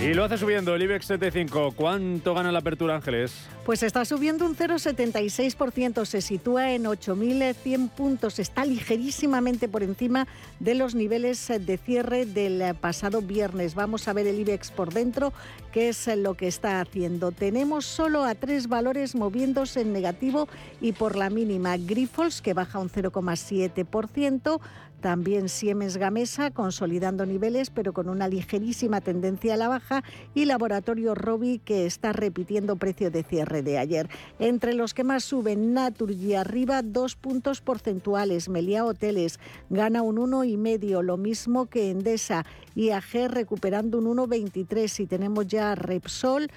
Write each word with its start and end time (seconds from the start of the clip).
Y 0.00 0.14
lo 0.14 0.22
hace 0.22 0.38
subiendo 0.38 0.76
el 0.76 0.82
IBEX 0.82 1.06
75. 1.06 1.72
¿Cuánto 1.72 2.32
gana 2.32 2.52
la 2.52 2.60
apertura, 2.60 2.94
Ángeles? 2.94 3.32
Pues 3.66 3.82
está 3.82 4.04
subiendo 4.04 4.46
un 4.46 4.54
0,76%, 4.54 6.04
se 6.04 6.20
sitúa 6.20 6.70
en 6.70 6.84
8.100 6.84 7.90
puntos, 7.90 8.38
está 8.38 8.64
ligerísimamente 8.64 9.68
por 9.68 9.82
encima 9.82 10.28
de 10.60 10.76
los 10.76 10.94
niveles 10.94 11.48
de 11.48 11.76
cierre 11.78 12.26
del 12.26 12.76
pasado 12.76 13.22
viernes. 13.22 13.74
Vamos 13.74 14.06
a 14.06 14.12
ver 14.12 14.28
el 14.28 14.38
IBEX 14.38 14.70
por 14.70 14.94
dentro, 14.94 15.32
qué 15.72 15.88
es 15.88 16.06
lo 16.16 16.34
que 16.34 16.46
está 16.46 16.80
haciendo. 16.80 17.32
Tenemos 17.32 17.84
solo 17.84 18.24
a 18.24 18.36
tres 18.36 18.68
valores 18.68 19.16
moviéndose 19.16 19.80
en 19.80 19.92
negativo 19.92 20.48
y 20.80 20.92
por 20.92 21.16
la 21.16 21.28
mínima. 21.28 21.76
Grifols, 21.76 22.40
que 22.40 22.54
baja 22.54 22.78
un 22.78 22.88
0,7%, 22.88 24.60
también 25.00 25.48
Siemens 25.48 25.96
Gamesa 25.96 26.50
consolidando 26.50 27.26
niveles 27.26 27.70
pero 27.70 27.92
con 27.92 28.08
una 28.08 28.28
ligerísima 28.28 29.00
tendencia 29.00 29.54
a 29.54 29.56
la 29.56 29.68
baja 29.68 30.04
y 30.34 30.44
Laboratorio 30.44 31.14
Robi 31.14 31.58
que 31.58 31.86
está 31.86 32.12
repitiendo 32.12 32.76
precio 32.76 33.10
de 33.10 33.22
cierre 33.22 33.62
de 33.62 33.78
ayer. 33.78 34.08
Entre 34.38 34.74
los 34.74 34.94
que 34.94 35.04
más 35.04 35.24
suben 35.24 35.72
Naturgy 35.72 36.34
arriba 36.34 36.82
dos 36.82 37.16
puntos 37.16 37.60
porcentuales, 37.60 38.48
Melia 38.48 38.84
Hoteles 38.84 39.38
gana 39.70 40.02
un 40.02 40.16
1,5, 40.16 41.02
lo 41.02 41.16
mismo 41.16 41.66
que 41.66 41.90
Endesa, 41.90 42.44
IAG 42.74 43.28
recuperando 43.28 43.98
un 43.98 44.16
1,23 44.16 45.00
y 45.00 45.06
tenemos 45.06 45.46
ya 45.46 45.74
Repsol 45.74 46.48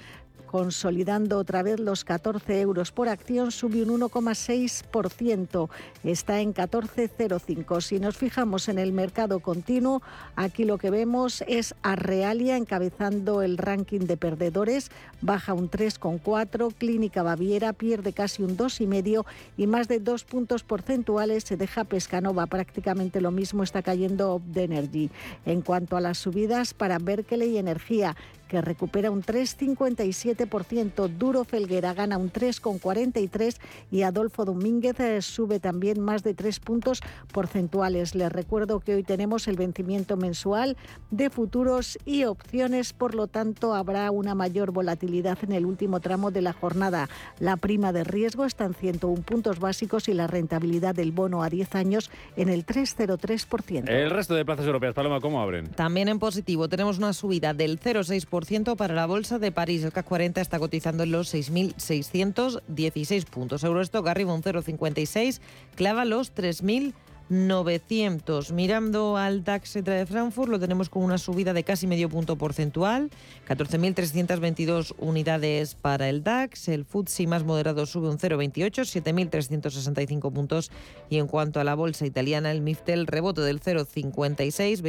consolidando 0.52 1.38
otra 1.38 1.64
vez 1.64 1.80
los 1.80 2.04
14 2.04 2.60
euros 2.60 2.92
por 2.92 3.08
acción, 3.08 3.52
sube 3.52 3.84
un 3.84 4.02
1,6%, 4.02 5.70
está 6.04 6.42
en 6.42 6.54
14,05. 6.54 7.80
Si 7.80 8.00
nos 8.00 8.18
fijamos 8.18 8.68
en 8.68 8.78
el 8.78 8.92
mercado 8.92 9.40
continuo, 9.40 10.02
aquí 10.36 10.66
lo 10.66 10.78
que 10.78 10.90
vemos 10.90 11.42
es 11.48 11.74
a 11.84 11.96
Realia 11.96 12.58
encabezando 12.58 13.42
el 13.44 13.58
ranking 13.58 14.02
de 14.02 14.18
perdedores, 14.18 14.92
baja 15.22 15.54
un 15.54 15.72
3,4, 15.72 16.74
Clínica 16.78 17.24
Baviera 17.24 17.72
pierde 17.72 18.12
casi 18.12 18.44
un 18.44 18.58
2,5 18.58 19.26
y 19.56 19.68
más 19.68 19.88
de 19.88 20.00
dos 20.00 20.26
puntos 20.26 20.64
porcentuales 20.64 21.46
se 21.46 21.56
deja 21.56 21.86
Pescanova, 21.86 22.46
prácticamente 22.48 23.22
lo 23.22 23.32
mismo 23.32 23.64
está 23.64 23.82
cayendo 23.82 24.42
de 24.48 24.64
Energy. 24.66 25.12
En 25.46 25.62
cuanto 25.62 25.96
a 25.96 26.02
las 26.02 26.18
subidas 26.18 26.74
para 26.74 26.98
Berkeley 26.98 27.58
Energía, 27.58 28.18
que 28.52 28.60
recupera 28.60 29.12
un 29.12 29.24
3,57%. 29.24 31.08
Duro 31.08 31.46
Felguera 31.46 31.94
gana 31.94 32.18
un 32.18 32.34
3,43% 32.34 33.58
y 33.90 34.02
Adolfo 34.02 34.44
Domínguez 34.44 35.00
eh, 35.00 35.22
sube 35.22 35.62
también 35.62 36.02
más 36.02 36.22
de 36.22 36.34
3 36.34 36.60
puntos 36.60 37.00
porcentuales. 37.32 38.14
Les 38.14 38.30
recuerdo 38.30 38.82
que 38.82 38.96
hoy 38.96 39.04
tenemos 39.04 39.48
el 39.48 39.56
vencimiento 39.56 40.18
mensual 40.18 40.76
de 41.12 41.30
futuros 41.30 41.98
y 42.04 42.26
opciones, 42.26 42.92
por 42.92 43.16
lo 43.16 43.28
tanto 43.28 43.74
habrá 43.74 44.12
una 44.12 44.36
mayor 44.36 44.72
volatilidad 44.72 45.38
en 45.44 45.54
el 45.54 45.66
último 45.66 46.02
tramo 46.02 46.30
de 46.30 46.42
la 46.42 46.52
jornada. 46.52 47.08
La 47.40 47.56
prima 47.56 47.94
de 47.94 48.04
riesgo 48.04 48.44
está 48.44 48.66
en 48.66 48.74
101 48.74 49.22
puntos 49.22 49.60
básicos 49.60 50.10
y 50.10 50.14
la 50.14 50.28
rentabilidad 50.28 50.94
del 50.94 51.14
bono 51.14 51.42
a 51.42 51.50
10 51.50 51.74
años 51.76 52.12
en 52.36 52.50
el 52.50 52.66
3,03%. 52.66 53.88
El 53.88 54.10
resto 54.10 54.36
de 54.36 54.44
plazas 54.44 54.66
europeas, 54.66 54.94
Paloma, 54.94 55.22
¿cómo 55.22 55.40
abren? 55.40 55.70
También 55.70 56.10
en 56.10 56.20
positivo 56.20 56.68
tenemos 56.68 56.98
una 56.98 57.14
subida 57.14 57.54
del 57.54 57.80
0,6% 57.80 58.41
para 58.78 58.94
la 58.94 59.06
bolsa 59.06 59.40
de 59.40 59.52
París. 59.52 59.84
El 59.84 59.92
CAC 59.92 60.06
40 60.06 60.42
está 60.42 60.60
cotizando 60.60 61.04
en 61.04 61.12
los 61.12 61.34
6.616 61.34 63.26
puntos. 63.26 63.64
Eurostock 63.64 64.08
arriba 64.08 64.34
un 64.34 64.44
0,56, 64.44 65.40
clava 65.76 66.06
los 66.06 66.34
3.000 66.34 66.94
900. 67.32 68.52
Mirando 68.52 69.16
al 69.16 69.46
DAX 69.46 69.76
de 69.76 70.06
Frankfurt, 70.06 70.52
lo 70.52 70.60
tenemos 70.60 70.90
con 70.90 71.02
una 71.04 71.18
subida 71.18 71.54
de 71.54 71.64
casi 71.64 71.88
medio 71.88 72.10
punto 72.10 72.36
porcentual, 72.36 73.10
14.322 73.48 74.94
unidades 74.98 75.76
para 75.76 76.10
el 76.10 76.24
DAX. 76.24 76.68
El 76.68 76.84
FTSE 76.84 77.28
más 77.28 77.46
moderado 77.46 77.86
sube 77.86 78.10
un 78.10 78.18
0,28, 78.18 78.84
7.365 78.84 80.34
puntos. 80.34 80.72
Y 81.10 81.20
en 81.20 81.28
cuanto 81.28 81.62
a 81.62 81.64
la 81.64 81.74
bolsa 81.74 82.06
italiana, 82.06 82.52
el 82.52 82.60
MIFTEL 82.60 83.08
rebote 83.08 83.40
del 83.40 83.62
0,56, 83.62 84.82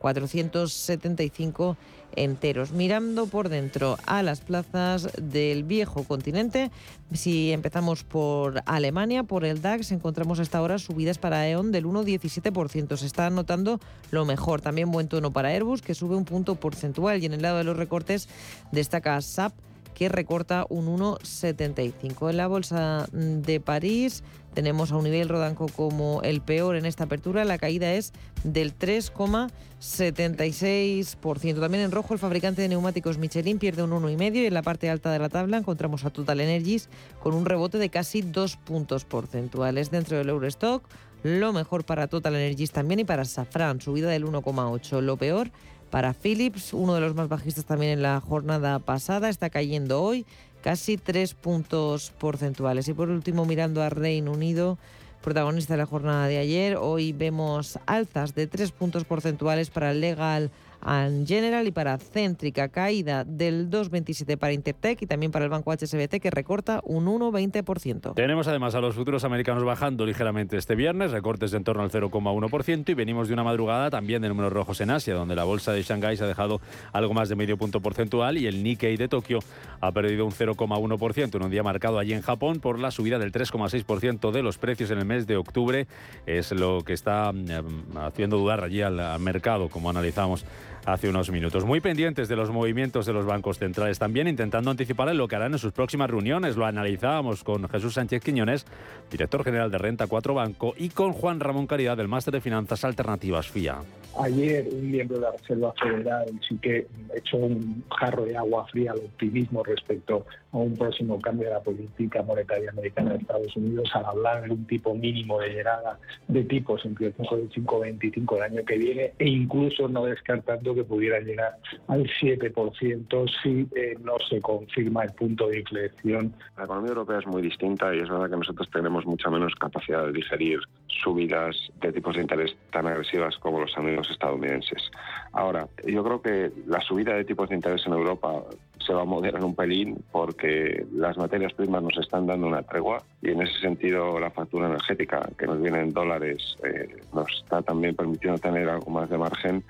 24.475 0.00 1.76
enteros. 2.16 2.72
Mirando 2.72 3.26
por 3.26 3.48
dentro 3.48 3.98
a 4.06 4.22
las 4.22 4.40
plazas 4.40 5.08
del 5.20 5.64
viejo 5.64 6.04
continente, 6.04 6.70
si 7.12 7.52
empezamos 7.52 8.04
por 8.04 8.62
Alemania, 8.66 9.22
por 9.22 9.44
el 9.44 9.62
DAX, 9.62 9.92
encontramos 9.92 10.40
hasta 10.40 10.58
ahora 10.58 10.78
subidas 10.78 11.18
para 11.18 11.48
E.ON 11.48 11.72
del 11.72 11.86
1,17%. 11.86 12.96
Se 12.96 13.06
está 13.06 13.30
notando 13.30 13.80
lo 14.10 14.24
mejor. 14.24 14.60
También 14.60 14.90
buen 14.90 15.08
tono 15.08 15.32
para 15.32 15.48
Airbus, 15.48 15.82
que 15.82 15.94
sube 15.94 16.16
un 16.16 16.24
punto 16.24 16.54
porcentual. 16.54 17.22
Y 17.22 17.26
en 17.26 17.32
el 17.32 17.42
lado 17.42 17.58
de 17.58 17.64
los 17.64 17.76
recortes 17.76 18.28
destaca 18.72 19.20
SAP 19.20 19.52
que 19.98 20.08
recorta 20.08 20.64
un 20.68 20.86
1,75. 20.86 22.30
En 22.30 22.36
la 22.36 22.46
bolsa 22.46 23.08
de 23.12 23.58
París 23.58 24.22
tenemos 24.58 24.90
a 24.90 24.96
un 24.96 25.04
nivel 25.04 25.28
rodanco 25.28 25.68
como 25.68 26.20
el 26.22 26.40
peor 26.40 26.74
en 26.74 26.84
esta 26.84 27.04
apertura. 27.04 27.44
La 27.44 27.58
caída 27.58 27.92
es 27.92 28.12
del 28.42 28.76
3,76%. 28.76 31.60
También 31.60 31.84
en 31.84 31.92
rojo 31.92 32.12
el 32.12 32.18
fabricante 32.18 32.62
de 32.62 32.68
neumáticos 32.68 33.18
Michelin 33.18 33.60
pierde 33.60 33.84
un 33.84 33.92
1,5% 33.92 34.34
y 34.34 34.46
en 34.46 34.54
la 34.54 34.62
parte 34.62 34.90
alta 34.90 35.12
de 35.12 35.20
la 35.20 35.28
tabla 35.28 35.58
encontramos 35.58 36.04
a 36.04 36.10
Total 36.10 36.40
Energies 36.40 36.88
con 37.22 37.34
un 37.34 37.44
rebote 37.44 37.78
de 37.78 37.88
casi 37.88 38.20
2 38.20 38.56
puntos 38.56 39.04
porcentuales. 39.04 39.92
Dentro 39.92 40.16
del 40.16 40.28
Eurostock, 40.28 40.82
lo 41.22 41.52
mejor 41.52 41.84
para 41.84 42.08
Total 42.08 42.34
Energies 42.34 42.72
también 42.72 42.98
y 42.98 43.04
para 43.04 43.26
Safran, 43.26 43.80
subida 43.80 44.10
del 44.10 44.26
1,8%. 44.26 45.00
Lo 45.02 45.16
peor 45.18 45.52
para 45.88 46.14
Philips, 46.14 46.72
uno 46.72 46.96
de 46.96 47.00
los 47.00 47.14
más 47.14 47.28
bajistas 47.28 47.64
también 47.64 47.92
en 47.92 48.02
la 48.02 48.20
jornada 48.20 48.80
pasada, 48.80 49.28
está 49.28 49.50
cayendo 49.50 50.02
hoy 50.02 50.26
casi 50.62 50.96
tres 50.96 51.34
puntos 51.34 52.12
porcentuales. 52.18 52.88
Y 52.88 52.94
por 52.94 53.10
último, 53.10 53.44
mirando 53.44 53.82
a 53.82 53.90
Reino 53.90 54.32
Unido, 54.32 54.78
protagonista 55.22 55.74
de 55.74 55.78
la 55.78 55.86
jornada 55.86 56.26
de 56.26 56.38
ayer, 56.38 56.76
hoy 56.76 57.12
vemos 57.12 57.78
alzas 57.86 58.34
de 58.34 58.46
tres 58.46 58.72
puntos 58.72 59.04
porcentuales 59.04 59.70
para 59.70 59.90
el 59.90 60.00
Legal 60.00 60.50
and 60.80 61.26
General 61.26 61.66
y 61.66 61.70
para 61.70 61.98
Céntrica, 61.98 62.68
caída 62.68 63.24
del 63.24 63.70
2,27 63.70 64.38
para 64.38 64.52
Intertech 64.52 65.02
y 65.02 65.06
también 65.06 65.32
para 65.32 65.44
el 65.44 65.50
banco 65.50 65.72
HSBT 65.72 66.20
que 66.20 66.30
recorta 66.30 66.80
un 66.84 67.06
1,20%. 67.06 68.14
Tenemos 68.14 68.48
además 68.48 68.74
a 68.74 68.80
los 68.80 68.94
futuros 68.94 69.24
americanos 69.24 69.64
bajando 69.64 70.06
ligeramente 70.06 70.56
este 70.56 70.74
viernes, 70.74 71.10
recortes 71.10 71.50
de 71.50 71.58
en 71.58 71.64
torno 71.64 71.82
al 71.82 71.90
0,1% 71.90 72.88
y 72.88 72.94
venimos 72.94 73.28
de 73.28 73.34
una 73.34 73.44
madrugada 73.44 73.90
también 73.90 74.22
de 74.22 74.28
números 74.28 74.52
rojos 74.52 74.80
en 74.80 74.90
Asia, 74.90 75.14
donde 75.14 75.34
la 75.34 75.44
bolsa 75.44 75.72
de 75.72 75.82
Shanghái 75.82 76.16
se 76.16 76.24
ha 76.24 76.26
dejado 76.26 76.60
algo 76.92 77.12
más 77.12 77.28
de 77.28 77.36
medio 77.36 77.58
punto 77.58 77.80
porcentual 77.80 78.38
y 78.38 78.46
el 78.46 78.62
Nikkei 78.62 78.96
de 78.96 79.08
Tokio 79.08 79.40
ha 79.80 79.92
perdido 79.92 80.24
un 80.24 80.32
0,1% 80.32 81.34
en 81.34 81.42
un 81.42 81.50
día 81.50 81.62
marcado 81.62 81.98
allí 81.98 82.14
en 82.14 82.22
Japón 82.22 82.60
por 82.60 82.78
la 82.78 82.90
subida 82.90 83.18
del 83.18 83.32
3,6% 83.32 84.30
de 84.30 84.42
los 84.42 84.56
precios 84.56 84.90
en 84.90 84.98
el 84.98 85.04
mes 85.04 85.26
de 85.26 85.36
octubre. 85.36 85.86
Es 86.26 86.52
lo 86.52 86.82
que 86.84 86.92
está 86.92 87.32
mm, 87.32 87.98
haciendo 87.98 88.38
dudar 88.38 88.62
allí 88.62 88.80
al 88.80 89.18
mercado, 89.18 89.68
como 89.68 89.90
analizamos 89.90 90.44
hace 90.92 91.08
unos 91.08 91.30
minutos. 91.30 91.64
Muy 91.64 91.80
pendientes 91.80 92.28
de 92.28 92.36
los 92.36 92.50
movimientos 92.50 93.04
de 93.04 93.12
los 93.12 93.26
bancos 93.26 93.58
centrales 93.58 93.98
también, 93.98 94.26
intentando 94.26 94.70
anticipar 94.70 95.14
lo 95.14 95.28
que 95.28 95.36
harán 95.36 95.52
en 95.52 95.58
sus 95.58 95.72
próximas 95.72 96.10
reuniones. 96.10 96.56
Lo 96.56 96.64
analizábamos 96.64 97.44
con 97.44 97.68
Jesús 97.68 97.94
Sánchez 97.94 98.22
Quiñones, 98.22 98.66
director 99.10 99.44
general 99.44 99.70
de 99.70 99.78
Renta 99.78 100.06
4 100.06 100.34
Banco, 100.34 100.74
y 100.76 100.88
con 100.88 101.12
Juan 101.12 101.40
Ramón 101.40 101.66
Caridad 101.66 101.96
del 101.96 102.08
Máster 102.08 102.32
de 102.32 102.40
Finanzas 102.40 102.84
Alternativas 102.84 103.48
FIA. 103.48 103.78
Ayer 104.20 104.66
un 104.72 104.90
miembro 104.90 105.18
de 105.18 105.22
la 105.22 105.32
Reserva 105.32 105.72
Federal 105.80 106.26
sí 106.48 106.58
que 106.60 106.86
echó 107.14 107.36
un 107.36 107.84
jarro 107.90 108.24
de 108.24 108.36
agua 108.36 108.66
fría 108.66 108.92
al 108.92 108.98
optimismo 108.98 109.62
respecto 109.62 110.26
a 110.52 110.56
un 110.56 110.74
próximo 110.76 111.20
cambio 111.20 111.48
de 111.48 111.54
la 111.54 111.60
política 111.60 112.22
monetaria 112.22 112.70
americana 112.70 113.12
de 113.12 113.18
Estados 113.18 113.56
Unidos 113.56 113.90
al 113.94 114.04
hablar 114.06 114.44
de 114.44 114.50
un 114.50 114.66
tipo 114.66 114.94
mínimo 114.94 115.38
de 115.40 115.50
llegada 115.50 115.98
de 116.26 116.44
tipos 116.44 116.84
entre 116.84 117.08
el 117.08 117.14
5 117.14 117.38
y 117.38 117.60
5,25 117.60 118.36
el 118.36 118.42
año 118.42 118.64
que 118.64 118.78
viene 118.78 119.12
e 119.18 119.28
incluso 119.28 119.88
no 119.88 120.04
descartando 120.04 120.74
que 120.74 120.84
pudiera 120.84 121.20
llegar 121.20 121.58
al 121.88 122.04
7% 122.04 123.30
si 123.42 123.68
eh, 123.76 123.96
no 124.02 124.14
se 124.28 124.40
confirma 124.40 125.04
el 125.04 125.12
punto 125.12 125.48
de 125.48 125.60
inflexión. 125.60 126.32
La 126.56 126.64
economía 126.64 126.90
europea 126.90 127.18
es 127.18 127.26
muy 127.26 127.42
distinta 127.42 127.94
y 127.94 127.98
es 127.98 128.08
verdad 128.08 128.30
que 128.30 128.36
nosotros 128.36 128.68
tenemos 128.72 129.04
mucha 129.06 129.30
menos 129.30 129.54
capacidad 129.54 130.06
de 130.06 130.12
digerir 130.12 130.60
subidas 130.86 131.56
de 131.80 131.92
tipos 131.92 132.16
de 132.16 132.22
interés 132.22 132.56
tan 132.72 132.86
agresivas 132.86 133.36
como 133.38 133.60
los 133.60 133.76
amigos 133.76 134.10
estadounidenses. 134.10 134.90
Ahora, 135.32 135.68
yo 135.86 136.02
creo 136.02 136.22
que 136.22 136.50
la 136.66 136.80
subida 136.80 137.14
de 137.14 137.24
tipos 137.24 137.48
de 137.48 137.56
interés 137.56 137.86
en 137.86 137.92
Europa 137.92 138.42
se 138.84 138.92
va 138.92 139.02
a 139.02 139.04
moderar 139.04 139.44
un 139.44 139.54
pelín 139.54 140.02
porque 140.12 140.86
las 140.92 141.16
materias 141.16 141.52
primas 141.52 141.82
nos 141.82 141.96
están 141.98 142.26
dando 142.26 142.46
una 142.46 142.62
tregua 142.62 143.02
y 143.22 143.30
en 143.30 143.42
ese 143.42 143.58
sentido 143.60 144.18
la 144.18 144.30
factura 144.30 144.66
energética 144.66 145.28
que 145.36 145.46
nos 145.46 145.60
viene 145.60 145.80
en 145.80 145.92
dólares 145.92 146.56
eh, 146.64 147.00
nos 147.12 147.26
está 147.42 147.62
también 147.62 147.94
permitiendo 147.94 148.38
tener 148.38 148.68
algo 148.68 148.90
más 148.90 149.10
de 149.10 149.18
margen 149.18 149.64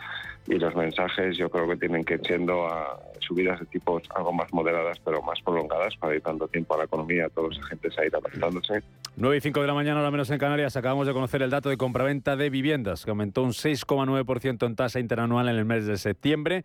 y 0.46 0.54
los 0.54 0.74
mensajes 0.74 1.36
yo 1.36 1.50
creo 1.50 1.68
que 1.68 1.76
tienen 1.76 2.04
que 2.04 2.14
ir 2.14 2.26
siendo 2.26 2.66
a 2.66 2.98
subidas 3.20 3.60
de 3.60 3.66
tipos 3.66 4.02
algo 4.14 4.32
más 4.32 4.52
moderadas 4.52 4.98
pero 5.04 5.22
más 5.22 5.40
prolongadas 5.42 5.94
para 5.96 6.14
ir 6.14 6.22
dando 6.22 6.48
tiempo 6.48 6.74
a 6.74 6.78
la 6.78 6.84
economía, 6.84 7.26
a 7.26 7.28
todos 7.28 7.56
los 7.56 7.64
agentes 7.64 7.98
a 7.98 8.06
ir 8.06 8.14
adaptándose. 8.14 8.82
9 9.16 9.36
y 9.36 9.40
5 9.40 9.60
de 9.60 9.66
la 9.66 9.74
mañana, 9.74 9.98
ahora 9.98 10.10
menos 10.10 10.30
en 10.30 10.38
Canarias, 10.38 10.76
acabamos 10.76 11.06
de 11.06 11.12
conocer 11.12 11.42
el 11.42 11.50
dato 11.50 11.68
de 11.68 11.76
compraventa 11.76 12.36
de 12.36 12.50
viviendas, 12.50 13.04
que 13.04 13.10
aumentó 13.10 13.42
un 13.42 13.50
6,9% 13.50 14.64
en 14.64 14.76
tasa 14.76 15.00
interanual 15.00 15.48
en 15.48 15.56
el 15.56 15.64
mes 15.64 15.86
de 15.86 15.98
septiembre. 15.98 16.64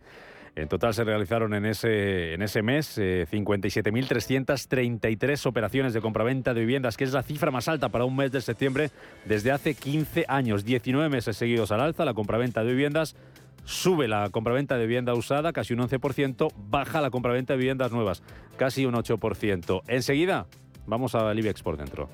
En 0.56 0.68
total 0.68 0.94
se 0.94 1.02
realizaron 1.02 1.52
en 1.54 1.66
ese, 1.66 2.34
en 2.34 2.42
ese 2.42 2.62
mes 2.62 2.96
57.333 2.96 5.44
eh, 5.44 5.48
operaciones 5.48 5.92
de 5.92 6.00
compraventa 6.00 6.54
de 6.54 6.60
viviendas, 6.60 6.96
que 6.96 7.02
es 7.04 7.12
la 7.12 7.24
cifra 7.24 7.50
más 7.50 7.66
alta 7.66 7.88
para 7.88 8.04
un 8.04 8.14
mes 8.14 8.30
de 8.30 8.40
septiembre 8.40 8.92
desde 9.24 9.50
hace 9.50 9.74
15 9.74 10.26
años. 10.28 10.64
19 10.64 11.08
meses 11.08 11.36
seguidos 11.36 11.72
al 11.72 11.80
alza 11.80 12.04
la 12.04 12.14
compraventa 12.14 12.62
de 12.62 12.70
viviendas 12.70 13.16
Sube 13.64 14.08
la 14.08 14.28
compraventa 14.28 14.76
de 14.76 14.86
vivienda 14.86 15.14
usada 15.14 15.52
casi 15.52 15.72
un 15.72 15.80
11%, 15.80 16.52
baja 16.68 17.00
la 17.00 17.10
compraventa 17.10 17.54
de 17.54 17.58
viviendas 17.58 17.92
nuevas 17.92 18.22
casi 18.56 18.86
un 18.86 18.94
8%. 18.94 19.82
Enseguida 19.88 20.46
vamos 20.86 21.14
al 21.14 21.38
IBEX 21.38 21.62
por 21.62 21.76
dentro. 21.76 22.08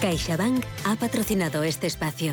CaixaBank 0.00 0.64
ha 0.84 0.96
patrocinado 0.96 1.62
este 1.62 1.86
espacio. 1.86 2.32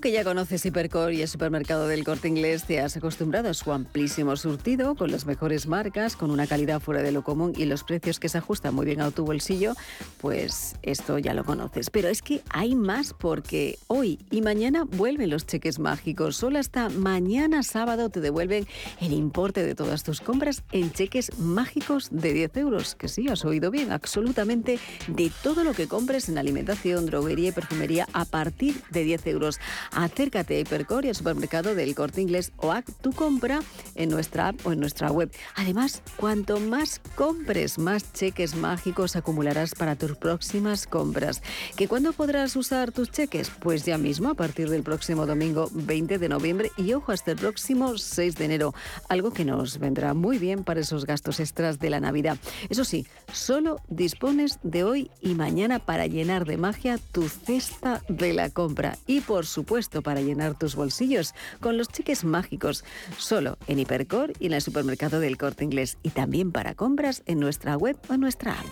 Que 0.00 0.12
ya 0.12 0.22
conoces 0.22 0.64
Hipercor 0.64 1.12
y 1.12 1.22
el 1.22 1.28
supermercado 1.28 1.88
del 1.88 2.04
corte 2.04 2.28
inglés, 2.28 2.62
te 2.62 2.80
has 2.80 2.96
acostumbrado 2.96 3.48
a 3.48 3.54
su 3.54 3.72
amplísimo 3.72 4.36
surtido 4.36 4.94
con 4.94 5.10
las 5.10 5.26
mejores 5.26 5.66
marcas, 5.66 6.14
con 6.14 6.30
una 6.30 6.46
calidad 6.46 6.80
fuera 6.80 7.02
de 7.02 7.10
lo 7.10 7.24
común 7.24 7.52
y 7.56 7.64
los 7.64 7.82
precios 7.82 8.20
que 8.20 8.28
se 8.28 8.38
ajustan 8.38 8.76
muy 8.76 8.86
bien 8.86 9.00
a 9.00 9.10
tu 9.10 9.24
bolsillo, 9.24 9.74
pues 10.20 10.76
esto 10.82 11.18
ya 11.18 11.34
lo 11.34 11.44
conoces. 11.44 11.90
Pero 11.90 12.08
es 12.08 12.22
que 12.22 12.42
hay 12.50 12.76
más 12.76 13.12
porque 13.12 13.76
hoy 13.88 14.20
y 14.30 14.40
mañana 14.40 14.84
vuelven 14.84 15.30
los 15.30 15.46
cheques 15.46 15.80
mágicos. 15.80 16.36
Solo 16.36 16.60
hasta 16.60 16.90
mañana 16.90 17.64
sábado 17.64 18.08
te 18.08 18.20
devuelven 18.20 18.68
el 19.00 19.12
importe 19.12 19.66
de 19.66 19.74
todas 19.74 20.04
tus 20.04 20.20
compras 20.20 20.62
en 20.70 20.92
cheques 20.92 21.36
mágicos 21.38 22.08
de 22.12 22.32
10 22.34 22.56
euros. 22.58 22.94
Que 22.94 23.08
sí, 23.08 23.28
has 23.28 23.44
oído 23.44 23.72
bien, 23.72 23.90
absolutamente 23.90 24.78
de 25.08 25.32
todo 25.42 25.64
lo 25.64 25.72
que 25.72 25.88
compres 25.88 26.28
en 26.28 26.38
alimentación, 26.38 27.06
droguería 27.06 27.48
y 27.48 27.52
perfumería 27.52 28.06
a 28.12 28.24
partir 28.24 28.80
de 28.90 29.02
10 29.02 29.26
euros. 29.26 29.58
Acércate 29.92 30.56
a 30.56 30.60
Hipercor 30.60 31.04
y 31.04 31.08
al 31.08 31.14
supermercado 31.14 31.74
del 31.74 31.94
Corte 31.94 32.20
Inglés 32.20 32.52
o 32.56 32.72
haz 32.72 32.84
tu 33.00 33.12
compra 33.12 33.60
en 33.94 34.10
nuestra 34.10 34.48
app 34.48 34.66
o 34.66 34.72
en 34.72 34.80
nuestra 34.80 35.10
web. 35.10 35.30
Además, 35.54 36.02
cuanto 36.16 36.60
más 36.60 37.00
compres, 37.14 37.78
más 37.78 38.12
cheques 38.12 38.54
mágicos 38.54 39.16
acumularás 39.16 39.74
para 39.74 39.96
tus 39.96 40.16
próximas 40.16 40.86
compras. 40.86 41.42
¿Que 41.76 41.88
cuándo 41.88 42.12
podrás 42.12 42.56
usar 42.56 42.92
tus 42.92 43.10
cheques? 43.10 43.50
Pues 43.50 43.84
ya 43.84 43.98
mismo, 43.98 44.30
a 44.30 44.34
partir 44.34 44.68
del 44.68 44.82
próximo 44.82 45.26
domingo 45.26 45.68
20 45.72 46.18
de 46.18 46.28
noviembre 46.28 46.70
y 46.76 46.92
ojo 46.92 47.12
hasta 47.12 47.32
el 47.32 47.38
próximo 47.38 47.96
6 47.96 48.34
de 48.36 48.44
enero. 48.44 48.74
Algo 49.08 49.32
que 49.32 49.44
nos 49.44 49.78
vendrá 49.78 50.14
muy 50.14 50.38
bien 50.38 50.64
para 50.64 50.80
esos 50.80 51.06
gastos 51.06 51.40
extras 51.40 51.78
de 51.78 51.90
la 51.90 52.00
Navidad. 52.00 52.36
Eso 52.68 52.84
sí, 52.84 53.06
solo 53.32 53.80
dispones 53.88 54.58
de 54.62 54.84
hoy 54.84 55.10
y 55.20 55.34
mañana 55.34 55.78
para 55.78 56.06
llenar 56.06 56.44
de 56.44 56.56
magia 56.56 56.98
tu 57.12 57.28
cesta 57.28 58.02
de 58.08 58.32
la 58.32 58.50
compra. 58.50 58.98
Y 59.06 59.20
por 59.20 59.46
supuesto, 59.46 59.77
puesto 59.78 60.02
para 60.02 60.20
llenar 60.20 60.58
tus 60.58 60.74
bolsillos 60.74 61.34
con 61.60 61.78
los 61.78 61.86
cheques 61.86 62.24
mágicos, 62.24 62.84
solo 63.16 63.58
en 63.68 63.78
Hipercor 63.78 64.32
y 64.40 64.46
en 64.46 64.54
el 64.54 64.60
supermercado 64.60 65.20
del 65.20 65.36
Corte 65.38 65.62
Inglés 65.62 65.98
y 66.02 66.10
también 66.10 66.50
para 66.50 66.74
compras 66.74 67.22
en 67.26 67.38
nuestra 67.38 67.76
web 67.76 67.96
o 68.08 68.14
en 68.14 68.20
nuestra 68.20 68.58
app. 68.58 68.66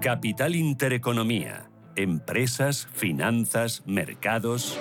Capital 0.00 0.54
Intereconomía. 0.56 1.68
Empresas, 1.94 2.88
finanzas, 2.94 3.82
mercados. 3.84 4.78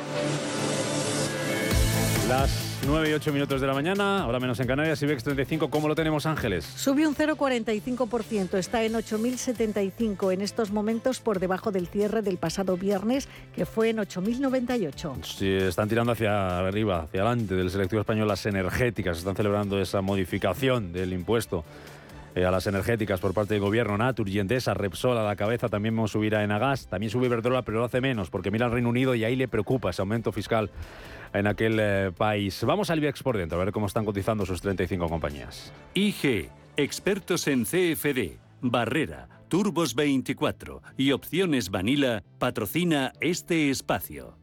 Las 2.30 2.69
9 2.86 3.10
y 3.10 3.14
8 3.14 3.34
minutos 3.34 3.60
de 3.60 3.68
la 3.68 3.74
mañana, 3.74 4.24
ahora 4.24 4.40
menos 4.40 4.60
en 4.60 4.68
Canarias, 4.68 5.02
IBEX 5.02 5.24
35, 5.24 5.70
¿cómo 5.70 5.88
lo 5.90 5.96
tenemos 5.96 6.26
Ángeles? 6.26 6.64
Subió 6.64 7.10
un 7.10 7.16
0,45%, 7.16 8.58
está 8.58 8.84
en 8.84 8.94
8.075 8.94 10.34
en 10.34 10.42
estos 10.42 10.72
momentos 10.72 11.20
por 11.20 11.40
debajo 11.40 11.72
del 11.72 11.88
cierre 11.88 12.22
del 12.22 12.38
pasado 12.38 12.78
viernes, 12.78 13.28
que 13.54 13.66
fue 13.66 13.90
en 13.90 13.98
8.098. 13.98 15.24
Sí, 15.24 15.50
están 15.50 15.90
tirando 15.90 16.14
hacia 16.14 16.60
arriba, 16.60 17.02
hacia 17.04 17.22
adelante 17.22 17.56
del 17.56 17.70
selectivo 17.70 18.00
español 18.00 18.28
las 18.30 18.46
energéticas, 18.46 19.18
están 19.18 19.36
celebrando 19.36 19.80
esa 19.82 20.02
modificación 20.02 20.94
del 20.94 21.12
impuesto 21.12 21.66
eh, 22.34 22.46
a 22.46 22.52
las 22.52 22.66
energéticas 22.68 23.20
por 23.20 23.34
parte 23.34 23.56
del 23.56 23.62
gobierno, 23.62 23.98
Natur 23.98 24.30
y 24.30 24.40
Endesa, 24.40 24.74
Repsol 24.74 25.18
a 25.18 25.24
la 25.24 25.36
cabeza, 25.36 25.68
también 25.68 25.96
vamos 25.96 26.12
a 26.12 26.14
subir 26.14 26.34
a 26.36 26.44
Enagas, 26.46 26.88
también 26.88 27.10
sube 27.10 27.26
Iberdrola, 27.26 27.64
pero 27.64 27.80
lo 27.80 27.86
hace 27.86 28.00
menos, 28.00 28.30
porque 28.30 28.52
mira 28.52 28.68
al 28.68 28.72
Reino 28.72 28.88
Unido 28.88 29.16
y 29.16 29.26
ahí 29.26 29.36
le 29.36 29.50
preocupa 29.50 29.90
ese 29.90 30.02
aumento 30.02 30.32
fiscal 30.32 30.70
en 31.34 31.48
aquel 31.48 31.78
eh, 31.80 32.12
país. 32.16 32.64
Vamos 32.64 32.90
al 32.90 33.00
IBEX 33.00 33.24
por 33.24 33.38
dentro, 33.38 33.60
a 33.60 33.64
ver 33.64 33.74
cómo 33.74 33.88
están 33.88 34.06
cotizando 34.06 34.46
sus 34.46 34.62
35 34.62 35.08
compañías. 35.10 35.72
IG, 35.94 36.50
expertos 36.78 37.48
en 37.48 37.66
CFD, 37.66 38.38
Barrera, 38.62 39.28
Turbos 39.48 39.96
24 39.96 40.82
y 40.98 41.12
Opciones 41.12 41.70
Vanilla, 41.70 42.24
patrocina 42.38 43.14
este 43.20 43.70
espacio. 43.70 44.38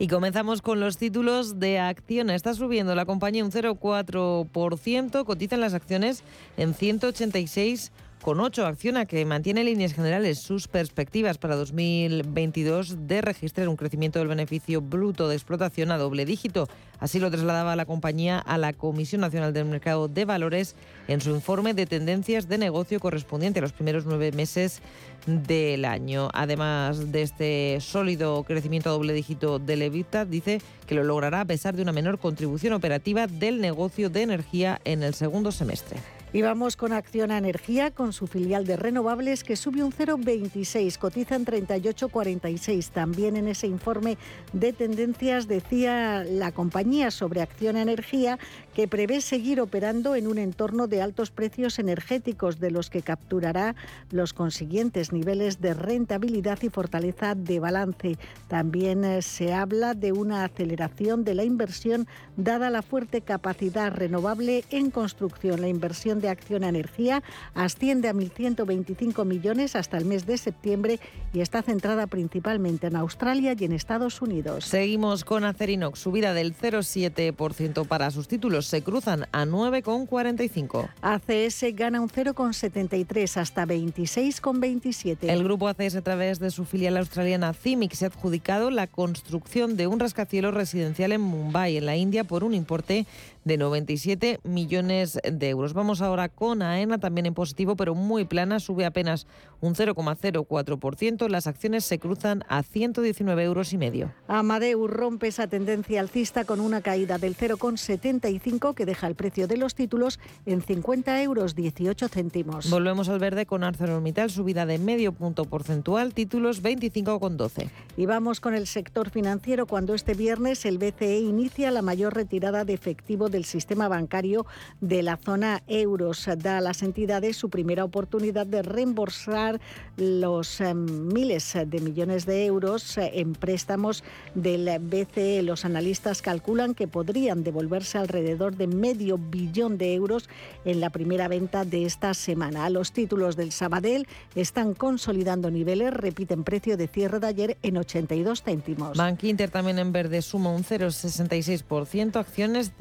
Y 0.00 0.06
comenzamos 0.06 0.62
con 0.62 0.78
los 0.78 0.96
títulos 0.96 1.58
de 1.58 1.80
acción. 1.80 2.30
Está 2.30 2.54
subiendo 2.54 2.94
la 2.94 3.04
compañía 3.04 3.44
un 3.44 3.50
0,4%, 3.50 5.24
cotizan 5.24 5.60
las 5.60 5.74
acciones 5.74 6.22
en 6.56 6.72
186 6.72 7.90
con 8.22 8.40
8 8.40 8.66
acciona 8.66 9.06
que 9.06 9.24
mantiene 9.24 9.60
en 9.60 9.66
líneas 9.66 9.94
generales 9.94 10.40
sus 10.40 10.68
perspectivas 10.68 11.38
para 11.38 11.56
2022 11.56 13.06
de 13.06 13.20
registrar 13.20 13.68
un 13.68 13.76
crecimiento 13.76 14.18
del 14.18 14.28
beneficio 14.28 14.80
bruto 14.80 15.28
de 15.28 15.36
explotación 15.36 15.90
a 15.92 15.98
doble 15.98 16.24
dígito. 16.24 16.68
Así 17.00 17.20
lo 17.20 17.30
trasladaba 17.30 17.76
la 17.76 17.86
compañía 17.86 18.38
a 18.38 18.58
la 18.58 18.72
Comisión 18.72 19.20
Nacional 19.20 19.52
del 19.52 19.66
Mercado 19.66 20.08
de 20.08 20.24
Valores 20.24 20.74
en 21.06 21.20
su 21.20 21.30
informe 21.30 21.74
de 21.74 21.86
tendencias 21.86 22.48
de 22.48 22.58
negocio 22.58 22.98
correspondiente 22.98 23.60
a 23.60 23.62
los 23.62 23.72
primeros 23.72 24.04
nueve 24.04 24.32
meses 24.32 24.82
del 25.26 25.84
año. 25.84 26.28
Además 26.34 27.12
de 27.12 27.22
este 27.22 27.78
sólido 27.80 28.42
crecimiento 28.42 28.90
a 28.90 28.92
doble 28.92 29.12
dígito 29.12 29.58
del 29.58 29.82
EBITDA, 29.82 30.24
dice 30.24 30.60
que 30.86 30.96
lo 30.96 31.04
logrará 31.04 31.42
a 31.42 31.44
pesar 31.44 31.76
de 31.76 31.82
una 31.82 31.92
menor 31.92 32.18
contribución 32.18 32.72
operativa 32.72 33.28
del 33.28 33.60
negocio 33.60 34.10
de 34.10 34.22
energía 34.22 34.80
en 34.84 35.04
el 35.04 35.14
segundo 35.14 35.52
semestre. 35.52 35.98
Y 36.30 36.42
vamos 36.42 36.76
con 36.76 36.92
Acción 36.92 37.30
Energía, 37.30 37.90
con 37.90 38.12
su 38.12 38.26
filial 38.26 38.66
de 38.66 38.76
renovables 38.76 39.44
que 39.44 39.56
sube 39.56 39.82
un 39.82 39.92
0,26, 39.92 40.98
cotiza 40.98 41.36
en 41.36 41.46
38,46. 41.46 42.90
También 42.90 43.36
en 43.36 43.48
ese 43.48 43.66
informe 43.66 44.18
de 44.52 44.74
tendencias 44.74 45.48
decía 45.48 46.24
la 46.24 46.52
compañía 46.52 47.10
sobre 47.10 47.40
Acción 47.40 47.78
Energía 47.78 48.38
que 48.74 48.86
prevé 48.86 49.22
seguir 49.22 49.58
operando 49.60 50.16
en 50.16 50.26
un 50.26 50.36
entorno 50.36 50.86
de 50.86 51.00
altos 51.00 51.30
precios 51.30 51.78
energéticos 51.78 52.60
de 52.60 52.72
los 52.72 52.90
que 52.90 53.00
capturará 53.00 53.74
los 54.10 54.34
consiguientes 54.34 55.12
niveles 55.12 55.62
de 55.62 55.72
rentabilidad 55.72 56.58
y 56.60 56.68
fortaleza 56.68 57.34
de 57.34 57.58
balance. 57.58 58.18
También 58.48 59.02
eh, 59.02 59.22
se 59.22 59.54
habla 59.54 59.94
de 59.94 60.12
una 60.12 60.44
aceleración 60.44 61.24
de 61.24 61.34
la 61.34 61.44
inversión 61.44 62.06
dada 62.36 62.68
la 62.68 62.82
fuerte 62.82 63.22
capacidad 63.22 63.92
renovable 63.92 64.64
en 64.70 64.90
construcción. 64.90 65.60
La 65.60 65.68
inversión 65.68 66.17
de 66.20 66.28
Acción 66.28 66.64
Energía 66.64 67.22
asciende 67.54 68.08
a 68.08 68.14
1.125 68.14 69.24
millones 69.24 69.76
hasta 69.76 69.96
el 69.98 70.04
mes 70.04 70.26
de 70.26 70.38
septiembre 70.38 71.00
y 71.32 71.40
está 71.40 71.62
centrada 71.62 72.06
principalmente 72.06 72.86
en 72.86 72.96
Australia 72.96 73.54
y 73.58 73.64
en 73.64 73.72
Estados 73.72 74.22
Unidos. 74.22 74.64
Seguimos 74.64 75.24
con 75.24 75.44
Acerinox, 75.44 75.98
subida 75.98 76.34
del 76.34 76.54
0,7% 76.54 77.86
para 77.86 78.10
sus 78.10 78.28
títulos 78.28 78.66
se 78.66 78.82
cruzan 78.82 79.26
a 79.32 79.44
9,45. 79.44 80.88
ACS 81.00 81.74
gana 81.74 82.00
un 82.00 82.08
0,73 82.08 83.36
hasta 83.36 83.66
26,27. 83.66 85.18
El 85.22 85.44
grupo 85.44 85.68
ACS 85.68 85.96
a 85.96 86.02
través 86.02 86.38
de 86.38 86.50
su 86.50 86.64
filial 86.64 86.96
australiana 86.96 87.52
CIMIC 87.52 87.92
se 87.92 88.04
ha 88.04 88.08
adjudicado 88.08 88.70
la 88.70 88.86
construcción 88.86 89.76
de 89.76 89.86
un 89.86 90.00
rascacielos 90.00 90.54
residencial 90.54 91.12
en 91.12 91.20
Mumbai, 91.20 91.76
en 91.76 91.86
la 91.86 91.96
India, 91.96 92.24
por 92.24 92.44
un 92.44 92.54
importe 92.54 93.06
de 93.48 93.56
97 93.56 94.38
millones 94.44 95.18
de 95.24 95.48
euros. 95.48 95.72
Vamos 95.72 96.00
ahora 96.00 96.28
con 96.28 96.62
AENA, 96.62 96.98
también 96.98 97.26
en 97.26 97.34
positivo, 97.34 97.74
pero 97.74 97.96
muy 97.96 98.24
plana, 98.24 98.60
sube 98.60 98.84
apenas 98.84 99.26
un 99.60 99.74
0,04%. 99.74 101.28
Las 101.28 101.48
acciones 101.48 101.84
se 101.84 101.98
cruzan 101.98 102.44
a 102.48 102.62
119 102.62 103.42
euros 103.42 103.72
y 103.72 103.78
medio. 103.78 104.12
Amadeus 104.28 104.88
rompe 104.88 105.26
esa 105.26 105.48
tendencia 105.48 106.00
alcista 106.00 106.44
con 106.44 106.60
una 106.60 106.80
caída 106.80 107.18
del 107.18 107.36
0,75 107.36 108.74
que 108.74 108.86
deja 108.86 109.08
el 109.08 109.16
precio 109.16 109.48
de 109.48 109.56
los 109.56 109.74
títulos 109.74 110.20
en 110.46 110.62
50 110.62 111.22
euros 111.22 111.56
18 111.56 112.08
céntimos. 112.08 112.70
Volvemos 112.70 113.08
al 113.08 113.18
verde 113.18 113.46
con 113.46 113.64
ArcelorMittal, 113.64 114.30
subida 114.30 114.66
de 114.66 114.78
medio 114.78 115.12
punto 115.12 115.44
porcentual, 115.46 116.14
títulos 116.14 116.62
25,12. 116.62 117.70
Y 117.96 118.06
vamos 118.06 118.40
con 118.40 118.54
el 118.54 118.66
sector 118.66 119.10
financiero 119.10 119.66
cuando 119.66 119.94
este 119.94 120.14
viernes 120.14 120.66
el 120.66 120.76
BCE 120.76 121.20
inicia 121.20 121.70
la 121.70 121.82
mayor 121.82 122.14
retirada 122.14 122.64
de 122.64 122.74
efectivo 122.74 123.30
del 123.38 123.44
sistema 123.44 123.86
bancario 123.86 124.46
de 124.80 125.04
la 125.04 125.16
zona 125.16 125.62
euros. 125.68 126.28
Da 126.38 126.58
a 126.58 126.60
las 126.60 126.82
entidades 126.82 127.36
su 127.36 127.50
primera 127.50 127.84
oportunidad 127.84 128.46
de 128.46 128.62
reembolsar 128.62 129.60
los 129.96 130.60
eh, 130.60 130.74
miles 130.74 131.56
de 131.64 131.80
millones 131.80 132.26
de 132.26 132.46
euros 132.46 132.98
eh, 132.98 133.12
en 133.14 133.34
préstamos 133.34 134.02
del 134.34 134.68
BCE. 134.80 135.44
Los 135.44 135.64
analistas 135.64 136.20
calculan 136.20 136.74
que 136.74 136.88
podrían 136.88 137.44
devolverse 137.44 137.96
alrededor 137.98 138.56
de 138.56 138.66
medio 138.66 139.18
billón 139.18 139.78
de 139.78 139.94
euros 139.94 140.28
en 140.64 140.80
la 140.80 140.90
primera 140.90 141.28
venta 141.28 141.64
de 141.64 141.84
esta 141.84 142.14
semana. 142.14 142.68
Los 142.70 142.90
títulos 142.90 143.36
del 143.36 143.52
Sabadell 143.52 144.08
están 144.34 144.74
consolidando 144.74 145.48
niveles, 145.52 145.94
repiten 145.94 146.42
precio 146.42 146.76
de 146.76 146.88
cierre 146.88 147.20
de 147.20 147.26
ayer 147.28 147.56
en 147.62 147.76
82 147.76 148.42
céntimos. 148.42 148.98
Bank 148.98 149.22
Inter 149.22 149.48
también 149.48 149.78
en 149.78 149.92
verde 149.92 150.22
suma 150.22 150.50
un 150.50 150.64
0,66%, 150.64 152.16
acciones 152.16 152.76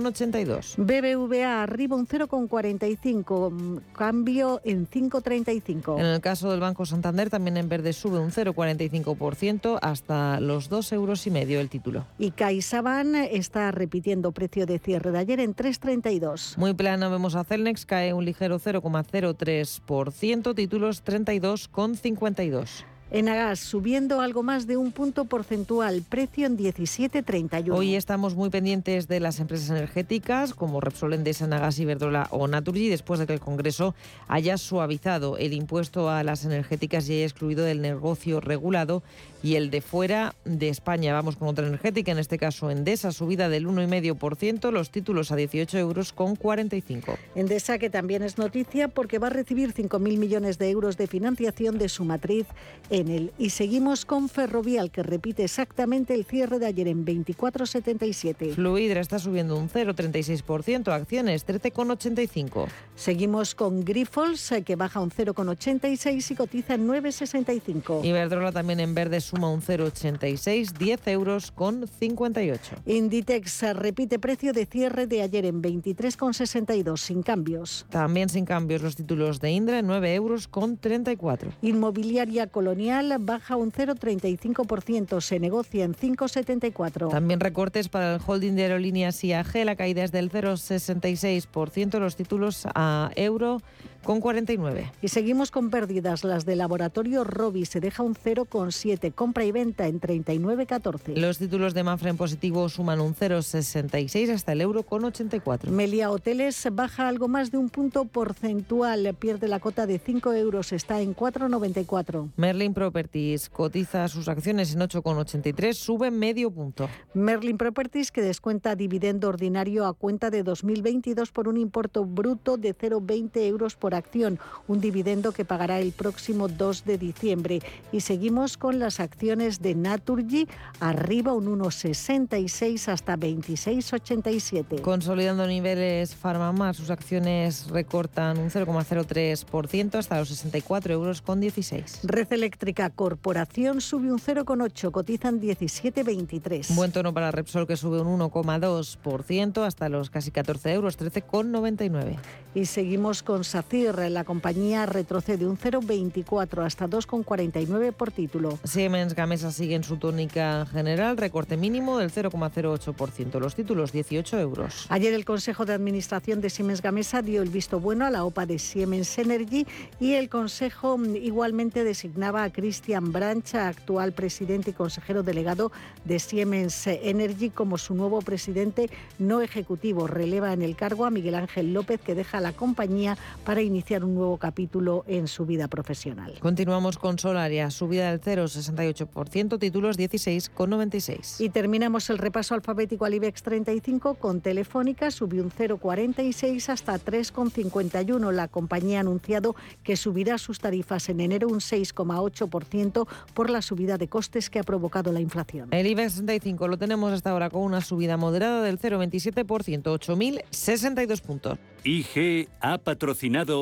5,82. 0.00 0.76
BBVA 0.76 1.62
arriba 1.62 1.96
un 1.96 2.06
0,45, 2.06 3.80
cambio 3.92 4.60
en 4.64 4.88
5,35. 4.88 5.98
En 5.98 6.06
el 6.06 6.20
caso 6.20 6.50
del 6.50 6.60
Banco 6.60 6.86
Santander 6.86 7.28
también 7.28 7.56
en 7.56 7.68
verde 7.68 7.92
sube 7.92 8.18
un 8.18 8.30
0,45% 8.30 9.78
hasta 9.82 10.40
los 10.40 10.68
2 10.68 10.92
euros 10.92 11.26
y 11.26 11.30
medio 11.30 11.60
el 11.60 11.68
título. 11.68 12.06
Y 12.18 12.30
CaixaBank 12.30 13.28
está 13.30 13.70
repitiendo 13.70 14.32
precio 14.32 14.66
de 14.66 14.78
cierre 14.78 15.10
de 15.10 15.18
ayer 15.18 15.40
en 15.40 15.54
3,32. 15.54 16.56
Muy 16.56 16.72
plano 16.74 17.10
vemos 17.10 17.34
a 17.34 17.44
Celnex, 17.44 17.84
cae 17.84 18.12
un 18.14 18.24
ligero 18.24 18.58
0,03%, 18.58 20.54
títulos 20.54 21.04
32,52. 21.04 22.84
Enagas 23.14 23.60
subiendo 23.60 24.22
algo 24.22 24.42
más 24.42 24.66
de 24.66 24.78
un 24.78 24.90
punto 24.90 25.26
porcentual, 25.26 26.02
precio 26.08 26.46
en 26.46 26.56
17,31. 26.56 27.74
Hoy 27.74 27.94
estamos 27.94 28.36
muy 28.36 28.48
pendientes 28.48 29.06
de 29.06 29.20
las 29.20 29.38
empresas 29.38 29.68
energéticas 29.68 30.54
como 30.54 30.80
Repsol, 30.80 31.12
Endesa, 31.12 31.44
Enagas, 31.44 31.78
Iberdrola 31.78 32.28
o 32.30 32.48
Naturgy 32.48 32.88
después 32.88 33.20
de 33.20 33.26
que 33.26 33.34
el 33.34 33.40
Congreso 33.40 33.94
haya 34.28 34.56
suavizado 34.56 35.36
el 35.36 35.52
impuesto 35.52 36.08
a 36.08 36.24
las 36.24 36.46
energéticas 36.46 37.06
y 37.06 37.16
haya 37.16 37.24
excluido 37.24 37.66
del 37.66 37.82
negocio 37.82 38.40
regulado 38.40 39.02
y 39.42 39.56
el 39.56 39.70
de 39.70 39.82
fuera 39.82 40.34
de 40.46 40.70
España. 40.70 41.12
Vamos 41.12 41.36
con 41.36 41.48
otra 41.48 41.66
energética, 41.66 42.12
en 42.12 42.18
este 42.18 42.38
caso 42.38 42.70
Endesa, 42.70 43.12
subida 43.12 43.50
del 43.50 43.66
1,5%, 43.66 44.70
los 44.70 44.90
títulos 44.90 45.32
a 45.32 45.36
18 45.36 45.76
euros 45.78 46.14
con 46.14 46.36
45. 46.36 47.18
Endesa 47.34 47.76
que 47.76 47.90
también 47.90 48.22
es 48.22 48.38
noticia 48.38 48.88
porque 48.88 49.18
va 49.18 49.26
a 49.26 49.30
recibir 49.30 49.74
5.000 49.74 50.16
millones 50.16 50.58
de 50.58 50.70
euros 50.70 50.96
de 50.96 51.08
financiación 51.08 51.76
de 51.76 51.90
su 51.90 52.04
matriz 52.04 52.46
en 52.88 53.01
Y 53.38 53.50
seguimos 53.50 54.04
con 54.04 54.28
Ferrovial 54.28 54.90
que 54.90 55.02
repite 55.02 55.44
exactamente 55.44 56.14
el 56.14 56.24
cierre 56.24 56.58
de 56.58 56.66
ayer 56.66 56.86
en 56.86 57.04
24,77. 57.04 58.54
Fluidra 58.54 59.00
está 59.00 59.18
subiendo 59.18 59.56
un 59.56 59.68
0,36%, 59.68 60.92
acciones 60.92 61.46
13,85. 61.46 62.68
Seguimos 62.94 63.54
con 63.54 63.84
Grifols 63.84 64.54
que 64.64 64.76
baja 64.76 65.00
un 65.00 65.10
0,86 65.10 66.30
y 66.30 66.34
cotiza 66.34 66.74
en 66.74 66.86
9,65. 66.86 68.04
Iberdrola 68.04 68.52
también 68.52 68.78
en 68.80 68.94
verde 68.94 69.20
suma 69.20 69.50
un 69.50 69.62
0,86, 69.62 70.72
10 70.72 71.08
euros 71.08 71.50
con 71.50 71.88
58. 71.88 72.76
Inditex 72.86 73.62
repite 73.74 74.18
precio 74.18 74.52
de 74.52 74.66
cierre 74.66 75.06
de 75.06 75.22
ayer 75.22 75.46
en 75.46 75.60
23,62, 75.60 76.98
sin 76.98 77.22
cambios. 77.22 77.84
También 77.90 78.28
sin 78.28 78.44
cambios 78.44 78.82
los 78.82 78.94
títulos 78.94 79.40
de 79.40 79.50
Indra, 79.50 79.82
9 79.82 80.14
euros 80.14 80.46
con 80.46 80.76
34. 80.76 81.52
Inmobiliaria 81.62 82.46
Colonial 82.46 82.91
baja 83.18 83.56
un 83.56 83.72
0,35%, 83.72 85.20
se 85.20 85.38
negocia 85.38 85.84
en 85.84 85.94
5,74. 85.94 87.10
También 87.10 87.40
recortes 87.40 87.88
para 87.88 88.14
el 88.14 88.20
holding 88.24 88.54
de 88.54 88.62
aerolíneas 88.62 89.22
IAG, 89.22 89.64
la 89.64 89.76
caída 89.76 90.04
es 90.04 90.12
del 90.12 90.30
0,66%, 90.30 91.98
los 91.98 92.16
títulos 92.16 92.66
a 92.74 93.10
euro 93.16 93.60
con 94.04 94.20
49. 94.20 94.92
Y 95.00 95.08
seguimos 95.08 95.50
con 95.50 95.70
pérdidas. 95.70 96.24
Las 96.24 96.44
de 96.44 96.56
laboratorio 96.56 97.24
Robi 97.24 97.64
se 97.66 97.80
deja 97.80 98.02
un 98.02 98.14
0,7. 98.14 99.14
Compra 99.14 99.44
y 99.44 99.52
venta 99.52 99.86
en 99.86 100.00
39,14. 100.00 101.16
Los 101.16 101.38
títulos 101.38 101.74
de 101.74 101.82
Mafra 101.82 102.10
en 102.10 102.16
positivo 102.16 102.68
suman 102.68 103.00
un 103.00 103.14
0,66 103.14 104.30
hasta 104.30 104.52
el 104.52 104.60
euro 104.60 104.82
con 104.82 105.04
84. 105.04 105.70
Melia 105.70 106.10
Hoteles 106.10 106.68
baja 106.72 107.08
algo 107.08 107.28
más 107.28 107.50
de 107.50 107.58
un 107.58 107.70
punto 107.70 108.04
porcentual. 108.04 109.14
Pierde 109.18 109.48
la 109.48 109.60
cota 109.60 109.86
de 109.86 109.98
5 109.98 110.32
euros. 110.34 110.72
Está 110.72 111.00
en 111.00 111.14
4,94. 111.14 112.30
Merlin 112.36 112.74
Properties 112.74 113.48
cotiza 113.48 114.08
sus 114.08 114.28
acciones 114.28 114.74
en 114.74 114.80
8,83. 114.80 115.72
Sube 115.74 116.10
medio 116.10 116.50
punto. 116.50 116.88
Merlin 117.14 117.58
Properties 117.58 118.10
que 118.10 118.22
descuenta 118.22 118.74
dividendo 118.76 119.28
ordinario 119.28 119.86
a 119.86 119.92
cuenta 119.92 120.30
de 120.30 120.42
2022 120.42 121.30
por 121.30 121.48
un 121.48 121.56
importe 121.56 122.00
bruto 122.00 122.56
de 122.56 122.76
0,20 122.76 123.46
euros 123.46 123.76
por 123.76 123.91
acción, 123.98 124.38
un 124.68 124.80
dividendo 124.80 125.32
que 125.32 125.44
pagará 125.44 125.80
el 125.80 125.92
próximo 125.92 126.48
2 126.48 126.84
de 126.84 126.98
diciembre. 126.98 127.60
Y 127.92 128.00
seguimos 128.00 128.56
con 128.56 128.78
las 128.78 129.00
acciones 129.00 129.60
de 129.60 129.74
Naturgy, 129.74 130.48
arriba 130.80 131.32
un 131.32 131.58
1,66 131.58 132.88
hasta 132.88 133.16
26,87. 133.16 134.80
Consolidando 134.80 135.46
niveles 135.46 136.14
Farmamar, 136.14 136.74
sus 136.74 136.90
acciones 136.90 137.68
recortan 137.68 138.38
un 138.38 138.50
0,03% 138.50 139.94
hasta 139.94 140.18
los 140.18 140.28
64 140.28 140.92
euros 140.92 141.22
con 141.22 141.40
16. 141.40 142.00
Red 142.04 142.32
Eléctrica 142.32 142.90
Corporación 142.90 143.80
sube 143.80 144.12
un 144.12 144.18
0,8, 144.18 144.90
cotizan 144.90 145.40
17,23. 145.40 146.74
Buen 146.74 146.92
tono 146.92 147.12
para 147.12 147.30
Repsol 147.30 147.66
que 147.66 147.76
sube 147.76 148.00
un 148.00 148.20
1,2% 148.20 149.64
hasta 149.64 149.88
los 149.88 150.10
casi 150.10 150.30
14 150.30 150.72
euros, 150.72 150.98
13,99. 150.98 152.16
Y 152.54 152.66
seguimos 152.66 153.22
con 153.22 153.44
SACIR, 153.44 153.81
la 153.82 154.24
compañía 154.24 154.86
retrocede 154.86 155.46
un 155.46 155.58
0,24 155.58 156.64
hasta 156.64 156.88
2,49 156.88 157.92
por 157.92 158.12
título. 158.12 158.58
Siemens 158.64 159.14
Gamesa 159.14 159.50
sigue 159.50 159.74
en 159.74 159.82
su 159.82 159.96
tónica 159.96 160.66
general, 160.66 161.16
recorte 161.16 161.56
mínimo 161.56 161.98
del 161.98 162.12
0,08%, 162.12 163.40
los 163.40 163.54
títulos 163.54 163.92
18 163.92 164.38
euros. 164.38 164.86
Ayer 164.88 165.12
el 165.14 165.24
Consejo 165.24 165.64
de 165.64 165.72
Administración 165.72 166.40
de 166.40 166.50
Siemens 166.50 166.82
Gamesa 166.82 167.22
dio 167.22 167.42
el 167.42 167.48
visto 167.48 167.80
bueno 167.80 168.06
a 168.06 168.10
la 168.10 168.24
OPA 168.24 168.46
de 168.46 168.58
Siemens 168.58 169.18
Energy 169.18 169.66
y 169.98 170.14
el 170.14 170.28
Consejo 170.28 170.98
igualmente 171.04 171.84
designaba 171.84 172.44
a 172.44 172.52
Christian 172.52 173.12
Branch, 173.12 173.54
actual 173.54 174.12
presidente 174.12 174.70
y 174.70 174.74
consejero 174.74 175.22
delegado 175.22 175.72
de 176.04 176.18
Siemens 176.18 176.86
Energy, 176.86 177.50
como 177.50 177.78
su 177.78 177.94
nuevo 177.94 178.20
presidente 178.22 178.90
no 179.18 179.40
ejecutivo. 179.40 180.06
Releva 180.06 180.52
en 180.52 180.62
el 180.62 180.76
cargo 180.76 181.04
a 181.04 181.10
Miguel 181.10 181.34
Ángel 181.34 181.72
López, 181.72 182.00
que 182.00 182.14
deja 182.14 182.40
la 182.40 182.52
compañía 182.52 183.16
para 183.44 183.62
iniciar 183.62 183.71
un 183.72 184.14
nuevo 184.14 184.36
capítulo 184.36 185.04
en 185.06 185.26
su 185.26 185.46
vida 185.46 185.66
profesional. 185.66 186.34
Continuamos 186.40 186.98
con 186.98 187.18
Solaria, 187.18 187.70
subida 187.70 188.10
del 188.10 188.20
0,68%, 188.20 189.58
títulos 189.58 189.98
16,96. 189.98 191.40
Y 191.40 191.48
terminamos 191.48 192.10
el 192.10 192.18
repaso 192.18 192.54
alfabético 192.54 193.06
al 193.06 193.14
IBEX 193.14 193.42
35 193.42 194.14
con 194.14 194.40
Telefónica, 194.42 195.10
subió 195.10 195.42
un 195.42 195.50
0,46 195.50 196.68
hasta 196.68 196.98
3,51. 196.98 198.30
La 198.32 198.48
compañía 198.48 198.98
ha 198.98 199.00
anunciado 199.00 199.56
que 199.82 199.96
subirá 199.96 200.36
sus 200.36 200.58
tarifas 200.58 201.08
en 201.08 201.20
enero 201.20 201.48
un 201.48 201.60
6,8% 201.60 203.06
por 203.32 203.50
la 203.50 203.62
subida 203.62 203.96
de 203.96 204.08
costes 204.08 204.50
que 204.50 204.58
ha 204.58 204.64
provocado 204.64 205.12
la 205.12 205.20
inflación. 205.20 205.68
El 205.72 205.86
IBEX 205.86 206.14
35 206.16 206.68
lo 206.68 206.76
tenemos 206.76 207.12
hasta 207.12 207.30
ahora 207.30 207.48
con 207.48 207.62
una 207.62 207.80
subida 207.80 208.16
moderada 208.16 208.62
del 208.62 208.78
0,27%, 208.78 209.82
8.062 209.82 211.22
puntos. 211.22 211.58
IG 211.84 212.48
ha 212.60 212.78
patrocinado 212.78 213.61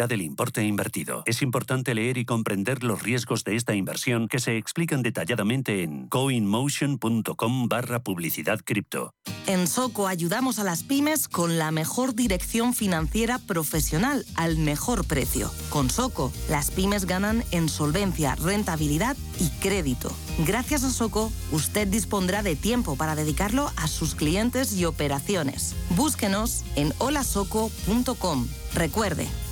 del 0.07 0.21
importe 0.21 0.63
invertido. 0.63 1.23
Es 1.25 1.41
importante 1.41 1.93
leer 1.93 2.17
y 2.17 2.25
comprender 2.25 2.83
los 2.83 3.03
riesgos 3.03 3.43
de 3.43 3.55
esta 3.55 3.75
inversión 3.75 4.27
que 4.27 4.39
se 4.39 4.57
explican 4.57 5.01
detalladamente 5.01 5.83
en 5.83 6.07
coinmotion.com 6.07 7.67
barra 7.67 8.03
publicidad 8.03 8.59
cripto. 8.63 9.13
En 9.47 9.67
Soco 9.67 10.07
ayudamos 10.07 10.59
a 10.59 10.63
las 10.63 10.83
pymes 10.83 11.27
con 11.27 11.57
la 11.57 11.71
mejor 11.71 12.15
dirección 12.15 12.73
financiera 12.73 13.39
profesional 13.39 14.25
al 14.35 14.57
mejor 14.57 15.05
precio. 15.05 15.51
Con 15.69 15.89
Soco, 15.89 16.31
las 16.49 16.71
pymes 16.71 17.05
ganan 17.05 17.43
en 17.51 17.69
solvencia, 17.69 18.35
rentabilidad 18.35 19.17
y 19.39 19.49
crédito. 19.61 20.11
Gracias 20.45 20.83
a 20.83 20.91
Soco, 20.91 21.31
usted 21.51 21.87
dispondrá 21.87 22.43
de 22.43 22.55
tiempo 22.55 22.95
para 22.95 23.15
dedicarlo 23.15 23.71
a 23.75 23.87
sus 23.87 24.15
clientes 24.15 24.73
y 24.73 24.85
operaciones. 24.85 25.75
Búsquenos 25.95 26.63
en 26.75 26.93
holasoco.com. 26.99 28.47
Recuerde, 28.73 29.27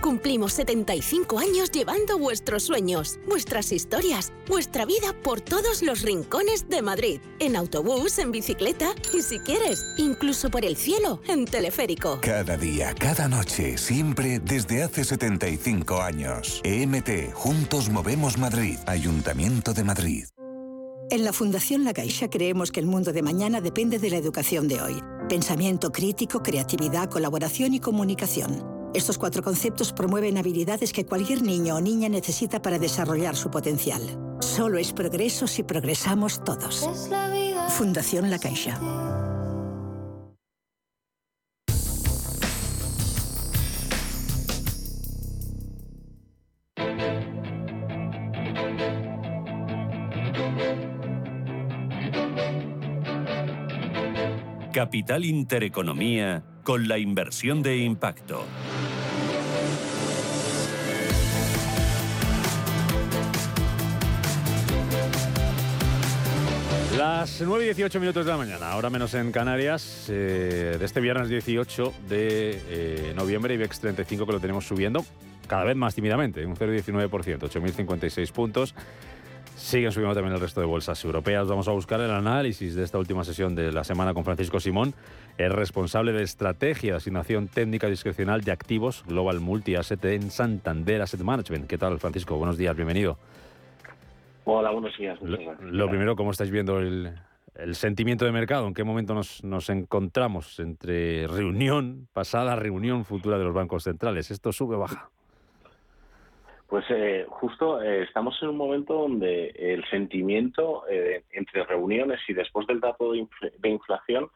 Cumplimos 0.00 0.52
75 0.52 1.38
años 1.38 1.70
llevando 1.70 2.18
vuestros 2.18 2.62
sueños, 2.62 3.18
vuestras 3.26 3.72
historias, 3.72 4.32
vuestra 4.46 4.84
vida 4.84 5.12
por 5.22 5.40
todos 5.40 5.82
los 5.82 6.02
rincones 6.02 6.68
de 6.68 6.82
Madrid. 6.82 7.20
En 7.40 7.56
autobús, 7.56 8.18
en 8.18 8.30
bicicleta 8.30 8.94
y 9.12 9.22
si 9.22 9.40
quieres, 9.40 9.84
incluso 9.96 10.50
por 10.50 10.64
el 10.64 10.76
cielo, 10.76 11.20
en 11.26 11.46
teleférico. 11.46 12.20
Cada 12.22 12.56
día, 12.56 12.94
cada 12.94 13.28
noche, 13.28 13.76
siempre 13.76 14.38
desde 14.38 14.82
hace 14.82 15.04
75 15.04 16.00
años. 16.00 16.60
EMT, 16.64 17.32
Juntos 17.34 17.90
Movemos 17.90 18.38
Madrid, 18.38 18.78
Ayuntamiento 18.86 19.74
de 19.74 19.84
Madrid. 19.84 20.24
En 21.10 21.24
la 21.24 21.32
Fundación 21.32 21.84
La 21.84 21.94
Caixa 21.94 22.28
creemos 22.28 22.70
que 22.70 22.80
el 22.80 22.86
mundo 22.86 23.12
de 23.12 23.22
mañana 23.22 23.60
depende 23.60 23.98
de 23.98 24.10
la 24.10 24.18
educación 24.18 24.68
de 24.68 24.80
hoy. 24.80 25.02
Pensamiento 25.28 25.90
crítico, 25.90 26.42
creatividad, 26.42 27.10
colaboración 27.10 27.74
y 27.74 27.80
comunicación. 27.80 28.77
Estos 28.94 29.18
cuatro 29.18 29.42
conceptos 29.42 29.92
promueven 29.92 30.38
habilidades 30.38 30.92
que 30.92 31.04
cualquier 31.04 31.42
niño 31.42 31.76
o 31.76 31.80
niña 31.80 32.08
necesita 32.08 32.62
para 32.62 32.78
desarrollar 32.78 33.36
su 33.36 33.50
potencial. 33.50 34.02
Solo 34.40 34.78
es 34.78 34.92
progreso 34.92 35.46
si 35.46 35.62
progresamos 35.62 36.42
todos. 36.42 36.88
Fundación 37.68 38.30
La 38.30 38.38
Caixa. 38.38 38.80
Capital 54.72 55.24
Intereconomía 55.24 56.44
con 56.62 56.86
la 56.86 56.98
inversión 56.98 57.62
de 57.62 57.78
impacto. 57.78 58.44
Las 66.98 67.40
9 67.40 67.62
y 67.62 67.66
18 67.66 68.00
minutos 68.00 68.26
de 68.26 68.32
la 68.32 68.36
mañana, 68.36 68.72
ahora 68.72 68.90
menos 68.90 69.14
en 69.14 69.30
Canarias, 69.30 70.06
eh, 70.08 70.74
de 70.80 70.84
este 70.84 71.00
viernes 71.00 71.28
18 71.28 71.94
de 72.08 72.60
eh, 72.68 73.12
noviembre, 73.14 73.54
IBEX 73.54 73.78
35 73.78 74.26
que 74.26 74.32
lo 74.32 74.40
tenemos 74.40 74.66
subiendo 74.66 75.04
cada 75.46 75.62
vez 75.62 75.76
más 75.76 75.94
tímidamente, 75.94 76.44
un 76.44 76.56
0,19%, 76.56 77.38
8.056 77.38 78.32
puntos. 78.32 78.74
Siguen 79.56 79.92
subiendo 79.92 80.16
también 80.16 80.34
el 80.34 80.40
resto 80.40 80.60
de 80.60 80.66
bolsas 80.66 81.04
europeas. 81.04 81.46
Vamos 81.46 81.68
a 81.68 81.70
buscar 81.70 82.00
el 82.00 82.10
análisis 82.10 82.74
de 82.74 82.82
esta 82.82 82.98
última 82.98 83.22
sesión 83.22 83.54
de 83.54 83.70
la 83.70 83.84
semana 83.84 84.12
con 84.12 84.24
Francisco 84.24 84.58
Simón, 84.58 84.92
el 85.36 85.52
responsable 85.52 86.10
de 86.10 86.24
estrategia 86.24 86.96
asignación 86.96 87.46
técnica 87.46 87.86
discrecional 87.86 88.40
de 88.40 88.50
activos 88.50 89.04
Global 89.06 89.38
Multi 89.38 89.76
Asset 89.76 90.04
en 90.06 90.32
Santander 90.32 91.00
Asset 91.00 91.20
Management. 91.20 91.68
¿Qué 91.68 91.78
tal, 91.78 92.00
Francisco? 92.00 92.36
Buenos 92.38 92.58
días, 92.58 92.74
bienvenido. 92.74 93.18
Hola, 94.50 94.70
buenos 94.70 94.96
días. 94.96 95.20
Lo, 95.20 95.90
primero, 95.90 96.16
¿cómo 96.16 96.30
estáis 96.30 96.50
viendo 96.50 96.78
el, 96.78 97.12
sentimiento 97.72 98.24
de 98.24 98.32
mercado? 98.32 98.66
¿En 98.66 98.72
qué 98.72 98.82
momento 98.82 99.12
nos, 99.12 99.44
nos, 99.44 99.68
encontramos 99.68 100.58
entre 100.58 101.26
reunión 101.26 102.08
pasada, 102.14 102.56
reunión 102.56 103.04
futura 103.04 103.36
de 103.36 103.44
los 103.44 103.52
bancos 103.52 103.82
centrales? 103.82 104.30
¿Esto 104.30 104.50
sube 104.50 104.76
o 104.76 104.78
baja? 104.78 105.10
Pues 106.66 106.82
eh, 106.88 107.26
justo 107.28 107.82
eh, 107.82 108.04
estamos 108.04 108.42
en 108.42 108.48
un 108.48 108.56
momento 108.56 108.94
donde 108.94 109.48
el 109.48 109.84
sentimiento 109.90 110.84
eh, 110.88 111.24
entre 111.32 111.64
reuniones 111.64 112.20
y 112.26 112.32
después 112.32 112.66
del 112.66 112.80
dato 112.80 113.12
de, 113.12 113.68
inflación 113.68 114.30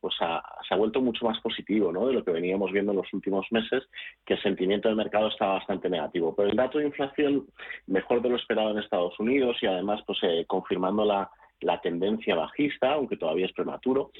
pues 0.00 0.14
se 0.16 0.74
ha 0.74 0.76
vuelto 0.76 1.00
mucho 1.00 1.24
más 1.24 1.40
positivo 1.40 1.92
¿no? 1.92 2.06
de 2.06 2.14
lo 2.14 2.24
que 2.24 2.30
veníamos 2.30 2.72
viendo 2.72 2.92
en 2.92 2.98
los 2.98 3.12
últimos 3.12 3.46
meses, 3.50 3.84
que 4.24 4.34
el 4.34 4.42
sentimiento 4.42 4.88
del 4.88 4.96
mercado 4.96 5.28
está 5.28 5.46
bastante 5.46 5.90
negativo. 5.90 6.34
Pero 6.36 6.50
el 6.50 6.56
dato 6.56 6.78
de 6.78 6.86
inflación 6.86 7.46
mejor 7.86 8.22
de 8.22 8.30
lo 8.30 8.36
esperado 8.36 8.70
en 8.70 8.78
Estados 8.78 9.18
Unidos 9.18 9.56
y 9.60 9.66
además 9.66 10.00
pues 10.06 10.18
confirmando 10.46 11.04
la, 11.04 11.30
la 11.60 11.80
tendencia 11.80 12.34
bajista, 12.34 12.92
aunque 12.92 13.16
todavía 13.16 13.46
es 13.46 13.52
prematuro 13.52 14.12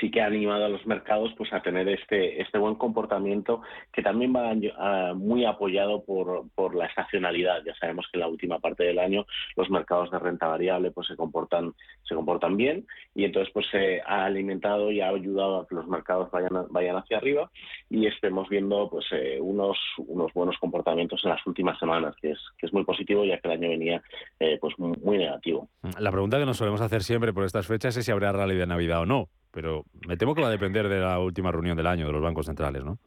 sí 0.00 0.10
que 0.10 0.20
ha 0.20 0.26
animado 0.26 0.64
a 0.64 0.68
los 0.68 0.86
mercados 0.86 1.32
pues 1.36 1.52
a 1.52 1.62
tener 1.62 1.88
este 1.88 2.40
este 2.40 2.58
buen 2.58 2.74
comportamiento 2.76 3.62
que 3.92 4.02
también 4.02 4.34
va 4.34 4.54
muy 5.14 5.44
apoyado 5.44 6.04
por, 6.04 6.48
por 6.54 6.74
la 6.74 6.86
estacionalidad. 6.86 7.62
Ya 7.64 7.74
sabemos 7.76 8.06
que 8.10 8.18
en 8.18 8.20
la 8.20 8.28
última 8.28 8.58
parte 8.58 8.84
del 8.84 8.98
año 8.98 9.26
los 9.56 9.70
mercados 9.70 10.10
de 10.10 10.18
renta 10.18 10.46
variable 10.46 10.90
pues 10.90 11.06
se 11.06 11.16
comportan 11.16 11.74
se 12.06 12.14
comportan 12.14 12.56
bien 12.56 12.86
y 13.14 13.24
entonces 13.24 13.52
pues 13.52 13.66
se 13.70 14.00
ha 14.02 14.24
alimentado 14.24 14.90
y 14.90 15.00
ha 15.00 15.08
ayudado 15.08 15.60
a 15.60 15.66
que 15.66 15.74
los 15.74 15.86
mercados 15.88 16.30
vayan 16.30 16.66
vayan 16.70 16.96
hacia 16.96 17.16
arriba 17.16 17.50
y 17.90 18.06
estemos 18.06 18.48
viendo 18.48 18.88
pues 18.90 19.06
eh, 19.12 19.38
unos 19.40 19.78
unos 19.98 20.32
buenos 20.32 20.56
comportamientos 20.58 21.20
en 21.24 21.30
las 21.30 21.46
últimas 21.46 21.78
semanas 21.78 22.14
que 22.20 22.32
es 22.32 22.38
que 22.58 22.66
es 22.66 22.72
muy 22.72 22.84
positivo 22.84 23.24
ya 23.24 23.38
que 23.38 23.48
el 23.48 23.54
año 23.54 23.68
venía 23.70 24.02
eh, 24.38 24.58
pues 24.60 24.78
muy 24.78 25.18
negativo. 25.18 25.68
La 25.98 26.10
pregunta 26.10 26.38
que 26.38 26.46
nos 26.46 26.56
solemos 26.56 26.80
hacer 26.80 27.02
siempre 27.02 27.32
por 27.32 27.44
estas 27.44 27.66
fechas 27.66 27.96
es 27.96 28.04
si 28.04 28.12
habrá 28.12 28.32
rally 28.32 28.56
de 28.56 28.66
navidad 28.66 29.00
o 29.00 29.06
no 29.06 29.28
pero 29.50 29.84
me 30.06 30.16
temo 30.16 30.34
que 30.34 30.42
va 30.42 30.48
a 30.48 30.52
depender 30.52 30.88
de 30.88 31.00
la 31.00 31.18
última 31.18 31.50
reunión 31.50 31.76
del 31.76 31.86
año 31.86 32.06
de 32.06 32.12
los 32.12 32.22
bancos 32.22 32.46
centrales, 32.46 32.84
¿no? 32.84 32.98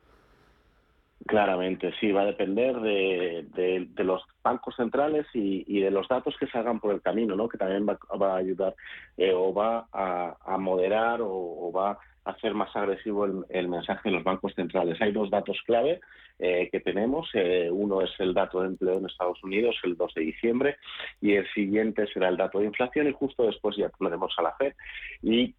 Claramente, 1.27 1.93
sí, 1.99 2.12
va 2.12 2.21
a 2.21 2.25
depender 2.25 2.80
de, 2.80 3.88
los 3.97 4.23
bancos 4.43 4.75
centrales 4.75 5.27
y, 5.34 5.80
de 5.80 5.91
los 5.91 6.08
datos 6.08 6.36
que 6.39 6.47
salgan 6.47 6.80
por 6.80 6.93
el 6.93 7.01
camino, 7.01 7.36
¿no? 7.36 7.47
Que 7.47 7.60
también 7.60 7.86
va, 7.86 8.34
a 8.34 8.38
ayudar 8.38 8.75
eh, 9.17 9.32
o 9.32 9.54
va 9.54 9.88
a, 9.93 10.58
moderar 10.58 11.19
o, 11.21 11.71
va 11.71 11.91
a 12.25 12.32
hacer 12.32 12.56
más 12.56 12.75
agresivo 12.75 13.25
el, 13.49 13.67
mensaje 13.67 14.10
de 14.10 14.15
los 14.15 14.23
bancos 14.23 14.54
centrales. 14.56 14.99
Hay 14.99 15.12
dos 15.12 15.30
datos 15.30 15.62
clave 15.67 16.01
eh, 16.39 16.69
que 16.71 16.80
tenemos. 16.80 17.30
Eh, 17.36 17.69
uno 17.71 18.01
es 18.01 18.12
el 18.17 18.34
dato 18.34 18.62
de 18.62 18.69
empleo 18.69 18.97
en 18.97 19.06
Estados 19.06 19.43
Unidos, 19.43 19.75
el 19.84 19.95
2 19.95 20.13
de 20.15 20.21
diciembre, 20.21 20.77
y 21.21 21.34
el 21.34 21.47
siguiente 21.54 22.08
será 22.08 22.30
el 22.30 22.38
dato 22.38 22.60
de 22.60 22.65
inflación 22.65 23.08
y 23.08 23.13
justo 23.13 23.45
después 23.45 23.77
ya 23.77 23.89
tendremos 23.89 24.34
a 24.38 24.41
la 24.41 24.54
FED. 24.54 24.73
Y 25.21 25.54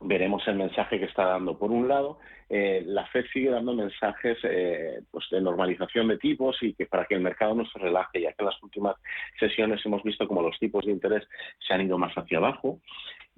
veremos 0.00 0.46
el 0.46 0.56
mensaje 0.56 0.98
que 0.98 1.06
está 1.06 1.24
dando. 1.24 1.58
Por 1.58 1.70
un 1.70 1.88
lado, 1.88 2.18
eh, 2.48 2.82
la 2.86 3.06
Fed 3.06 3.24
sigue 3.32 3.50
dando 3.50 3.74
mensajes 3.74 4.38
eh, 4.44 5.00
pues 5.10 5.26
de 5.30 5.40
normalización 5.40 6.08
de 6.08 6.18
tipos 6.18 6.56
y 6.62 6.74
que 6.74 6.86
para 6.86 7.06
que 7.06 7.14
el 7.14 7.20
mercado 7.20 7.54
no 7.54 7.66
se 7.66 7.78
relaje, 7.78 8.20
ya 8.20 8.32
que 8.32 8.42
en 8.42 8.46
las 8.46 8.62
últimas 8.62 8.96
sesiones 9.38 9.84
hemos 9.84 10.02
visto 10.02 10.28
como 10.28 10.42
los 10.42 10.58
tipos 10.58 10.84
de 10.84 10.92
interés 10.92 11.26
se 11.66 11.74
han 11.74 11.82
ido 11.82 11.98
más 11.98 12.14
hacia 12.14 12.38
abajo 12.38 12.80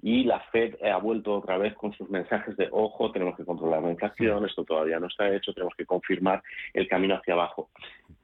y 0.01 0.23
la 0.23 0.39
Fed 0.51 0.75
ha 0.83 0.97
vuelto 0.97 1.33
otra 1.33 1.57
vez 1.57 1.73
con 1.73 1.93
sus 1.93 2.09
mensajes 2.09 2.55
de 2.55 2.69
ojo, 2.71 3.11
tenemos 3.11 3.35
que 3.35 3.45
controlar 3.45 3.83
la 3.83 3.91
inflación, 3.91 4.45
esto 4.45 4.63
todavía 4.63 4.99
no 4.99 5.07
está 5.07 5.33
hecho, 5.33 5.53
tenemos 5.53 5.75
que 5.75 5.85
confirmar 5.85 6.41
el 6.73 6.87
camino 6.87 7.15
hacia 7.15 7.33
abajo. 7.33 7.69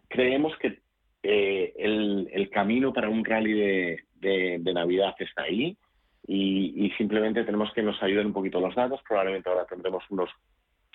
Creemos 0.07 0.55
que 0.57 0.79
eh, 1.23 1.73
el, 1.77 2.49
camino 2.49 2.93
para 2.93 3.09
un 3.09 3.25
rally 3.25 3.97
de 4.21 4.73
Navidad 4.73 5.15
está 5.19 5.43
ahí 5.43 5.77
y, 6.27 6.91
simplemente 6.97 7.43
tenemos 7.43 7.71
que 7.73 7.83
nos 7.83 8.01
ayuden 8.01 8.27
un 8.27 8.33
poquito 8.33 8.59
los 8.59 8.75
datos. 8.75 8.99
Probablemente 9.07 9.49
ahora 9.49 9.65
tendremos 9.65 10.03
unos 10.09 10.29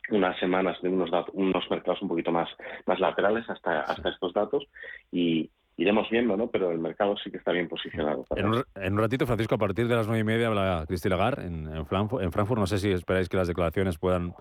unas 0.08 0.36
semanas 0.40 0.76
de 0.82 0.88
unos 0.88 1.10
unos 1.34 1.70
mercados 1.70 2.02
un 2.02 2.08
poquito 2.08 2.32
más 2.32 2.48
más 2.86 2.98
laterales 2.98 3.48
hasta 3.48 3.82
hasta 3.82 4.08
estos 4.08 4.32
datos 4.32 4.64
y 5.12 5.48
iremos 5.76 6.10
viendo, 6.10 6.36
¿no? 6.36 6.48
Pero 6.48 6.72
el 6.72 6.78
mercado 6.78 7.16
sí 7.22 7.30
que 7.30 7.36
está 7.36 7.52
bien 7.52 7.68
posicionado. 7.68 8.26
En 8.36 8.92
un, 8.92 8.98
ratito, 8.98 9.26
Francisco, 9.26 9.54
a 9.54 9.58
partir 9.58 9.86
de 9.88 9.94
las 9.94 10.06
nueve 10.06 10.20
y 10.20 10.24
media 10.24 10.48
habla 10.48 10.84
Cristina 10.88 11.16
Lagarde 11.16 11.46
en, 11.46 11.74
en, 11.74 11.86
Frankfurt, 11.86 12.24
en 12.24 12.32
Frankfurt. 12.32 12.58
No 12.60 12.66
sé 12.66 12.78
si 12.78 12.90
esperáis 12.90 13.28
que 13.28 13.36
las 13.36 13.48
declaraciones 13.48 13.98
puedan 13.98 14.34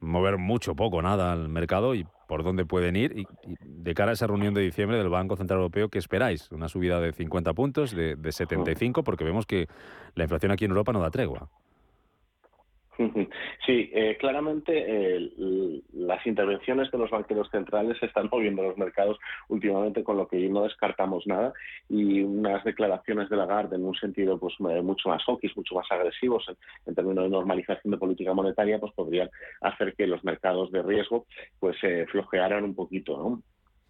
mover 0.00 0.38
mucho, 0.38 0.74
poco, 0.74 1.02
nada 1.02 1.32
al 1.32 1.48
mercado 1.48 1.94
y 1.94 2.06
por 2.26 2.42
dónde 2.42 2.64
pueden 2.64 2.96
ir. 2.96 3.16
Y, 3.18 3.26
de 3.60 3.94
cara 3.94 4.10
a 4.10 4.14
esa 4.14 4.26
reunión 4.26 4.54
de 4.54 4.62
diciembre 4.62 4.98
del 4.98 5.08
Banco 5.08 5.36
Central 5.36 5.58
Europeo, 5.58 5.88
¿qué 5.88 5.98
esperáis? 5.98 6.50
¿Una 6.52 6.68
subida 6.68 7.00
de 7.00 7.12
50 7.12 7.54
puntos, 7.54 7.94
de, 7.94 8.16
de 8.16 8.32
75? 8.32 9.04
Porque 9.04 9.24
vemos 9.24 9.46
que 9.46 9.68
la 10.14 10.24
inflación 10.24 10.52
aquí 10.52 10.64
en 10.64 10.70
Europa 10.70 10.92
no 10.92 11.00
da 11.00 11.10
tregua. 11.10 11.48
Sí, 13.66 13.90
eh, 13.94 14.16
claramente 14.18 15.30
las 15.92 16.26
intervenciones 16.26 16.90
de 16.90 16.98
los 16.98 17.10
banqueros 17.10 17.48
centrales 17.50 17.96
están 18.02 18.28
moviendo 18.32 18.62
los 18.62 18.76
mercados 18.76 19.18
últimamente, 19.48 20.04
con 20.04 20.16
lo 20.16 20.28
que 20.28 20.36
no 20.48 20.64
descartamos 20.64 21.26
nada. 21.26 21.52
Y 21.88 22.22
unas 22.22 22.62
declaraciones 22.64 23.28
de 23.28 23.36
Lagarde 23.36 23.76
en 23.76 23.84
un 23.84 23.94
sentido 23.94 24.38
pues 24.38 24.54
eh, 24.60 24.82
mucho 24.82 25.08
más 25.08 25.22
hawkish, 25.24 25.56
mucho 25.56 25.74
más 25.74 25.86
agresivos 25.90 26.44
en, 26.86 26.94
términos 26.94 27.24
de 27.24 27.30
normalización 27.30 27.92
de 27.92 27.98
política 27.98 28.34
monetaria, 28.34 28.78
pues 28.78 28.92
podrían 28.92 29.30
hacer 29.60 29.94
que 29.94 30.06
los 30.06 30.22
mercados 30.24 30.70
de 30.70 30.82
riesgo 30.82 31.26
pues 31.58 31.76
eh, 31.82 32.06
flojearan 32.10 32.64
un 32.64 32.74
poquito, 32.74 33.16
¿no? 33.16 33.42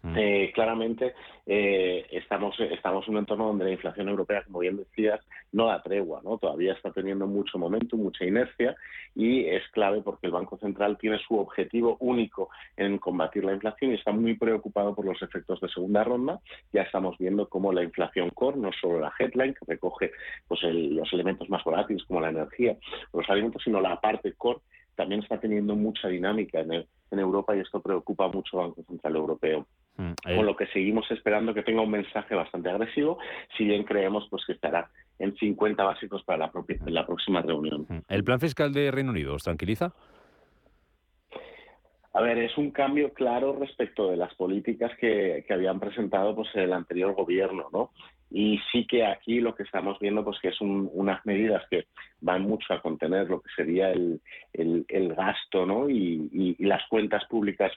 Mm. 0.03 0.17
Eh, 0.17 0.51
claramente 0.53 1.13
eh, 1.45 2.07
estamos, 2.11 2.59
estamos 2.59 3.07
en 3.07 3.13
un 3.13 3.19
entorno 3.19 3.47
donde 3.47 3.65
la 3.65 3.71
inflación 3.71 4.09
europea, 4.09 4.43
como 4.43 4.59
bien 4.59 4.77
decías, 4.77 5.19
no 5.51 5.67
da 5.67 5.81
tregua, 5.81 6.21
¿no? 6.23 6.37
Todavía 6.37 6.73
está 6.73 6.91
teniendo 6.91 7.27
mucho 7.27 7.59
momento, 7.59 7.97
mucha 7.97 8.25
inercia 8.25 8.75
y 9.15 9.45
es 9.45 9.63
clave 9.71 10.01
porque 10.01 10.27
el 10.27 10.33
Banco 10.33 10.57
Central 10.57 10.97
tiene 10.97 11.19
su 11.19 11.37
objetivo 11.37 11.97
único 11.99 12.49
en 12.77 12.97
combatir 12.97 13.43
la 13.43 13.53
inflación 13.53 13.91
y 13.91 13.95
está 13.95 14.11
muy 14.11 14.35
preocupado 14.35 14.95
por 14.95 15.05
los 15.05 15.21
efectos 15.21 15.59
de 15.61 15.69
segunda 15.69 16.03
ronda. 16.03 16.39
Ya 16.73 16.81
estamos 16.81 17.17
viendo 17.17 17.47
cómo 17.47 17.71
la 17.71 17.83
inflación 17.83 18.29
core, 18.31 18.57
no 18.57 18.71
solo 18.73 18.99
la 18.99 19.13
headline, 19.19 19.53
que 19.53 19.65
recoge 19.67 20.11
pues, 20.47 20.61
los 20.63 21.11
elementos 21.13 21.49
más 21.49 21.63
volátiles 21.63 22.03
como 22.05 22.21
la 22.21 22.29
energía 22.29 22.77
los 23.13 23.29
alimentos, 23.29 23.61
sino 23.63 23.81
la 23.81 23.99
parte 23.99 24.33
core 24.33 24.59
también 24.95 25.21
está 25.21 25.39
teniendo 25.39 25.75
mucha 25.75 26.07
dinámica 26.07 26.59
en, 26.59 26.73
en 26.73 27.19
Europa 27.19 27.55
y 27.55 27.59
esto 27.59 27.81
preocupa 27.81 28.27
mucho 28.27 28.59
al 28.59 28.67
Banco 28.67 28.83
Central 28.83 29.15
Europeo. 29.15 29.67
Mm, 29.97 30.35
Con 30.35 30.45
lo 30.45 30.55
que 30.55 30.67
seguimos 30.67 31.09
esperando 31.11 31.53
que 31.53 31.63
tenga 31.63 31.81
un 31.81 31.91
mensaje 31.91 32.33
bastante 32.33 32.69
agresivo, 32.69 33.19
si 33.57 33.65
bien 33.65 33.83
creemos 33.83 34.27
pues 34.29 34.43
que 34.45 34.53
estará 34.53 34.89
en 35.19 35.35
50 35.35 35.83
básicos 35.83 36.23
para 36.23 36.39
la, 36.39 36.51
la 36.85 37.05
próxima 37.05 37.41
reunión. 37.41 37.85
Mm. 37.87 37.99
¿El 38.07 38.23
plan 38.23 38.39
fiscal 38.39 38.73
de 38.73 38.91
Reino 38.91 39.11
Unido 39.11 39.35
os 39.35 39.43
tranquiliza? 39.43 39.93
A 42.13 42.21
ver, 42.21 42.37
es 42.39 42.57
un 42.57 42.71
cambio 42.71 43.13
claro 43.13 43.55
respecto 43.57 44.09
de 44.09 44.17
las 44.17 44.33
políticas 44.35 44.91
que, 44.99 45.45
que, 45.47 45.53
habían 45.53 45.79
presentado 45.79 46.35
pues 46.35 46.49
el 46.55 46.73
anterior 46.73 47.13
gobierno, 47.13 47.69
¿no? 47.71 47.91
Y 48.29 48.59
sí 48.71 48.85
que 48.85 49.05
aquí 49.05 49.39
lo 49.39 49.55
que 49.55 49.63
estamos 49.63 49.97
viendo 49.99 50.23
pues 50.23 50.37
que 50.41 50.49
es 50.49 50.59
unas 50.59 51.25
medidas 51.25 51.63
que 51.69 51.85
van 52.19 52.41
mucho 52.41 52.73
a 52.73 52.81
contener 52.81 53.29
lo 53.29 53.41
que 53.41 53.49
sería 53.55 53.91
el, 53.91 54.21
el, 54.53 55.15
gasto, 55.15 55.65
¿no? 55.65 55.89
y, 55.89 56.55
y 56.57 56.65
las 56.65 56.81
cuentas 56.87 57.23
públicas 57.25 57.71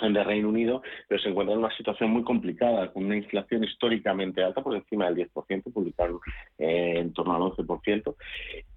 de 0.00 0.24
Reino 0.24 0.48
Unido, 0.48 0.82
pero 1.08 1.20
se 1.20 1.28
encuentra 1.28 1.54
en 1.54 1.60
una 1.60 1.76
situación 1.76 2.10
muy 2.10 2.22
complicada, 2.22 2.92
con 2.92 3.04
una 3.06 3.16
inflación 3.16 3.64
históricamente 3.64 4.42
alta, 4.42 4.62
por 4.62 4.74
encima 4.76 5.10
del 5.10 5.28
10%, 5.30 5.72
publicaron 5.72 6.18
eh, 6.58 6.94
en 6.96 7.12
torno 7.12 7.34
al 7.34 7.42
11%, 7.42 8.14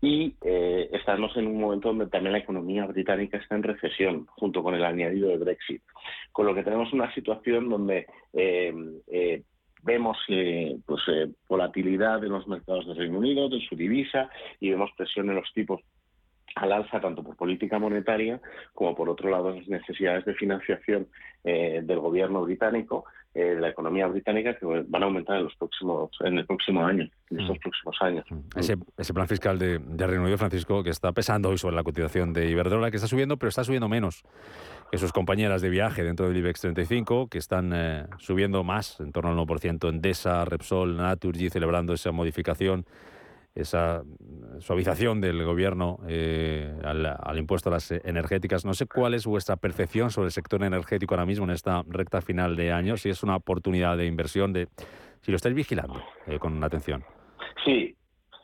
y 0.01 0.35
eh, 0.43 0.89
estamos 0.93 1.35
en 1.35 1.47
un 1.47 1.59
momento 1.59 1.89
donde 1.89 2.07
también 2.07 2.33
la 2.33 2.39
economía 2.39 2.85
británica 2.85 3.37
está 3.37 3.55
en 3.55 3.63
recesión, 3.63 4.25
junto 4.27 4.63
con 4.63 4.75
el 4.75 4.85
añadido 4.85 5.29
de 5.29 5.37
Brexit. 5.37 5.81
Con 6.31 6.45
lo 6.45 6.55
que 6.55 6.63
tenemos 6.63 6.93
una 6.93 7.13
situación 7.13 7.69
donde 7.69 8.05
eh, 8.33 9.43
vemos 9.83 10.17
pues, 10.85 11.01
volatilidad 11.47 12.23
en 12.23 12.31
los 12.31 12.47
mercados 12.47 12.87
de 12.87 12.93
Reino 12.93 13.19
Unido, 13.19 13.49
de 13.49 13.59
su 13.67 13.75
divisa, 13.75 14.29
y 14.59 14.69
vemos 14.69 14.91
presión 14.95 15.29
en 15.29 15.35
los 15.35 15.51
tipos 15.53 15.81
al 16.55 16.71
alza 16.71 16.99
tanto 16.99 17.23
por 17.23 17.35
política 17.35 17.79
monetaria 17.79 18.39
como 18.73 18.95
por 18.95 19.09
otro 19.09 19.29
lado 19.29 19.51
las 19.51 19.67
necesidades 19.67 20.25
de 20.25 20.33
financiación 20.33 21.07
eh, 21.43 21.81
del 21.83 21.99
gobierno 21.99 22.43
británico, 22.43 23.05
eh, 23.33 23.55
de 23.55 23.61
la 23.61 23.69
economía 23.69 24.07
británica 24.07 24.55
que 24.57 24.65
van 24.65 25.03
a 25.03 25.05
aumentar 25.05 25.37
en 25.37 25.43
los 25.43 25.55
próximos 25.55 26.09
en 26.21 26.39
el 26.39 26.45
próximo 26.45 26.83
año, 26.83 27.07
en 27.29 27.39
estos 27.39 27.57
mm. 27.57 27.61
próximos 27.61 27.97
años. 28.01 28.25
Mm. 28.29 28.59
Ese, 28.97 29.13
plan 29.13 29.27
fiscal 29.27 29.59
de, 29.59 29.77
Reino 29.77 30.23
Unido, 30.23 30.37
Francisco, 30.37 30.83
que 30.83 30.89
está 30.89 31.11
pesando 31.11 31.49
hoy 31.49 31.57
sobre 31.57 31.75
la 31.75 31.83
cotización 31.83 32.33
de 32.33 32.49
Iberdrola, 32.49 32.89
que 32.89 32.97
está 32.97 33.07
subiendo, 33.07 33.37
pero 33.37 33.49
está 33.49 33.63
subiendo 33.63 33.87
menos 33.87 34.23
que 34.91 34.97
sus 34.97 35.13
compañeras 35.13 35.61
de 35.61 35.69
viaje 35.69 36.03
dentro 36.03 36.27
del 36.27 36.37
IBEX 36.37 36.61
35, 36.61 37.27
que 37.29 37.37
están 37.37 37.71
eh, 37.73 38.07
subiendo 38.17 38.63
más, 38.63 38.99
en 38.99 39.11
torno 39.11 39.29
al 39.29 39.37
1%, 39.37 39.87
Endesa, 39.87 40.43
Repsol, 40.45 40.97
Naturgy, 40.97 41.49
celebrando 41.49 41.93
esa 41.93 42.11
modificación 42.11 42.85
esa 43.55 44.03
suavización 44.59 45.21
del 45.21 45.43
gobierno 45.43 45.99
eh, 46.07 46.73
al, 46.83 47.37
impuesto 47.37 47.69
a 47.69 47.73
las 47.73 47.91
energéticas. 47.91 48.65
No 48.65 48.73
sé 48.73 48.85
cuál 48.85 49.13
es 49.13 49.25
vuestra 49.25 49.57
percepción 49.57 50.11
sobre 50.11 50.27
el 50.27 50.31
sector 50.31 50.63
energético 50.63 51.15
ahora 51.15 51.25
mismo 51.25 51.45
en 51.45 51.51
esta 51.51 51.83
recta 51.87 52.21
final 52.21 52.55
de 52.55 52.71
año, 52.71 52.97
si 52.97 53.09
es 53.09 53.23
una 53.23 53.35
oportunidad 53.35 53.97
de 53.97 54.05
inversión, 54.05 54.53
de 54.53 54.67
si 55.21 55.31
lo 55.31 55.35
estáis 55.35 55.55
vigilando 55.55 56.01
eh, 56.27 56.39
con 56.39 56.63
atención. 56.63 57.03
Sí, 57.65 57.95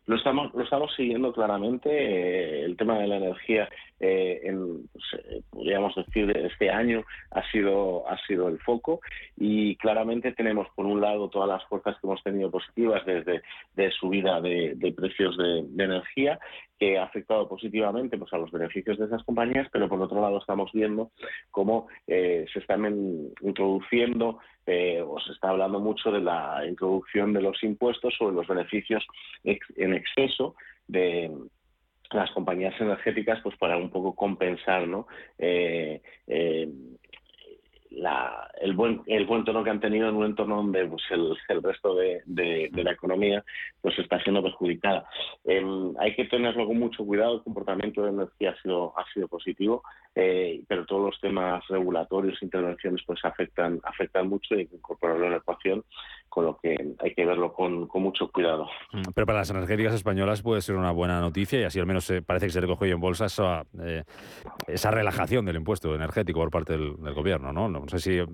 lo 0.08 0.18
estamos, 0.18 0.54
lo 0.54 0.64
estamos 0.64 0.94
siguiendo 0.96 1.34
claramente. 1.34 1.90
Eh, 1.90 2.66
el 2.66 2.78
tema 2.78 3.00
de 3.00 3.08
la 3.08 3.18
energía, 3.18 3.70
eh, 4.00 4.42
en, 4.44 4.88
pues, 4.88 5.04
eh, 5.14 5.42
podríamos 5.50 5.96
decir, 5.96 6.30
este 6.38 6.70
año 6.70 7.04
ha 7.32 7.50
sido, 7.52 8.08
ha 8.10 8.18
sido 8.26 8.48
el 8.48 8.60
foco. 8.60 9.00
Y 9.38 9.76
claramente 9.78 10.32
tenemos, 10.34 10.68
por 10.76 10.86
un 10.86 11.02
lado, 11.02 11.30
todas 11.30 11.50
las 11.50 11.64
fuerzas 11.66 11.96
que 12.00 12.08
hemos 12.08 12.24
tenido 12.24 12.52
positivas 12.52 13.06
desde 13.06 13.42
de 13.76 13.92
subida 13.92 14.42
de, 14.42 14.94
precios 14.96 15.38
de, 15.38 15.60
energía 15.84 16.40
que 16.78 16.98
ha 16.98 17.04
afectado 17.04 17.48
positivamente 17.48 18.18
pues, 18.18 18.34
a 18.34 18.38
los 18.38 18.52
beneficios 18.52 18.98
de 18.98 19.06
esas 19.06 19.24
compañías, 19.24 19.68
pero 19.72 19.88
por 19.88 20.02
otro 20.02 20.20
lado 20.20 20.40
estamos 20.40 20.72
viendo 20.74 21.12
cómo 21.52 21.88
se 22.06 22.46
están 22.54 22.86
introduciendo 23.42 24.40
eh, 24.68 25.00
os 25.02 25.28
está 25.30 25.50
hablando 25.50 25.80
mucho 25.80 26.12
de 26.12 26.22
la 26.22 26.66
introducción 26.68 27.34
de 27.34 27.42
los 27.42 27.62
impuestos 27.64 28.16
sobre 28.18 28.36
los 28.36 28.48
beneficios 28.48 29.06
en 29.44 29.94
exceso 29.94 30.56
de, 30.88 31.32
las 32.12 32.32
compañías 32.32 32.80
energéticas 32.80 33.40
pues 33.42 33.56
para 33.58 33.78
un 33.78 33.90
poco 33.90 34.16
compensar 34.16 34.88
¿no? 34.88 35.08
Eh, 35.38 36.02
eh, 36.28 36.70
el, 38.62 38.74
buen, 38.74 39.02
el 39.08 39.26
buen 39.26 39.44
tono 39.44 39.64
que 39.64 39.70
han 39.70 39.80
tenido 39.80 40.10
en 40.10 40.16
un 40.16 40.26
entorno 40.26 40.58
donde 40.58 40.86
pues, 40.86 41.04
el, 41.12 41.64
resto 41.64 41.96
de, 41.96 42.22
la 42.74 42.92
economía 42.92 43.44
pues 43.82 43.98
está 44.00 44.20
siendo 44.22 44.44
perjudicada. 44.44 45.08
Em, 45.44 45.94
hay 46.00 46.16
que 46.16 46.26
tenerlo 46.26 46.66
con 46.66 46.78
mucho 46.78 47.06
cuidado, 47.06 47.36
el 47.36 47.44
comportamiento 47.44 48.04
de 48.04 48.10
energía 48.10 48.52
ha 48.52 48.62
sido, 48.62 48.98
ha 48.98 49.06
sido 49.14 49.28
positivo, 49.28 49.84
eh, 50.14 50.62
pero 50.68 50.86
todos 50.86 51.06
los 51.06 51.22
temas 51.22 51.64
regulatorios, 51.68 52.42
intervenciones, 52.42 53.02
pues 53.06 53.24
afectan, 53.24 53.80
afectan 53.84 54.28
mucho 54.28 54.56
y 54.56 54.60
hay 54.60 54.68
que 54.68 54.76
incorporarlo 54.76 55.26
en 55.26 55.32
la 55.32 55.38
ecuación, 55.38 55.84
con 56.30 56.46
lo 56.46 56.58
que 56.58 56.76
hay 57.00 57.14
que 57.14 57.26
verlo 57.26 57.54
con, 57.54 57.88
mucho 57.94 58.30
cuidado. 58.30 58.68
Mm, 58.92 59.04
pero 59.14 59.26
para 59.26 59.40
las 59.40 59.50
energéticas 59.50 59.94
españolas 59.94 60.42
puede 60.42 60.62
ser 60.62 60.76
una 60.76 60.92
buena 60.92 61.22
noticia 61.22 61.60
y 61.60 61.64
así 61.64 61.80
al 61.80 61.86
menos 61.86 62.12
parece 62.26 62.48
que 62.48 62.52
se 62.52 62.62
recoge 62.62 62.90
en 62.90 63.00
bolsa 63.00 63.26
esa, 63.26 63.66
eh, 63.82 64.04
esa 64.68 64.92
relajación 64.92 65.46
del 65.46 65.56
impuesto 65.56 65.96
energético 65.96 66.40
por 66.40 66.52
parte 66.52 66.74
del, 66.74 66.96
gobierno, 67.16 67.54
¿no? 67.54 67.70
No 67.86 68.00
sé 68.00 68.00
si 68.00 68.18
eh, 68.18 68.28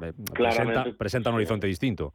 presenta, 0.98 1.30
un 1.30 1.36
horizonte 1.36 1.68
distinto. 1.68 2.14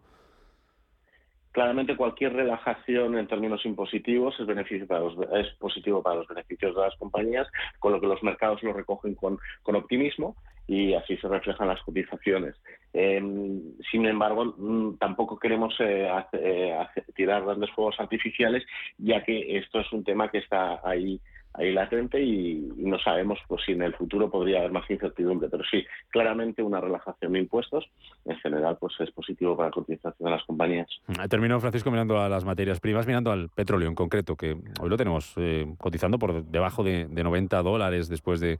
Claramente 1.52 1.96
cualquier 1.96 2.34
relajación 2.34 3.16
en 3.16 3.26
términos 3.26 3.64
impositivos 3.64 4.38
es, 4.38 4.46
beneficio 4.46 4.86
para 4.86 5.06
es 5.40 5.54
positivo 5.58 6.02
para 6.02 6.16
los 6.16 6.28
beneficios 6.28 6.74
de 6.74 6.82
las 6.82 6.94
compañías, 6.96 7.48
con 7.78 7.92
lo 7.92 8.00
que 8.00 8.06
los 8.06 8.22
mercados 8.22 8.62
lo 8.62 8.74
recogen 8.74 9.14
con, 9.14 9.38
optimismo 9.64 10.36
y 10.66 10.94
así 10.94 11.16
se 11.16 11.28
reflejan 11.28 11.68
las 11.68 11.80
cotizaciones. 11.82 12.56
Em, 12.92 13.62
sin 13.90 14.04
embargo, 14.04 14.54
mm, 14.56 14.96
tampoco 14.98 15.38
queremos 15.38 15.74
eh, 15.80 16.10
eh, 16.32 16.76
tirar 17.14 17.44
grandes 17.44 17.70
fuegos 17.70 17.98
artificiales, 18.00 18.64
ya 18.98 19.24
que 19.24 19.56
esto 19.58 19.80
es 19.80 19.90
un 19.92 20.04
tema 20.04 20.30
que 20.30 20.38
está 20.38 20.80
ahí 20.84 21.20
ahí 21.58 21.72
latente 21.72 22.22
y, 22.22 22.72
no 22.76 22.98
sabemos 22.98 23.38
pues, 23.48 23.62
si 23.64 23.72
en 23.72 23.82
el 23.82 23.94
futuro 23.94 24.30
podría 24.30 24.58
haber 24.58 24.72
más 24.72 24.88
incertidumbre. 24.90 25.48
Pero 25.48 25.64
sí, 25.70 25.84
claramente 26.08 26.62
una 26.62 26.80
relajación 26.80 27.32
de 27.32 27.40
impuestos 27.40 27.84
en 28.24 28.36
general 28.38 28.76
pues 28.78 28.94
es 29.00 29.10
positivo 29.10 29.56
para 29.56 29.68
la 29.68 29.72
cotización 29.72 30.14
de 30.18 30.30
las 30.30 30.44
compañías. 30.44 30.88
Mm, 31.06 31.28
termino, 31.28 31.60
Francisco, 31.60 31.90
mirando 31.90 32.20
a 32.20 32.28
las 32.28 32.44
materias 32.44 32.80
primas, 32.80 33.06
mirando 33.06 33.32
al 33.32 33.48
petróleo 33.48 33.88
en 33.88 33.94
concreto, 33.94 34.36
que 34.36 34.56
hoy 34.80 34.88
lo 34.88 34.96
tenemos 34.96 35.34
eh, 35.36 35.66
cotizando 35.78 36.18
por 36.18 36.44
debajo 36.44 36.84
de, 36.84 37.06
90 37.08 37.62
dólares 37.62 38.08
después 38.08 38.40
de 38.40 38.58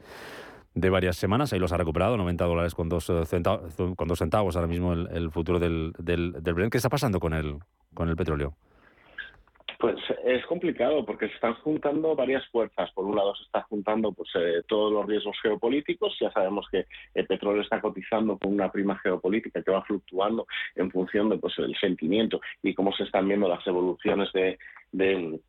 de 0.75 0.91
varias 0.91 1.17
semanas. 1.17 1.53
Ahí 1.53 1.59
los 1.59 1.73
ha 1.73 1.79
recuperado, 1.79 2.19
90 2.19 2.45
dólares 2.45 2.75
con 2.75 2.91
dos, 2.91 3.09
eh, 3.09 3.25
centavos, 3.25 3.75
con 3.97 4.09
dos 4.09 4.19
centavos 4.19 4.57
ahora 4.57 4.69
mismo 4.69 4.93
el, 4.93 5.31
futuro 5.31 5.59
del, 5.59 5.93
del, 5.99 6.33
del 6.33 6.55
Brent. 6.55 6.71
¿Qué 6.71 6.77
está 6.77 6.91
pasando 6.91 7.19
con 7.19 7.33
el, 7.33 7.57
con 7.95 8.11
el 8.11 8.17
petróleo? 8.17 8.55
Pues 9.79 9.97
es 10.25 10.45
complicado 10.47 11.05
porque 11.05 11.29
se 11.29 11.35
están 11.35 11.55
juntando 11.55 12.15
varias 12.15 12.47
fuerzas. 12.49 12.91
Por 12.93 13.05
un 13.05 13.17
lado 13.17 13.35
se 13.35 13.45
está 13.45 13.63
juntando 13.63 14.13
pues 14.13 14.31
eh, 14.35 14.63
todos 14.67 14.93
los 14.93 15.07
riesgos 15.07 15.37
geopolíticos. 15.43 16.17
Ya 16.21 16.31
sabemos 16.33 16.67
que 16.71 16.87
el 17.15 17.27
petróleo 17.27 17.63
está 17.63 17.81
cotizando 17.81 18.39
con 18.39 18.53
una 18.53 18.71
prima 18.71 18.99
geopolítica 18.99 19.63
que 19.63 19.71
va 19.71 19.83
fluctuando 19.83 20.47
en 20.75 20.91
función 20.91 21.29
de 21.29 21.39
pues 21.39 21.59
el 21.59 21.77
sentimiento 21.77 22.41
y 22.63 22.75
cómo 22.75 22.93
se 22.93 23.05
están 23.05 23.29
viendo 23.29 23.49
las 23.49 23.67
evoluciones 23.67 24.33
de 24.33 24.59
de 24.93 25.41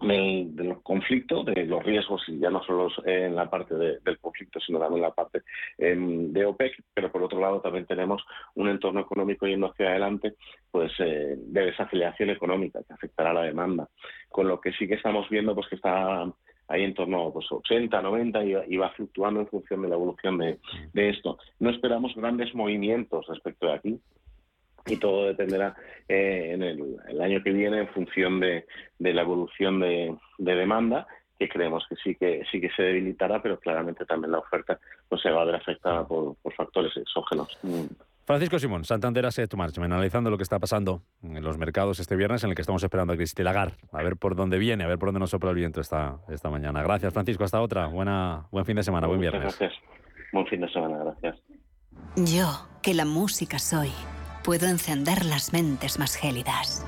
los 0.00 0.82
conflictos, 0.82 1.46
de 1.46 1.64
los 1.66 1.82
riesgos, 1.82 2.22
y 2.28 2.38
ya 2.38 2.50
no 2.50 2.62
solo 2.64 2.88
en 3.04 3.34
la 3.34 3.48
parte 3.48 3.74
del 3.74 4.18
conflicto, 4.20 4.60
sino 4.60 4.78
también 4.78 4.98
en 4.98 5.08
la 5.08 5.14
parte 5.14 5.42
em, 5.78 6.32
de 6.32 6.44
OPEC, 6.44 6.82
pero 6.94 7.10
por 7.10 7.22
otro 7.22 7.40
lado 7.40 7.60
también 7.60 7.86
tenemos 7.86 8.22
un 8.54 8.68
entorno 8.68 9.00
económico 9.00 9.46
yendo 9.46 9.70
hacia 9.70 9.90
adelante 9.90 10.34
pues 10.70 10.92
eh, 10.98 11.34
de 11.38 11.66
desafiliación 11.66 12.30
económica 12.30 12.80
que 12.86 12.92
afectará 12.92 13.30
a 13.30 13.34
la 13.34 13.42
demanda, 13.42 13.88
con 14.28 14.48
lo 14.48 14.60
que 14.60 14.72
sí 14.72 14.86
que 14.86 14.94
estamos 14.94 15.28
viendo 15.28 15.54
pues 15.54 15.68
que 15.68 15.76
está 15.76 16.26
ahí 16.68 16.82
en 16.82 16.94
torno 16.94 17.28
a 17.28 17.32
pues, 17.32 17.46
80, 17.50 18.02
90 18.02 18.44
y, 18.44 18.76
va 18.76 18.90
fluctuando 18.90 19.40
en 19.40 19.48
función 19.48 19.82
de 19.82 19.88
la 19.88 19.94
evolución 19.94 20.38
de, 20.38 20.58
de 20.92 21.10
esto. 21.10 21.38
No 21.60 21.70
esperamos 21.70 22.14
grandes 22.14 22.54
movimientos 22.54 23.26
respecto 23.28 23.66
de 23.66 23.72
aquí, 23.72 24.00
y 24.86 24.96
todo 24.96 25.26
dependerá 25.26 25.74
eh, 26.08 26.52
en 26.52 26.62
el, 26.62 27.20
año 27.20 27.42
que 27.42 27.50
viene 27.50 27.80
en 27.80 27.88
función 27.88 28.40
de, 28.40 28.66
la 28.98 29.22
evolución 29.22 29.80
de, 29.80 30.16
demanda 30.38 31.06
que 31.38 31.48
creemos 31.48 31.84
que 31.88 31.96
sí 31.96 32.14
que 32.14 32.42
sí 32.50 32.60
que 32.60 32.70
se 32.70 32.82
debilitará 32.82 33.42
pero 33.42 33.58
claramente 33.58 34.06
también 34.06 34.32
la 34.32 34.38
oferta 34.38 34.78
pues 35.08 35.20
se 35.20 35.30
va 35.30 35.42
a 35.42 35.44
ver 35.44 35.56
afectada 35.56 36.06
por, 36.06 36.36
factores 36.56 36.96
exógenos 36.96 37.58
Francisco 38.24 38.58
Simón, 38.58 38.84
Santander 38.84 39.24
Asset 39.24 39.54
Management, 39.54 39.92
analizando 39.92 40.30
lo 40.30 40.36
que 40.36 40.42
está 40.42 40.58
pasando 40.58 41.02
en 41.22 41.44
los 41.44 41.58
mercados 41.58 42.00
este 42.00 42.16
viernes, 42.16 42.42
en 42.42 42.50
el 42.50 42.56
que 42.56 42.62
estamos 42.62 42.82
esperando 42.82 43.12
a 43.12 43.16
Cristina 43.16 43.52
Lagar, 43.52 43.74
a 43.92 44.02
ver 44.02 44.16
por 44.16 44.34
dónde 44.34 44.58
viene, 44.58 44.82
a 44.82 44.88
ver 44.88 44.98
por 44.98 45.10
dónde 45.10 45.20
nos 45.20 45.30
sopla 45.30 45.50
el 45.50 45.54
viento 45.54 45.80
esta, 45.80 46.18
esta 46.28 46.50
mañana. 46.50 46.82
Gracias, 46.82 47.12
Francisco. 47.12 47.44
Hasta 47.44 47.60
otra. 47.60 47.86
Buena, 47.86 48.48
buen 48.50 48.64
fin 48.64 48.74
de 48.74 48.82
semana, 48.82 49.06
buen 49.06 49.20
viernes. 49.20 49.42
Gracias. 49.42 49.74
Buen 50.32 50.44
fin 50.48 50.60
de 50.60 50.68
semana, 50.72 51.04
gracias. 51.04 51.40
Yo, 52.16 52.66
que 52.82 52.94
la 52.94 53.04
música 53.04 53.60
soy 53.60 53.92
puedo 54.46 54.68
encender 54.68 55.24
las 55.24 55.52
mentes 55.52 55.98
más 55.98 56.14
gélidas. 56.14 56.84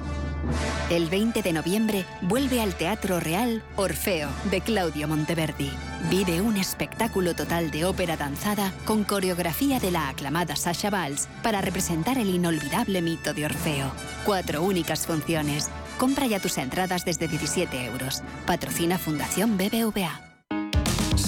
El 0.91 1.09
20 1.09 1.43
de 1.43 1.53
noviembre 1.53 2.05
vuelve 2.23 2.63
al 2.63 2.77
Teatro 2.77 3.19
Real 3.19 3.65
Orfeo 3.75 4.29
de 4.49 4.61
Claudio 4.61 5.09
Monteverdi. 5.09 5.69
Vive 6.09 6.41
un 6.41 6.57
espectáculo 6.57 7.35
total 7.35 7.73
de 7.73 7.85
ópera 7.85 8.17
danzada 8.17 8.73
con 8.85 9.03
coreografía 9.03 9.81
de 9.81 9.91
la 9.91 10.09
aclamada 10.09 10.55
Sasha 10.55 10.89
Valls 10.89 11.29
para 11.43 11.61
representar 11.61 12.17
el 12.17 12.31
inolvidable 12.31 13.03
mito 13.03 13.35
de 13.35 13.47
Orfeo. 13.47 13.91
Cuatro 14.25 14.63
únicas 14.63 15.05
funciones. 15.05 15.69
Compra 15.99 16.27
ya 16.29 16.39
tus 16.39 16.59
entradas 16.59 17.05
desde 17.05 17.27
17 17.27 17.87
euros. 17.87 18.23
Patrocina 18.47 18.99
Fundación 18.99 19.59
BBVA 19.59 20.28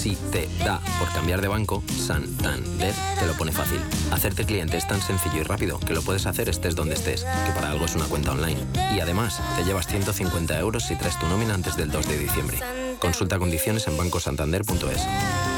si 0.01 0.15
te 0.31 0.49
da 0.65 0.81
por 0.97 1.13
cambiar 1.13 1.41
de 1.41 1.47
banco, 1.47 1.83
Santander 1.87 2.91
te 3.19 3.27
lo 3.27 3.33
pone 3.33 3.51
fácil. 3.51 3.79
Hacerte 4.11 4.45
cliente 4.45 4.75
es 4.77 4.87
tan 4.87 4.99
sencillo 4.99 5.41
y 5.41 5.43
rápido 5.43 5.79
que 5.79 5.93
lo 5.93 6.01
puedes 6.01 6.25
hacer 6.25 6.49
estés 6.49 6.75
donde 6.75 6.95
estés, 6.95 7.23
que 7.23 7.51
para 7.53 7.69
algo 7.69 7.85
es 7.85 7.93
una 7.93 8.05
cuenta 8.05 8.31
online. 8.31 8.57
Y 8.95 8.99
además, 8.99 9.39
te 9.55 9.63
llevas 9.63 9.85
150 9.85 10.57
euros 10.57 10.85
si 10.85 10.95
traes 10.95 11.19
tu 11.19 11.27
nómina 11.27 11.53
antes 11.53 11.77
del 11.77 11.91
2 11.91 12.07
de 12.07 12.17
diciembre. 12.17 12.57
Consulta 12.99 13.37
condiciones 13.37 13.87
en 13.87 13.95
bancosantander.es. 13.95 15.05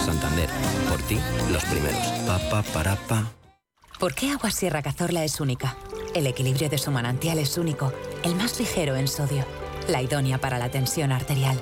Santander, 0.05 0.49
por 0.89 1.01
ti, 1.03 1.17
los 1.49 1.63
primeros. 1.63 2.05
Pa, 2.27 2.37
pa, 2.49 2.63
para, 2.73 2.97
pa. 2.97 3.31
¿Por 3.97 4.13
qué 4.13 4.31
Agua 4.31 4.51
Sierra 4.51 4.81
Cazorla 4.81 5.23
es 5.23 5.39
única? 5.39 5.77
El 6.13 6.27
equilibrio 6.27 6.67
de 6.67 6.77
su 6.77 6.91
manantial 6.91 7.39
es 7.39 7.57
único, 7.57 7.93
el 8.23 8.35
más 8.35 8.59
ligero 8.59 8.97
en 8.97 9.07
sodio, 9.07 9.45
la 9.87 10.01
idónea 10.01 10.37
para 10.37 10.59
la 10.59 10.69
tensión 10.69 11.13
arterial 11.13 11.61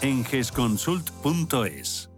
en 0.00 0.24
gesconsult.es. 0.24 2.11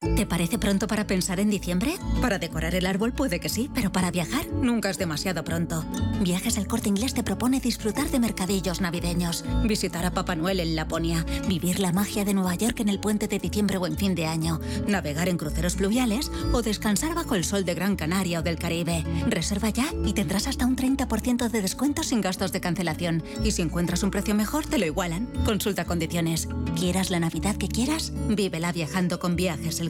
¿Te 0.00 0.24
parece 0.24 0.58
pronto 0.58 0.86
para 0.86 1.06
pensar 1.06 1.40
en 1.40 1.50
diciembre? 1.50 1.94
Para 2.22 2.38
decorar 2.38 2.74
el 2.74 2.86
árbol 2.86 3.12
puede 3.12 3.38
que 3.38 3.50
sí, 3.50 3.70
pero 3.74 3.92
para 3.92 4.10
viajar 4.10 4.46
nunca 4.48 4.88
es 4.88 4.96
demasiado 4.96 5.44
pronto. 5.44 5.84
Viajes 6.22 6.56
al 6.56 6.66
Corte 6.66 6.88
Inglés 6.88 7.12
te 7.12 7.22
propone 7.22 7.60
disfrutar 7.60 8.08
de 8.08 8.18
mercadillos 8.18 8.80
navideños, 8.80 9.44
visitar 9.64 10.06
a 10.06 10.12
Papá 10.12 10.36
Noel 10.36 10.60
en 10.60 10.74
Laponia, 10.74 11.26
vivir 11.48 11.80
la 11.80 11.92
magia 11.92 12.24
de 12.24 12.32
Nueva 12.32 12.54
York 12.54 12.80
en 12.80 12.88
el 12.88 12.98
puente 12.98 13.28
de 13.28 13.38
diciembre 13.38 13.76
o 13.76 13.86
en 13.86 13.98
fin 13.98 14.14
de 14.14 14.24
año, 14.24 14.58
navegar 14.86 15.28
en 15.28 15.36
cruceros 15.36 15.74
fluviales 15.74 16.32
o 16.54 16.62
descansar 16.62 17.14
bajo 17.14 17.34
el 17.34 17.44
sol 17.44 17.66
de 17.66 17.74
Gran 17.74 17.96
Canaria 17.96 18.40
o 18.40 18.42
del 18.42 18.58
Caribe. 18.58 19.04
Reserva 19.26 19.68
ya 19.68 19.92
y 20.06 20.14
tendrás 20.14 20.46
hasta 20.46 20.64
un 20.64 20.76
30% 20.76 21.50
de 21.50 21.60
descuento 21.60 22.04
sin 22.04 22.22
gastos 22.22 22.52
de 22.52 22.62
cancelación. 22.62 23.22
Y 23.44 23.50
si 23.50 23.60
encuentras 23.60 24.02
un 24.02 24.10
precio 24.10 24.34
mejor, 24.34 24.64
te 24.64 24.78
lo 24.78 24.86
igualan. 24.86 25.26
Consulta 25.44 25.84
condiciones. 25.84 26.48
Quieras 26.74 27.10
la 27.10 27.20
Navidad 27.20 27.56
que 27.56 27.68
quieras, 27.68 28.14
vívela 28.30 28.72
viajando 28.72 29.18
con 29.18 29.36
viajes 29.36 29.80
el 29.80 29.89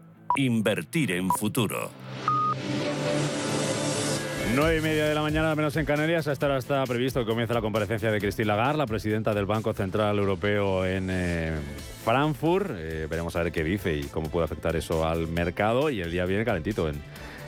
Invertir 0.37 1.11
en 1.11 1.29
futuro. 1.29 1.91
9 4.55 4.77
y 4.77 4.81
media 4.81 5.05
de 5.05 5.13
la 5.13 5.21
mañana, 5.21 5.51
al 5.51 5.57
menos 5.57 5.75
en 5.75 5.85
Canarias. 5.85 6.27
A 6.27 6.31
esta 6.31 6.45
hora 6.45 6.57
está 6.57 6.85
previsto 6.85 7.19
que 7.19 7.25
comience 7.25 7.53
la 7.53 7.59
comparecencia 7.59 8.11
de 8.11 8.19
Christine 8.19 8.45
Lagarde, 8.45 8.77
la 8.77 8.85
presidenta 8.85 9.33
del 9.33 9.45
Banco 9.45 9.73
Central 9.73 10.17
Europeo 10.17 10.85
en 10.85 11.09
eh, 11.11 11.51
Frankfurt. 12.05 12.71
Eh, 12.71 13.07
veremos 13.09 13.35
a 13.35 13.43
ver 13.43 13.51
qué 13.51 13.63
dice 13.63 13.93
y 13.95 14.03
cómo 14.03 14.29
puede 14.29 14.45
afectar 14.45 14.75
eso 14.77 15.05
al 15.05 15.27
mercado. 15.27 15.89
Y 15.89 15.99
el 15.99 16.11
día 16.11 16.25
viene 16.25 16.45
calentito 16.45 16.87
en, 16.87 16.95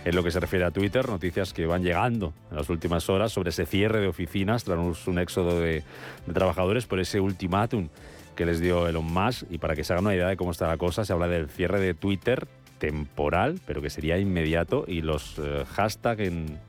en 0.03 0.15
lo 0.15 0.21
que 0.21 0.31
se 0.31 0.41
refiere 0.41 0.65
a 0.65 0.71
Twitter. 0.71 1.07
Noticias 1.07 1.53
que 1.53 1.65
van 1.65 1.83
llegando 1.83 2.33
en 2.51 2.57
las 2.57 2.69
últimas 2.69 3.09
horas 3.09 3.31
sobre 3.31 3.51
ese 3.51 3.65
cierre 3.65 4.01
de 4.01 4.07
oficinas 4.07 4.65
tras 4.65 5.07
un 5.07 5.19
éxodo 5.19 5.61
de, 5.61 5.83
de 6.25 6.33
trabajadores 6.33 6.85
por 6.85 6.99
ese 6.99 7.21
ultimátum 7.21 7.87
que 8.35 8.45
les 8.45 8.59
dio 8.59 8.89
Elon 8.89 9.05
Musk. 9.05 9.43
Y 9.49 9.57
para 9.57 9.73
que 9.75 9.85
se 9.85 9.93
hagan 9.93 10.05
una 10.05 10.15
idea 10.15 10.27
de 10.27 10.35
cómo 10.35 10.51
está 10.51 10.67
la 10.67 10.77
cosa, 10.77 11.05
se 11.05 11.13
habla 11.13 11.29
del 11.29 11.49
cierre 11.49 11.79
de 11.79 11.93
Twitter 11.93 12.45
temporal, 12.83 13.61
pero 13.65 13.81
que 13.81 13.89
sería 13.89 14.17
inmediato. 14.17 14.83
Y 14.85 15.03
los 15.03 15.39
eh, 15.39 15.63
hashtags 15.73 16.19
en, 16.19 16.59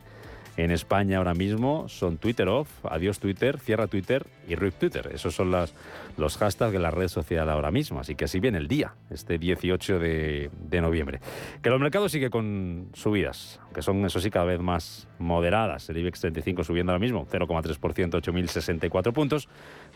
en 0.57 0.70
España 0.70 1.18
ahora 1.18 1.35
mismo 1.35 1.88
son 1.88 2.18
Twitter 2.18 2.46
off, 2.46 2.68
adiós 2.85 3.18
Twitter, 3.18 3.59
cierra 3.59 3.88
Twitter 3.88 4.24
y 4.46 4.55
RIP 4.55 4.74
Twitter. 4.74 5.11
Esos 5.12 5.35
son 5.35 5.50
las, 5.50 5.74
los 6.16 6.37
hashtags 6.37 6.72
de 6.72 6.79
la 6.79 6.92
red 6.92 7.09
social 7.09 7.50
ahora 7.50 7.72
mismo. 7.72 7.98
Así 7.98 8.14
que 8.14 8.27
así 8.27 8.38
viene 8.38 8.59
el 8.59 8.68
día, 8.68 8.94
este 9.11 9.38
18 9.38 9.98
de, 9.98 10.50
de 10.57 10.81
noviembre. 10.81 11.18
Que 11.61 11.70
los 11.70 11.81
mercados 11.81 12.12
sigue 12.12 12.31
con 12.31 12.90
subidas, 12.92 13.59
que 13.74 13.82
son, 13.82 14.04
eso 14.06 14.20
sí, 14.20 14.30
cada 14.30 14.46
vez 14.46 14.60
más 14.60 15.06
moderadas. 15.18 15.90
El 15.90 15.98
IBEX 15.98 16.20
35 16.20 16.64
subiendo 16.64 16.92
ahora 16.92 17.00
mismo, 17.00 17.26
0,3%, 17.26 17.78
8.064 17.78 19.12
puntos. 19.12 19.48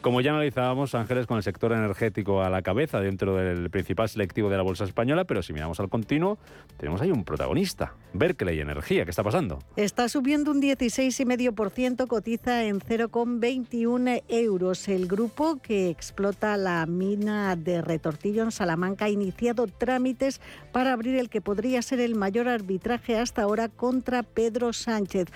Como 0.03 0.21
ya 0.21 0.33
analizábamos, 0.33 0.95
Ángeles, 0.95 1.27
con 1.27 1.39
el 1.39 1.43
sector 1.43 1.73
energético 1.73 2.43
a 2.43 2.51
la 2.51 2.63
cabeza 2.63 3.01
dentro 3.01 3.37
del 3.37 3.71
principal 3.71 4.09
selectivo 4.09 4.51
de 4.51 4.57
la 4.57 4.63
bolsa 4.63 4.85
española, 4.85 5.25
pero 5.25 5.43
si 5.43 5.53
miramos 5.53 5.81
al 5.81 5.89
continuo, 5.89 6.39
tenemos 6.77 7.01
ahí 7.01 7.11
un 7.11 7.25
protagonista, 7.25 7.95
Berkeley 8.13 8.61
Energía. 8.61 9.05
¿Qué 9.05 9.11
está 9.11 9.23
pasando? 9.23 9.59
Está 9.77 10.09
subiendo 10.09 10.51
un 10.51 10.61
16,5%, 10.61 12.07
cotiza 12.07 12.65
en 12.65 12.81
0,21 12.81 14.23
euros. 14.29 14.89
El 14.89 15.07
grupo 15.07 15.57
que 15.63 15.89
explota 15.89 16.57
la 16.57 16.85
mina 16.87 17.57
de 17.57 17.81
Retortillo 17.83 18.43
en 18.43 18.53
Salamanca 18.53 19.07
ha 19.07 19.11
iniciado 19.11 19.67
trámites 19.67 20.41
para 20.73 20.93
abrir 20.93 21.17
el 21.17 21.31
que 21.31 21.41
podría 21.41 21.83
ser 21.83 22.01
el 22.01 22.15
mayor 22.15 22.49
arbitraje 22.49 23.17
hasta 23.17 23.43
ahora 23.43 23.68
contra 23.77 24.23
Pedro 24.23 24.73
Sánchez. 24.73 25.29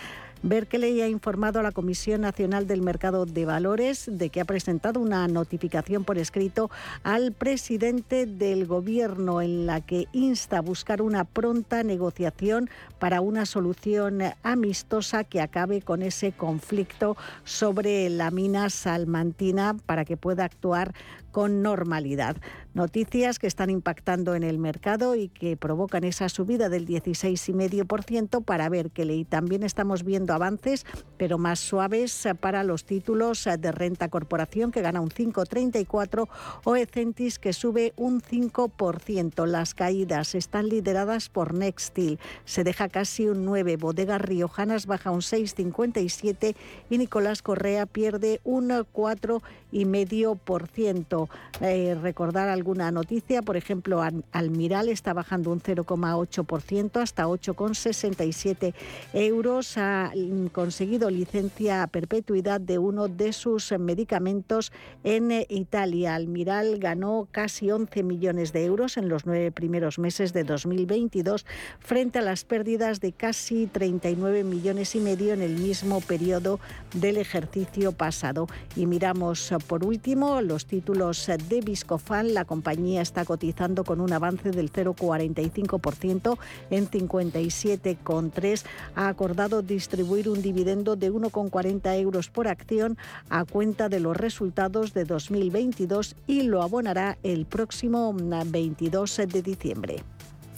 Berkeley 0.44 1.00
ha 1.00 1.08
informado 1.08 1.60
a 1.60 1.62
la 1.62 1.70
Comisión 1.70 2.22
Nacional 2.22 2.66
del 2.66 2.82
Mercado 2.82 3.26
de 3.26 3.44
Valores 3.44 4.10
de 4.10 4.28
que 4.28 4.40
ha 4.40 4.44
presentado 4.44 4.98
una 4.98 5.28
notificación 5.28 6.02
por 6.02 6.18
escrito 6.18 6.68
al 7.04 7.30
presidente 7.30 8.26
del 8.26 8.66
Gobierno 8.66 9.40
en 9.40 9.66
la 9.66 9.80
que 9.80 10.08
insta 10.12 10.58
a 10.58 10.62
buscar 10.62 11.00
una 11.00 11.22
pronta 11.22 11.84
negociación 11.84 12.68
para 12.98 13.20
una 13.20 13.46
solución 13.46 14.20
amistosa 14.42 15.22
que 15.22 15.40
acabe 15.40 15.80
con 15.80 16.02
ese 16.02 16.32
conflicto 16.32 17.16
sobre 17.44 18.10
la 18.10 18.32
mina 18.32 18.68
salmantina 18.68 19.76
para 19.86 20.04
que 20.04 20.16
pueda 20.16 20.44
actuar 20.44 20.92
con 21.30 21.62
normalidad. 21.62 22.36
Noticias 22.74 23.38
que 23.38 23.46
están 23.46 23.68
impactando 23.68 24.34
en 24.34 24.42
el 24.42 24.58
mercado 24.58 25.14
y 25.14 25.28
que 25.28 25.56
provocan 25.56 26.04
esa 26.04 26.28
subida 26.28 26.70
del 26.70 26.86
16,5% 26.86 28.44
para 28.44 28.68
ver 28.68 28.90
que 28.90 29.04
y 29.12 29.24
también 29.24 29.62
estamos 29.62 30.02
viendo 30.04 30.32
avances, 30.32 30.86
pero 31.16 31.38
más 31.38 31.60
suaves 31.60 32.26
para 32.40 32.64
los 32.64 32.84
títulos 32.84 33.48
de 33.58 33.72
renta 33.72 34.08
corporación 34.08 34.70
que 34.70 34.80
gana 34.80 35.00
un 35.00 35.10
5,34 35.10 36.28
o 36.64 36.76
Ecentis 36.76 37.38
que 37.38 37.52
sube 37.52 37.92
un 37.96 38.22
5%. 38.22 39.46
Las 39.46 39.74
caídas 39.74 40.34
están 40.34 40.68
lideradas 40.68 41.28
por 41.28 41.52
Nextil, 41.54 42.18
se 42.44 42.64
deja 42.64 42.88
casi 42.88 43.28
un 43.28 43.44
9, 43.44 43.76
Bodegas 43.76 44.22
Riojanas 44.22 44.86
baja 44.86 45.10
un 45.10 45.20
6,57 45.20 46.56
y 46.88 46.98
Nicolás 46.98 47.42
Correa 47.42 47.86
pierde 47.86 48.40
un 48.44 48.70
4,5%. 48.70 51.28
Eh, 51.60 51.96
recordar 52.00 52.48
alguna 52.62 52.92
noticia, 52.92 53.42
por 53.42 53.56
ejemplo, 53.56 54.00
Almiral 54.30 54.88
está 54.88 55.12
bajando 55.12 55.50
un 55.50 55.60
0,8% 55.60 57.02
hasta 57.02 57.26
8,67 57.26 58.72
euros. 59.14 59.76
Ha 59.78 60.12
conseguido 60.52 61.10
licencia 61.10 61.82
a 61.82 61.88
perpetuidad 61.88 62.60
de 62.60 62.78
uno 62.78 63.08
de 63.08 63.32
sus 63.32 63.72
medicamentos 63.80 64.70
en 65.02 65.32
Italia. 65.48 66.14
Almiral 66.14 66.78
ganó 66.78 67.26
casi 67.32 67.72
11 67.72 68.04
millones 68.04 68.52
de 68.52 68.64
euros 68.64 68.96
en 68.96 69.08
los 69.08 69.26
nueve 69.26 69.50
primeros 69.50 69.98
meses 69.98 70.32
de 70.32 70.44
2022 70.44 71.44
frente 71.80 72.20
a 72.20 72.22
las 72.22 72.44
pérdidas 72.44 73.00
de 73.00 73.10
casi 73.10 73.66
39 73.66 74.44
millones 74.44 74.94
y 74.94 75.00
medio 75.00 75.34
en 75.34 75.42
el 75.42 75.58
mismo 75.58 76.00
periodo 76.00 76.60
del 76.94 77.16
ejercicio 77.16 77.90
pasado. 77.90 78.46
Y 78.76 78.86
miramos 78.86 79.52
por 79.66 79.84
último 79.84 80.40
los 80.42 80.66
títulos 80.66 81.26
de 81.26 81.60
Viscofan. 81.60 82.34
La 82.34 82.44
compañía 82.52 83.00
está 83.00 83.24
cotizando 83.24 83.82
con 83.82 83.98
un 84.02 84.12
avance 84.12 84.50
del 84.50 84.70
0,45% 84.70 86.36
en 86.68 86.86
57,3. 86.86 88.64
Ha 88.94 89.08
acordado 89.08 89.62
distribuir 89.62 90.28
un 90.28 90.42
dividendo 90.42 90.94
de 90.94 91.10
1,40 91.10 91.98
euros 91.98 92.28
por 92.28 92.48
acción 92.48 92.98
a 93.30 93.46
cuenta 93.46 93.88
de 93.88 94.00
los 94.00 94.18
resultados 94.18 94.92
de 94.92 95.06
2022 95.06 96.14
y 96.26 96.42
lo 96.42 96.62
abonará 96.62 97.16
el 97.22 97.46
próximo 97.46 98.14
22 98.14 99.22
de 99.28 99.40
diciembre. 99.40 99.96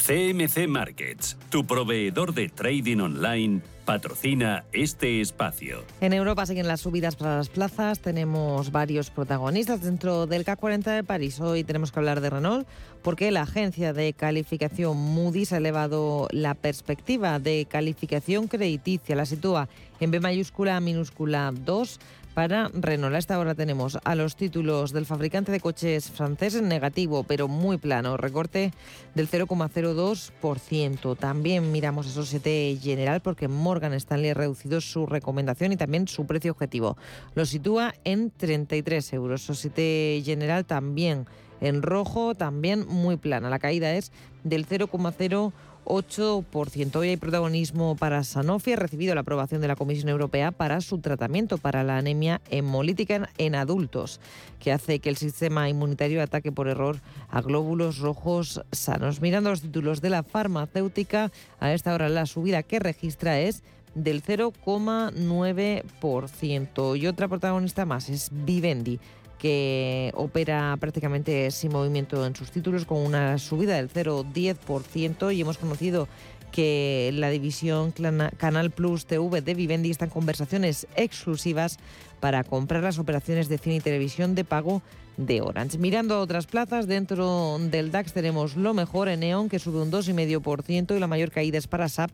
CMC 0.04 0.66
Markets, 0.66 1.37
tu 1.48 1.64
proveedor 1.64 2.35
de 2.35 2.48
trading 2.48 2.98
online, 2.98 3.62
patrocina 3.84 4.64
este 4.72 5.20
espacio. 5.20 5.84
En 6.00 6.12
Europa 6.12 6.46
siguen 6.46 6.66
las 6.68 6.80
subidas 6.80 7.16
para 7.16 7.36
las 7.36 7.48
plazas. 7.48 8.00
Tenemos 8.00 8.72
varios 8.72 9.10
protagonistas 9.10 9.82
dentro 9.82 10.26
del 10.26 10.44
K40 10.44 10.94
de 10.94 11.04
París. 11.04 11.40
Hoy 11.40 11.64
tenemos 11.64 11.92
que 11.92 11.98
hablar 11.98 12.20
de 12.20 12.30
Renault 12.30 12.66
porque 13.02 13.30
la 13.30 13.42
agencia 13.42 13.92
de 13.92 14.12
calificación 14.14 14.96
Moody's 14.96 15.52
ha 15.52 15.58
elevado 15.58 16.28
la 16.30 16.54
perspectiva 16.54 17.38
de 17.38 17.66
calificación 17.66 18.48
crediticia. 18.48 19.14
La 19.14 19.26
sitúa 19.26 19.68
en 20.00 20.10
B 20.10 20.20
mayúscula 20.20 20.80
minúscula 20.80 21.52
2 21.54 22.00
para 22.34 22.68
Renault. 22.74 23.14
A 23.14 23.18
esta 23.18 23.38
hora 23.38 23.54
tenemos 23.54 23.98
a 24.02 24.14
los 24.14 24.36
títulos 24.36 24.92
del 24.92 25.06
fabricante 25.06 25.52
de 25.52 25.60
coches 25.60 26.10
francés 26.10 26.56
en 26.56 26.68
negativo, 26.68 27.22
pero 27.22 27.48
muy 27.48 27.78
plano, 27.78 28.16
recorte 28.16 28.72
del 29.14 29.30
0,02%. 29.30 31.16
También 31.16 31.70
miramos 31.72 32.08
a 32.08 32.10
Societe 32.10 32.76
General 32.82 33.22
porque 33.22 33.48
Morgan 33.48 33.94
Stanley 33.94 34.30
ha 34.30 34.34
reducido 34.34 34.80
su 34.80 35.06
recomendación 35.06 35.72
y 35.72 35.76
también 35.76 36.08
su 36.08 36.26
precio 36.26 36.52
objetivo. 36.52 36.96
Lo 37.34 37.46
sitúa 37.46 37.94
en 38.04 38.30
33 38.30 39.12
euros. 39.12 39.42
Societe 39.42 40.20
General 40.24 40.64
también 40.64 41.26
en 41.60 41.82
rojo, 41.82 42.34
también 42.34 42.86
muy 42.86 43.16
plana. 43.16 43.48
La 43.48 43.58
caída 43.58 43.94
es 43.94 44.12
del 44.42 44.66
0,0%. 44.66 45.52
8%. 45.84 46.96
Hoy 46.96 47.10
hay 47.10 47.16
protagonismo 47.16 47.96
para 47.96 48.24
Sanofi. 48.24 48.72
Ha 48.72 48.76
recibido 48.76 49.14
la 49.14 49.20
aprobación 49.22 49.60
de 49.60 49.68
la 49.68 49.76
Comisión 49.76 50.08
Europea 50.08 50.50
para 50.50 50.80
su 50.80 50.98
tratamiento 50.98 51.58
para 51.58 51.84
la 51.84 51.98
anemia 51.98 52.40
hemolítica 52.50 53.28
en 53.38 53.54
adultos, 53.54 54.20
que 54.60 54.72
hace 54.72 54.98
que 54.98 55.08
el 55.08 55.16
sistema 55.16 55.68
inmunitario 55.68 56.22
ataque 56.22 56.52
por 56.52 56.68
error 56.68 56.98
a 57.30 57.40
glóbulos 57.40 57.98
rojos 57.98 58.62
sanos. 58.72 59.20
Mirando 59.20 59.50
los 59.50 59.62
títulos 59.62 60.00
de 60.00 60.10
la 60.10 60.22
farmacéutica, 60.22 61.32
a 61.60 61.72
esta 61.72 61.94
hora 61.94 62.08
la 62.08 62.26
subida 62.26 62.62
que 62.62 62.78
registra 62.78 63.40
es 63.40 63.62
del 63.94 64.22
0,9%. 64.22 66.98
Y 66.98 67.06
otra 67.06 67.28
protagonista 67.28 67.84
más 67.84 68.08
es 68.08 68.30
Vivendi 68.32 68.98
que 69.44 70.11
opera 70.14 70.74
prácticamente 70.80 71.50
sin 71.50 71.70
movimiento 71.70 72.25
en 72.25 72.35
sus 72.35 72.50
títulos 72.50 72.87
con 72.87 72.96
una 72.96 73.37
subida 73.37 73.77
del 73.77 73.90
0,10% 73.90 75.37
y 75.37 75.42
hemos 75.42 75.58
conocido 75.58 76.08
que 76.50 77.10
la 77.12 77.29
división 77.29 77.92
Canal 78.38 78.71
Plus 78.71 79.04
TV 79.04 79.42
de 79.42 79.52
Vivendi 79.52 79.90
está 79.90 80.06
en 80.06 80.10
conversaciones 80.12 80.87
exclusivas 80.96 81.77
para 82.21 82.42
comprar 82.42 82.83
las 82.83 82.98
operaciones 82.98 83.50
de 83.50 83.58
cine 83.58 83.77
y 83.77 83.81
televisión 83.81 84.35
de 84.35 84.44
pago 84.44 84.81
de 85.18 85.42
Orange. 85.42 85.77
Mirando 85.77 86.14
a 86.14 86.21
otras 86.21 86.46
plazas, 86.46 86.87
dentro 86.87 87.58
del 87.60 87.90
DAX 87.90 88.14
tenemos 88.14 88.56
lo 88.56 88.73
mejor 88.73 89.10
en 89.10 89.21
Neon, 89.21 89.50
que 89.50 89.58
sube 89.58 89.83
un 89.83 89.92
2,5% 89.92 90.96
y 90.96 91.00
la 91.00 91.06
mayor 91.06 91.31
caída 91.31 91.58
es 91.58 91.66
para 91.66 91.90
SAP 91.90 92.12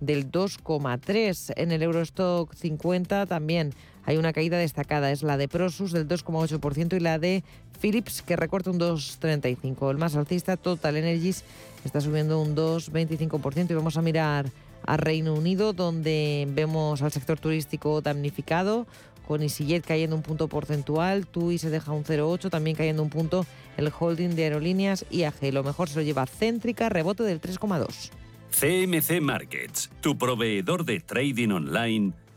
del 0.00 0.32
2,3%. 0.32 1.52
En 1.54 1.70
el 1.70 1.84
Eurostock 1.84 2.52
50 2.56 3.26
también 3.26 3.72
hay 4.04 4.16
una 4.16 4.32
caída 4.32 4.58
destacada, 4.58 5.10
es 5.10 5.22
la 5.22 5.36
de 5.36 5.48
Prosus 5.48 5.92
del 5.92 6.08
2,8% 6.08 6.96
y 6.96 7.00
la 7.00 7.18
de 7.18 7.44
Philips, 7.80 8.22
que 8.22 8.36
recorta 8.36 8.70
un 8.70 8.78
2,35%. 8.78 9.90
El 9.90 9.98
más 9.98 10.16
alcista, 10.16 10.56
Total 10.56 10.96
Energies, 10.96 11.44
está 11.84 12.00
subiendo 12.00 12.40
un 12.40 12.54
2,25% 12.54 13.70
y 13.70 13.74
vamos 13.74 13.96
a 13.96 14.02
mirar 14.02 14.46
a 14.84 14.96
Reino 14.96 15.34
Unido, 15.34 15.72
donde 15.72 16.48
vemos 16.50 17.02
al 17.02 17.12
sector 17.12 17.38
turístico 17.38 18.00
damnificado, 18.00 18.86
con 19.26 19.42
EasyJet 19.42 19.84
cayendo 19.86 20.16
un 20.16 20.22
punto 20.22 20.48
porcentual, 20.48 21.26
TUI 21.26 21.58
se 21.58 21.70
deja 21.70 21.92
un 21.92 22.04
0,8, 22.04 22.50
también 22.50 22.76
cayendo 22.76 23.02
un 23.02 23.10
punto 23.10 23.46
el 23.76 23.90
holding 23.96 24.30
de 24.30 24.44
aerolíneas 24.44 25.06
IAG. 25.10 25.52
Lo 25.52 25.62
mejor 25.62 25.88
se 25.88 25.96
lo 25.96 26.02
lleva 26.02 26.26
Céntrica, 26.26 26.88
rebote 26.88 27.22
del 27.22 27.40
3,2. 27.40 28.10
CMC 28.50 29.22
Markets, 29.22 29.90
tu 30.00 30.18
proveedor 30.18 30.84
de 30.84 31.00
trading 31.00 31.50
online, 31.50 32.12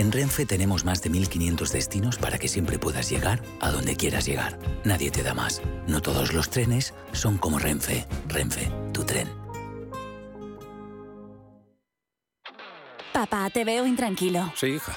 En 0.00 0.10
Renfe 0.12 0.46
tenemos 0.46 0.86
más 0.86 1.02
de 1.02 1.10
1500 1.10 1.72
destinos 1.72 2.16
para 2.16 2.38
que 2.38 2.48
siempre 2.48 2.78
puedas 2.78 3.10
llegar 3.10 3.42
a 3.60 3.70
donde 3.70 3.96
quieras 3.96 4.24
llegar. 4.24 4.58
Nadie 4.82 5.10
te 5.10 5.22
da 5.22 5.34
más. 5.34 5.60
No 5.86 6.00
todos 6.00 6.32
los 6.32 6.48
trenes 6.48 6.94
son 7.12 7.36
como 7.36 7.58
Renfe. 7.58 8.06
Renfe, 8.26 8.72
tu 8.94 9.04
tren. 9.04 9.28
Papá, 13.12 13.50
te 13.50 13.62
veo 13.66 13.84
intranquilo. 13.84 14.50
Sí, 14.56 14.68
hija. 14.68 14.96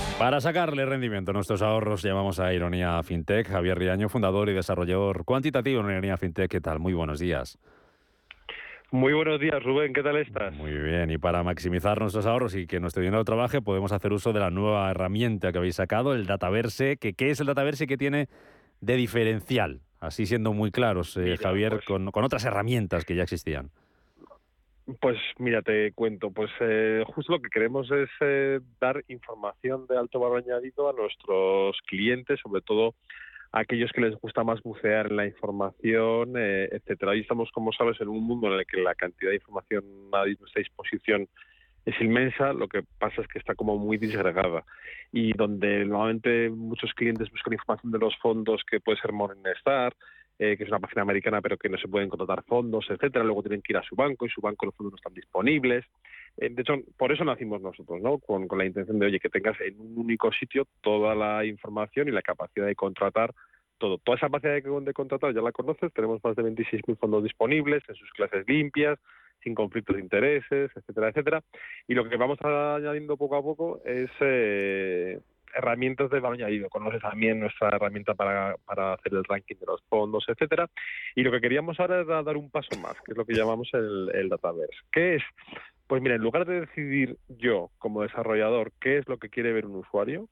Para 0.21 0.39
sacarle 0.39 0.85
rendimiento 0.85 1.31
a 1.31 1.33
nuestros 1.33 1.63
ahorros, 1.63 2.03
llamamos 2.03 2.39
a 2.39 2.53
Ironía 2.53 3.01
FinTech. 3.01 3.47
Javier 3.47 3.75
Riaño, 3.75 4.07
fundador 4.07 4.49
y 4.49 4.53
desarrollador 4.53 5.25
cuantitativo 5.25 5.81
en 5.81 5.89
Ironía 5.89 6.15
FinTech. 6.15 6.47
¿Qué 6.47 6.61
tal? 6.61 6.77
Muy 6.77 6.93
buenos 6.93 7.17
días. 7.17 7.57
Muy 8.91 9.13
buenos 9.13 9.39
días, 9.39 9.63
Rubén. 9.63 9.93
¿Qué 9.93 10.03
tal 10.03 10.17
estás? 10.17 10.53
Muy 10.53 10.73
bien. 10.73 11.09
Y 11.09 11.17
para 11.17 11.41
maximizar 11.41 11.99
nuestros 11.99 12.27
ahorros 12.27 12.53
y 12.53 12.67
que 12.67 12.79
nuestro 12.79 13.01
dinero 13.01 13.25
trabaje, 13.25 13.63
podemos 13.63 13.93
hacer 13.93 14.13
uso 14.13 14.31
de 14.31 14.41
la 14.41 14.51
nueva 14.51 14.91
herramienta 14.91 15.51
que 15.51 15.57
habéis 15.57 15.77
sacado, 15.77 16.13
el 16.13 16.27
Dataverse. 16.27 16.97
Que, 16.97 17.13
¿Qué 17.13 17.31
es 17.31 17.39
el 17.39 17.47
Dataverse 17.47 17.87
que 17.87 17.97
tiene 17.97 18.29
de 18.79 18.97
diferencial? 18.97 19.81
Así 19.99 20.27
siendo 20.27 20.53
muy 20.53 20.69
claros, 20.69 21.17
eh, 21.17 21.35
Javier, 21.35 21.71
pues 21.71 21.85
con, 21.85 22.11
con 22.11 22.23
otras 22.23 22.45
herramientas 22.45 23.05
que 23.05 23.15
ya 23.15 23.23
existían. 23.23 23.71
Pues 24.99 25.17
mira, 25.37 25.61
te 25.61 25.91
cuento, 25.93 26.31
pues 26.31 26.49
eh, 26.59 27.03
justo 27.07 27.33
lo 27.33 27.41
que 27.41 27.49
queremos 27.49 27.89
es 27.91 28.09
eh, 28.19 28.59
dar 28.79 29.03
información 29.07 29.85
de 29.87 29.97
alto 29.97 30.19
valor 30.19 30.43
añadido 30.43 30.89
a 30.89 30.93
nuestros 30.93 31.77
clientes, 31.87 32.39
sobre 32.41 32.61
todo 32.61 32.95
a 33.51 33.59
aquellos 33.59 33.91
que 33.91 34.01
les 34.01 34.15
gusta 34.19 34.43
más 34.43 34.61
bucear 34.63 35.07
en 35.07 35.17
la 35.17 35.27
información, 35.27 36.33
eh, 36.35 36.69
etcétera. 36.71 37.11
Ahí 37.11 37.19
estamos, 37.19 37.51
como 37.51 37.71
sabes, 37.73 37.99
en 38.01 38.07
un 38.07 38.23
mundo 38.23 38.47
en 38.47 38.59
el 38.59 38.65
que 38.65 38.81
la 38.81 38.95
cantidad 38.95 39.29
de 39.29 39.35
información 39.35 39.83
a 40.13 40.25
nuestra 40.25 40.59
disposición 40.59 41.27
es 41.85 41.99
inmensa, 41.99 42.53
lo 42.53 42.67
que 42.67 42.83
pasa 42.99 43.21
es 43.21 43.27
que 43.27 43.39
está 43.39 43.55
como 43.55 43.77
muy 43.77 43.97
disgregada 43.97 44.63
y 45.11 45.33
donde 45.33 45.83
normalmente 45.85 46.49
muchos 46.49 46.93
clientes 46.93 47.29
buscan 47.31 47.53
información 47.53 47.91
de 47.91 47.99
los 47.99 48.15
fondos 48.17 48.61
que 48.69 48.79
puede 48.79 48.99
ser 48.99 49.11
Morningstar, 49.11 49.93
eh, 50.41 50.57
que 50.57 50.63
es 50.63 50.69
una 50.69 50.79
página 50.79 51.03
americana 51.03 51.39
pero 51.39 51.55
que 51.55 51.69
no 51.69 51.77
se 51.77 51.87
pueden 51.87 52.09
contratar 52.09 52.43
fondos, 52.45 52.87
etcétera. 52.89 53.23
Luego 53.23 53.43
tienen 53.43 53.61
que 53.61 53.73
ir 53.73 53.77
a 53.77 53.83
su 53.83 53.95
banco 53.95 54.25
y 54.25 54.29
su 54.29 54.41
banco 54.41 54.65
los 54.65 54.73
fondos 54.73 54.93
no 54.93 54.95
están 54.95 55.13
disponibles. 55.13 55.85
Eh, 56.37 56.49
de 56.49 56.63
hecho, 56.63 56.73
por 56.97 57.11
eso 57.11 57.23
nacimos 57.23 57.61
nosotros, 57.61 58.01
¿no? 58.01 58.17
Con, 58.17 58.47
la 58.57 58.65
intención 58.65 58.97
de, 58.97 59.05
oye, 59.05 59.19
que 59.19 59.29
tengas 59.29 59.61
en 59.61 59.79
un 59.79 59.95
único 59.99 60.31
sitio 60.31 60.65
toda 60.81 61.13
la 61.13 61.45
información 61.45 62.07
y 62.07 62.11
la 62.11 62.23
capacidad 62.23 62.65
de 62.65 62.73
contratar 62.73 63.35
todo. 63.77 63.99
Toda 63.99 64.17
esa 64.17 64.29
capacidad 64.29 64.53
de, 64.53 64.81
de 64.81 64.93
contratar 64.93 65.31
ya 65.31 65.41
la 65.41 65.51
conoces, 65.51 65.93
tenemos 65.93 66.19
más 66.23 66.35
de 66.35 66.41
26.000 66.41 66.97
fondos 66.97 67.23
disponibles 67.23 67.83
en 67.87 67.93
sus 67.93 68.09
clases 68.13 68.43
limpias, 68.47 68.97
sin 69.43 69.53
conflictos 69.53 69.95
de 69.95 70.01
intereses, 70.01 70.71
etcétera, 70.75 71.09
etcétera. 71.09 71.43
Y 71.87 71.93
lo 71.93 72.09
que 72.09 72.17
vamos 72.17 72.39
añadiendo 72.41 73.15
poco 73.15 73.35
a 73.35 73.43
poco 73.43 73.79
es 73.85 74.09
eh, 74.21 75.19
herramientas 75.55 76.09
de 76.09 76.19
valor 76.19 76.37
añadido. 76.37 76.69
Conoces 76.69 77.01
también 77.01 77.39
nuestra 77.39 77.69
herramienta 77.69 78.13
para, 78.13 78.55
para 78.65 78.93
hacer 78.93 79.13
el 79.13 79.23
ranking 79.23 79.55
de 79.55 79.65
los 79.65 79.81
fondos, 79.89 80.25
etcétera. 80.27 80.69
Y 81.15 81.23
lo 81.23 81.31
que 81.31 81.41
queríamos 81.41 81.79
ahora 81.79 82.01
es 82.01 82.07
dar 82.07 82.37
un 82.37 82.49
paso 82.49 82.79
más, 82.79 82.95
que 83.05 83.11
es 83.11 83.17
lo 83.17 83.25
que 83.25 83.33
llamamos 83.33 83.69
el, 83.73 84.11
el 84.13 84.29
Dataverse. 84.29 84.77
¿Qué 84.91 85.15
es? 85.15 85.23
Pues 85.87 86.01
mira, 86.01 86.15
en 86.15 86.21
lugar 86.21 86.45
de 86.45 86.61
decidir 86.61 87.17
yo 87.27 87.69
como 87.77 88.01
desarrollador 88.01 88.71
qué 88.79 88.97
es 88.97 89.07
lo 89.09 89.17
que 89.17 89.29
quiere 89.29 89.51
ver 89.51 89.65
un 89.65 89.75
usuario, 89.75 90.27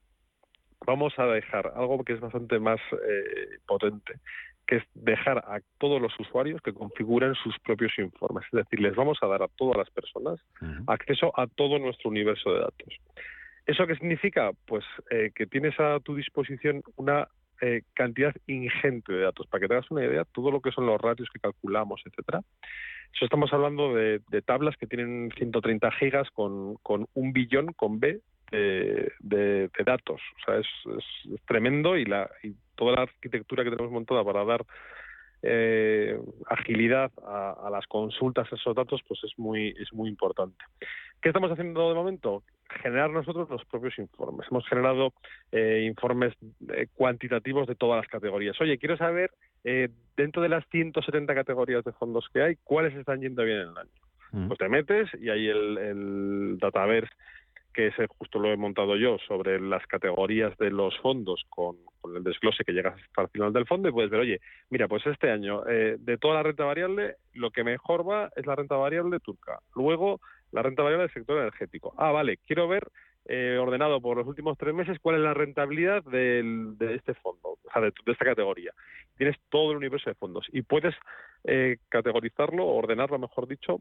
vamos 0.86 1.12
a 1.18 1.26
dejar 1.26 1.72
algo 1.76 2.02
que 2.04 2.14
es 2.14 2.20
bastante 2.20 2.58
más 2.58 2.80
eh, 2.92 3.58
potente, 3.66 4.14
que 4.66 4.76
es 4.76 4.84
dejar 4.94 5.38
a 5.38 5.60
todos 5.78 6.00
los 6.00 6.18
usuarios 6.18 6.62
que 6.62 6.72
configuren 6.72 7.34
sus 7.34 7.58
propios 7.58 7.92
informes. 7.98 8.44
Es 8.52 8.64
decir, 8.64 8.80
les 8.80 8.94
vamos 8.94 9.18
a 9.20 9.26
dar 9.26 9.42
a 9.42 9.48
todas 9.48 9.76
las 9.76 9.90
personas 9.90 10.40
acceso 10.86 11.32
a 11.38 11.46
todo 11.46 11.78
nuestro 11.78 12.08
universo 12.08 12.52
de 12.52 12.60
datos. 12.60 12.94
¿Eso 13.66 13.86
qué 13.86 13.94
significa? 13.94 14.50
Pues 14.66 14.84
eh, 15.10 15.30
que 15.34 15.46
tienes 15.46 15.78
a 15.78 16.00
tu 16.00 16.14
disposición 16.14 16.82
una 16.96 17.28
eh, 17.60 17.82
cantidad 17.94 18.34
ingente 18.46 19.12
de 19.12 19.22
datos. 19.22 19.46
Para 19.46 19.60
que 19.60 19.68
te 19.68 19.74
hagas 19.74 19.90
una 19.90 20.04
idea, 20.04 20.24
todo 20.24 20.50
lo 20.50 20.60
que 20.60 20.72
son 20.72 20.86
los 20.86 21.00
ratios 21.00 21.28
que 21.32 21.40
calculamos, 21.40 22.00
etcétera. 22.04 22.40
Eso 23.14 23.24
estamos 23.24 23.52
hablando 23.52 23.94
de, 23.94 24.20
tablas 24.46 24.76
que 24.76 24.86
tienen 24.86 25.30
130 25.36 25.90
gigas 25.92 26.30
con, 26.30 26.78
un 26.84 27.32
billón 27.32 27.72
con 27.74 28.00
B 28.00 28.20
de, 28.50 29.70
datos. 29.84 30.20
O 30.36 30.44
sea, 30.44 30.58
es, 30.58 30.66
tremendo 31.46 31.96
y, 31.96 32.04
la, 32.04 32.30
y 32.42 32.54
toda 32.76 32.92
la 32.92 33.02
arquitectura 33.02 33.64
que 33.64 33.70
tenemos 33.70 33.92
montada 33.92 34.24
para 34.24 34.44
dar 34.44 34.64
eh, 35.42 36.18
agilidad 36.48 37.10
a, 37.24 37.52
a, 37.66 37.70
las 37.70 37.86
consultas 37.86 38.52
a 38.52 38.56
esos 38.56 38.74
datos, 38.74 39.00
pues 39.06 39.20
es 39.24 39.38
muy, 39.38 39.74
es 39.78 39.92
muy 39.92 40.08
importante. 40.08 40.64
¿Qué 41.20 41.28
estamos 41.28 41.50
haciendo 41.50 41.88
de 41.88 41.94
momento? 41.94 42.42
generar 42.82 43.10
nosotros 43.10 43.50
los 43.50 43.64
propios 43.64 43.98
informes. 43.98 44.46
Hemos 44.48 44.66
generado 44.68 45.12
eh, 45.50 45.84
informes 45.86 46.32
eh, 46.72 46.86
cuantitativos 46.94 47.66
de 47.66 47.74
todas 47.74 48.00
las 48.00 48.08
categorías. 48.08 48.58
Oye, 48.60 48.78
quiero 48.78 48.96
saber, 48.96 49.32
dentro 50.16 50.40
de 50.40 50.48
las 50.48 50.64
170 50.70 51.34
categorías 51.34 51.84
de 51.84 51.92
fondos 51.92 52.28
que 52.32 52.42
hay, 52.42 52.56
cuáles 52.62 52.94
están 52.94 53.20
yendo 53.20 53.42
bien 53.44 53.58
en 53.58 53.68
el 53.70 53.76
año. 53.76 53.90
Mm. 54.32 54.46
Pues 54.46 54.58
te 54.58 54.68
metes 54.68 55.08
y 55.20 55.28
hay 55.28 55.48
el, 55.48 55.78
el 55.78 56.58
Dataverse, 56.58 57.12
que 57.72 57.88
ese 57.88 58.06
justo 58.08 58.38
lo 58.38 58.50
he 58.50 58.56
montado 58.56 58.96
yo, 58.96 59.18
sobre 59.26 59.60
las 59.60 59.86
categorías 59.86 60.56
de 60.58 60.70
los 60.70 60.96
fondos 60.98 61.44
con, 61.48 61.76
con, 62.00 62.16
el 62.16 62.24
desglose 62.24 62.64
que 62.64 62.72
llegas 62.72 62.94
hasta 63.00 63.22
el 63.22 63.28
final 63.28 63.52
del 63.52 63.66
fondo 63.66 63.88
y 63.88 63.92
puedes 63.92 64.10
ver, 64.10 64.20
oye, 64.20 64.40
mira, 64.70 64.88
pues 64.88 65.06
este 65.06 65.30
año 65.30 65.62
de 65.62 66.18
toda 66.18 66.34
la 66.34 66.42
renta 66.42 66.64
variable, 66.64 67.16
lo 67.34 67.50
que 67.50 67.62
mejor 67.64 68.08
va 68.08 68.30
es 68.36 68.46
la 68.46 68.56
renta 68.56 68.76
variable 68.76 69.20
turca. 69.20 69.60
Luego, 69.74 70.20
la 70.52 70.62
renta 70.62 70.82
variable 70.82 71.04
del 71.06 71.14
sector 71.14 71.38
energético. 71.38 71.94
Ah, 71.96 72.10
vale, 72.10 72.38
quiero 72.38 72.66
ver 72.66 72.88
eh, 73.26 73.58
ordenado 73.60 74.00
por 74.00 74.16
los 74.16 74.26
últimos 74.26 74.56
tres 74.58 74.74
meses 74.74 74.98
cuál 75.00 75.16
es 75.16 75.22
la 75.22 75.34
rentabilidad 75.34 76.02
del- 76.04 76.76
de 76.78 76.94
este 76.94 77.14
fondo, 77.14 77.50
o 77.50 77.70
sea, 77.72 77.82
de, 77.82 77.92
de 78.04 78.12
esta 78.12 78.24
categoría. 78.24 78.72
Tienes 79.16 79.36
todo 79.50 79.70
el 79.72 79.76
universo 79.76 80.08
de 80.10 80.14
fondos 80.16 80.46
y 80.50 80.62
puedes 80.62 80.94
eh, 81.44 81.76
categorizarlo, 81.90 82.66
ordenarlo, 82.66 83.18
mejor 83.18 83.46
dicho, 83.46 83.78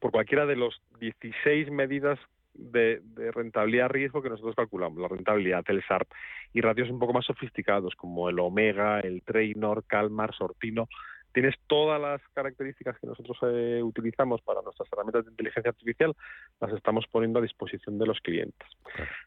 por 0.00 0.12
cualquiera 0.12 0.46
de 0.46 0.56
los 0.56 0.80
16 1.00 1.70
medidas 1.70 2.18
de, 2.54 3.00
de 3.02 3.30
rentabilidad 3.32 3.88
riesgo 3.88 4.22
que 4.22 4.30
nosotros 4.30 4.54
calculamos, 4.54 5.00
la 5.00 5.08
rentabilidad, 5.08 5.64
el 5.68 5.82
SARP, 5.86 6.08
y 6.52 6.60
ratios 6.60 6.90
un 6.90 6.98
poco 6.98 7.12
más 7.12 7.26
sofisticados 7.26 7.94
como 7.96 8.28
el 8.28 8.38
Omega, 8.38 9.00
el 9.00 9.22
Trainor, 9.22 9.84
Calmar, 9.86 10.34
Sortino. 10.34 10.88
Tienes 11.32 11.56
todas 11.66 12.00
las 12.00 12.20
características 12.32 12.96
que 13.00 13.08
nosotros 13.08 13.36
eh, 13.42 13.82
utilizamos 13.82 14.40
para 14.42 14.62
nuestras 14.62 14.88
herramientas 14.92 15.24
de 15.24 15.32
inteligencia 15.32 15.70
artificial, 15.70 16.14
las 16.60 16.72
estamos 16.72 17.06
poniendo 17.10 17.40
a 17.40 17.42
disposición 17.42 17.98
de 17.98 18.06
los 18.06 18.20
clientes. 18.20 18.68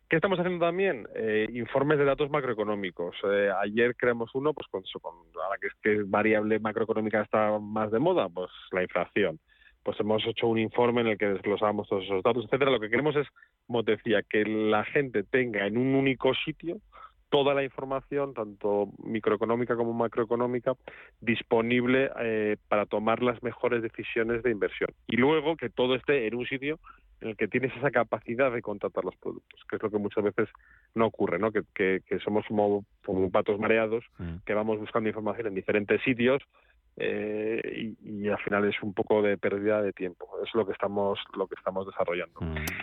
¿Qué 0.07 0.15
estamos 0.15 0.39
haciendo 0.39 0.65
también? 0.65 1.05
Eh, 1.15 1.47
informes 1.51 1.97
de 1.97 2.05
datos 2.05 2.29
macroeconómicos. 2.29 3.13
Eh, 3.25 3.51
ayer 3.61 3.93
creamos 3.97 4.33
uno, 4.35 4.53
pues 4.53 4.67
con 4.69 4.83
con 5.01 5.15
ahora 5.43 5.57
que 5.59 5.67
es 5.67 5.73
que 5.83 6.03
variable 6.03 6.59
macroeconómica 6.59 7.21
está 7.21 7.59
más 7.59 7.91
de 7.91 7.99
moda, 7.99 8.29
pues 8.29 8.51
la 8.71 8.83
inflación 8.83 9.37
pues 9.87 9.97
hemos 10.01 10.21
hecho 10.27 10.47
un 10.47 10.59
informe 10.59 10.99
en 10.99 11.07
el 11.07 11.17
que 11.17 11.27
desglosamos 11.29 11.87
todos 11.87 12.03
esos 12.03 12.21
datos, 12.21 12.43
etcétera. 12.43 12.71
Lo 12.71 12.79
que 12.81 12.89
queremos 12.89 13.15
es, 13.15 13.25
como 13.67 13.85
te 13.85 13.91
decía, 13.95 14.21
que 14.21 14.43
la 14.43 14.83
gente 14.83 15.23
tenga 15.23 15.65
en 15.65 15.77
un 15.77 15.95
único 15.95 16.33
sitio 16.43 16.79
toda 17.29 17.53
la 17.53 17.63
información, 17.63 18.33
tanto 18.33 18.89
microeconómica 19.01 19.77
como 19.77 19.93
macroeconómica, 19.93 20.73
disponible 21.21 22.11
eh, 22.19 22.57
para 22.67 22.85
tomar 22.85 23.23
las 23.23 23.41
mejores 23.43 23.81
decisiones 23.81 24.43
de 24.43 24.51
inversión. 24.51 24.89
Y 25.07 25.15
luego 25.15 25.55
que 25.55 25.69
todo 25.69 25.95
esté 25.95 26.27
en 26.27 26.35
un 26.35 26.45
sitio 26.45 26.79
en 27.21 27.29
el 27.29 27.37
que 27.37 27.47
tienes 27.47 27.75
esa 27.77 27.89
capacidad 27.89 28.51
de 28.51 28.61
contratar 28.61 29.05
los 29.05 29.15
productos, 29.15 29.59
que 29.69 29.77
es 29.77 29.83
lo 29.83 29.89
que 29.89 29.97
muchas 29.97 30.23
veces 30.25 30.49
no 30.95 31.05
ocurre, 31.05 31.39
¿no? 31.39 31.51
Que, 31.53 31.61
que- 31.73 32.01
que 32.05 32.19
somos 32.19 32.45
como, 32.45 32.83
como 33.05 33.31
patos 33.31 33.57
mareados, 33.57 34.03
que 34.45 34.53
vamos 34.53 34.79
buscando 34.79 35.07
información 35.09 35.47
en 35.47 35.55
diferentes 35.55 36.01
sitios 36.03 36.43
eh, 36.99 37.95
y, 38.01 38.23
y 38.23 38.27
al 38.27 38.39
final 38.39 38.65
es 38.65 38.81
un 38.81 38.93
poco 38.93 39.21
de 39.21 39.37
pérdida 39.37 39.81
de 39.83 39.93
tiempo. 39.93 40.27
Es 40.43 40.53
lo 40.55 40.65
que 40.65 40.73
estamos 40.73 41.19
lo 41.35 41.47
que 41.47 41.55
estamos 41.55 41.85
desarrollando. 41.85 42.39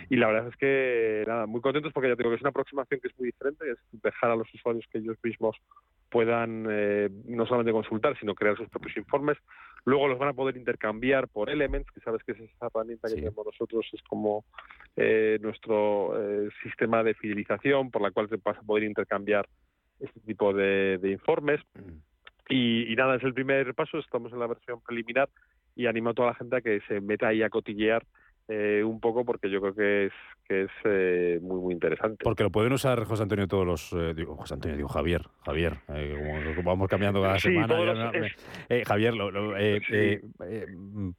Y 0.09 0.15
la 0.15 0.27
verdad 0.27 0.47
es 0.47 0.55
que 0.55 1.23
nada, 1.27 1.45
muy 1.45 1.59
contentos 1.59 1.91
porque 1.91 2.07
ya 2.07 2.15
te 2.15 2.23
digo 2.23 2.31
que 2.31 2.37
es 2.37 2.41
una 2.41 2.51
aproximación 2.51 3.01
que 3.01 3.09
es 3.09 3.19
muy 3.19 3.27
diferente, 3.27 3.69
es 3.69 3.77
dejar 3.91 4.31
a 4.31 4.35
los 4.35 4.51
usuarios 4.53 4.85
que 4.89 4.99
ellos 4.99 5.17
mismos 5.21 5.57
puedan 6.09 6.65
eh, 6.69 7.09
no 7.25 7.45
solamente 7.45 7.73
consultar, 7.73 8.17
sino 8.17 8.35
crear 8.35 8.55
sus 8.55 8.69
propios 8.69 8.95
informes. 8.95 9.37
Luego 9.83 10.07
los 10.07 10.17
van 10.17 10.29
a 10.29 10.33
poder 10.33 10.55
intercambiar 10.55 11.27
por 11.27 11.49
Elements, 11.49 11.91
que 11.91 11.99
sabes 11.99 12.23
que 12.23 12.31
es 12.31 12.39
esa 12.39 12.67
herramienta 12.67 13.09
que 13.09 13.15
tenemos 13.15 13.45
nosotros, 13.45 13.85
es 13.91 14.01
como 14.03 14.45
eh, 14.95 15.37
nuestro 15.41 16.15
eh, 16.17 16.49
sistema 16.63 17.03
de 17.03 17.15
fidelización 17.15 17.91
por 17.91 18.01
la 18.01 18.11
cual 18.11 18.29
se 18.29 18.37
vas 18.37 18.57
a 18.57 18.63
poder 18.63 18.85
intercambiar 18.85 19.45
este 19.99 20.21
tipo 20.21 20.53
de, 20.53 20.97
de 20.99 21.11
informes. 21.11 21.61
Y, 22.49 22.91
y 22.91 22.95
nada, 22.95 23.15
es 23.15 23.23
el 23.23 23.33
primer 23.33 23.73
paso, 23.73 23.97
estamos 23.97 24.31
en 24.31 24.39
la 24.39 24.47
versión 24.47 24.81
preliminar 24.81 25.29
y 25.75 25.87
animo 25.87 26.11
a 26.11 26.13
toda 26.13 26.29
la 26.29 26.35
gente 26.35 26.55
a 26.55 26.61
que 26.61 26.81
se 26.87 27.01
meta 27.01 27.27
ahí 27.27 27.43
a 27.43 27.49
cotillear 27.49 28.05
eh, 28.47 28.83
un 28.83 28.99
poco 28.99 29.25
porque 29.25 29.49
yo 29.49 29.59
creo 29.61 29.73
que 29.75 30.05
es 30.07 30.13
que 30.47 30.61
es 30.63 30.71
eh, 30.83 31.39
muy 31.41 31.59
muy 31.59 31.73
interesante. 31.73 32.23
Porque 32.23 32.43
lo 32.43 32.51
pueden 32.51 32.71
usar 32.73 33.03
José 33.05 33.23
Antonio 33.23 33.47
todos 33.47 33.65
los... 33.65 33.91
eh, 33.93 34.13
digo, 34.13 34.35
José 34.35 34.53
Antonio, 34.53 34.77
digo 34.77 34.87
Javier, 34.89 35.23
Javier, 35.43 35.73
eh, 35.89 36.13
como, 36.15 36.69
vamos 36.69 36.87
cambiando 36.87 37.19
cada 37.21 37.39
Sí, 37.39 37.49
semana. 37.49 37.75
ya 37.83 37.93
los- 38.11 38.15
es- 38.15 38.37
eh, 38.69 38.83
Javier, 38.85 39.15
lo- 39.15 39.31
lo, 39.31 39.55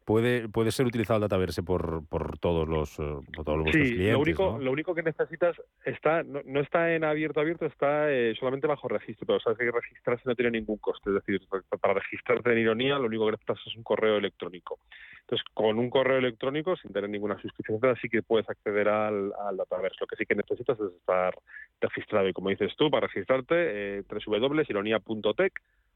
puede, 0.05 0.49
puede 0.49 0.71
ser 0.71 0.87
utilizado 0.87 1.17
el 1.17 1.23
Dataverse 1.23 1.63
por, 1.63 2.07
por 2.09 2.39
todos 2.39 2.69
los 2.69 2.95
por 2.97 3.45
todos 3.45 3.63
vuestros 3.65 3.89
Sí, 3.89 3.95
clientes, 3.95 4.13
lo 4.13 4.21
único, 4.21 4.53
¿no? 4.53 4.59
lo 4.65 4.73
único 4.73 4.95
que 4.95 5.03
necesitas 5.03 5.57
está 5.85 6.23
no, 6.23 6.41
no 6.45 6.61
está 6.61 6.95
en 6.95 7.05
abierto 7.05 7.41
abierto, 7.41 7.67
está 7.67 8.11
eh, 8.13 8.35
solamente 8.39 8.67
bajo 8.67 8.89
registro, 8.89 9.27
pero 9.27 9.41
sabes 9.41 9.59
que 9.59 9.71
registrarse 9.71 10.23
no 10.27 10.35
tiene 10.35 10.53
ningún 10.53 10.79
coste, 10.79 11.11
es 11.11 11.15
decir, 11.15 11.41
para 11.81 11.95
registrarte 11.95 12.53
en 12.53 12.59
Ironía 12.59 12.99
lo 12.99 13.07
único 13.07 13.27
que 13.27 13.33
necesitas 13.33 13.59
es 13.67 13.77
un 13.77 13.83
correo 13.83 14.17
electrónico. 14.19 14.79
Entonces, 15.23 15.45
con 15.55 15.79
un 15.79 15.91
correo 15.91 16.19
electrónico, 16.19 16.77
sin 16.77 16.93
tener 16.93 17.11
ninguna 17.17 17.41
suscripción, 17.41 17.77
etcétera, 17.77 17.99
sí 18.01 18.09
que 18.09 18.23
puedes 18.23 18.49
acceder 18.49 18.89
al, 18.89 19.33
al 19.47 19.57
Dataverse. 19.57 19.99
Lo 20.01 20.07
que 20.07 20.17
sí 20.17 20.27
que 20.27 20.35
necesitas 20.35 20.79
es 20.79 20.93
estar 20.93 21.35
registrado. 21.81 22.29
Y 22.29 22.33
como 22.33 22.51
dices 22.51 22.75
tú, 22.77 22.91
para 22.91 23.07
registrarte, 23.07 23.99
eh, 23.99 24.03
www.ironia.tech, 24.09 25.53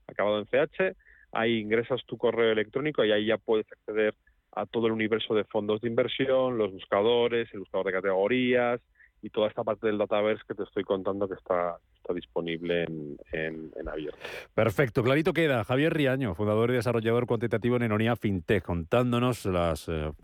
acabado 0.07 0.39
en 0.39 0.47
CH, 0.47 0.97
ahí 1.33 1.59
ingresas 1.59 2.05
tu 2.07 2.19
correo 2.19 2.53
electrónico 2.53 3.05
y 3.05 3.13
ahí 3.13 3.27
ya 3.27 3.39
puedes 3.39 3.71
acceder 3.71 4.15
a 4.53 4.67
todo 4.67 4.87
el 4.89 4.93
universo 4.93 5.35
de 5.35 5.45
fondos 5.45 5.81
de 5.81 5.89
inversión, 5.89 6.59
los 6.59 6.73
buscadores, 6.73 7.49
el 7.53 7.61
buscador 7.61 7.87
de 7.87 7.93
categorías 7.93 8.81
y 9.23 9.31
toda 9.31 9.49
esta 9.49 9.65
parte 9.65 9.87
del 9.87 9.99
Dataverse 9.99 10.43
que 10.47 10.55
te 10.55 10.63
estoy 10.63 10.85
contando 10.85 11.29
que 11.29 11.35
está, 11.35 11.77
está 11.97 12.15
disponible 12.15 12.85
en, 12.85 13.17
en, 13.33 13.71
en 13.79 13.89
abierto. 13.89 14.19
Perfecto, 14.55 15.03
clarito 15.03 15.33
queda. 15.33 15.65
Javier 15.65 15.93
Riaño, 15.95 16.35
fundador 16.35 16.71
y 16.71 16.75
desarrollador 16.75 17.27
cuantitativo 17.27 17.77
en 17.77 17.83
Enonía 17.83 18.17
FinTech, 18.17 18.65
contándonos 18.65 19.45
la 19.47 19.75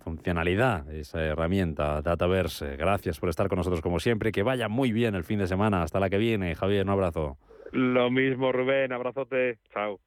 funcionalidad 0.03 0.85
de 0.85 1.01
esa 1.01 1.23
herramienta 1.23 2.03
Dataverse. 2.03 2.77
Gracias 2.77 3.19
por 3.19 3.29
estar 3.29 3.49
con 3.49 3.59
nosotros 3.59 3.81
como 3.83 4.01
siempre. 4.01 4.33
Que 4.33 4.43
vaya 4.43 4.69
muy 4.69 4.93
bien 4.93 5.15
el 5.15 5.25
fin 5.25 5.39
de 5.39 5.47
semana. 5.47 5.83
Hasta 5.83 6.01
la 6.01 6.11
que 6.11 6.19
viene. 6.19 6.55
Javier, 6.55 6.85
un 6.85 6.91
abrazo. 6.91 7.37
Lo 7.73 8.11
mismo, 8.11 8.53
Rubén, 8.53 8.93
abrazote, 8.93 9.59
chao. 9.73 10.01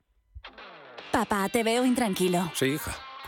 Papá, 1.11 1.49
te 1.49 1.63
veo 1.63 1.85
intranquilo. 1.85 2.49
Sí, 2.53 2.73
hija. 2.73 2.91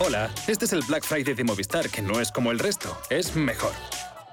Hola, 0.00 0.28
este 0.48 0.64
es 0.64 0.72
el 0.72 0.82
Black 0.82 1.04
Friday 1.04 1.34
de 1.34 1.44
Movistar, 1.44 1.88
que 1.88 2.02
no 2.02 2.20
es 2.20 2.32
como 2.32 2.50
el 2.50 2.58
resto, 2.58 2.96
es 3.10 3.36
mejor. 3.36 3.70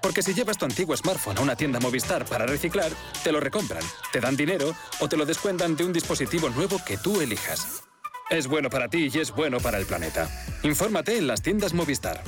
Porque 0.01 0.23
si 0.23 0.33
llevas 0.33 0.57
tu 0.57 0.65
antiguo 0.65 0.97
smartphone 0.97 1.37
a 1.37 1.41
una 1.41 1.55
tienda 1.55 1.79
Movistar 1.79 2.25
para 2.25 2.47
reciclar, 2.47 2.91
te 3.23 3.31
lo 3.31 3.39
recompran, 3.39 3.83
te 4.11 4.19
dan 4.19 4.35
dinero 4.35 4.73
o 4.99 5.07
te 5.07 5.17
lo 5.17 5.25
descuentan 5.25 5.75
de 5.75 5.85
un 5.85 5.93
dispositivo 5.93 6.49
nuevo 6.49 6.81
que 6.83 6.97
tú 6.97 7.21
elijas. 7.21 7.83
Es 8.31 8.47
bueno 8.47 8.71
para 8.71 8.87
ti 8.87 9.09
y 9.13 9.19
es 9.19 9.31
bueno 9.31 9.59
para 9.59 9.77
el 9.77 9.85
planeta. 9.85 10.27
Infórmate 10.63 11.17
en 11.17 11.27
las 11.27 11.43
tiendas 11.43 11.73
Movistar. 11.73 12.23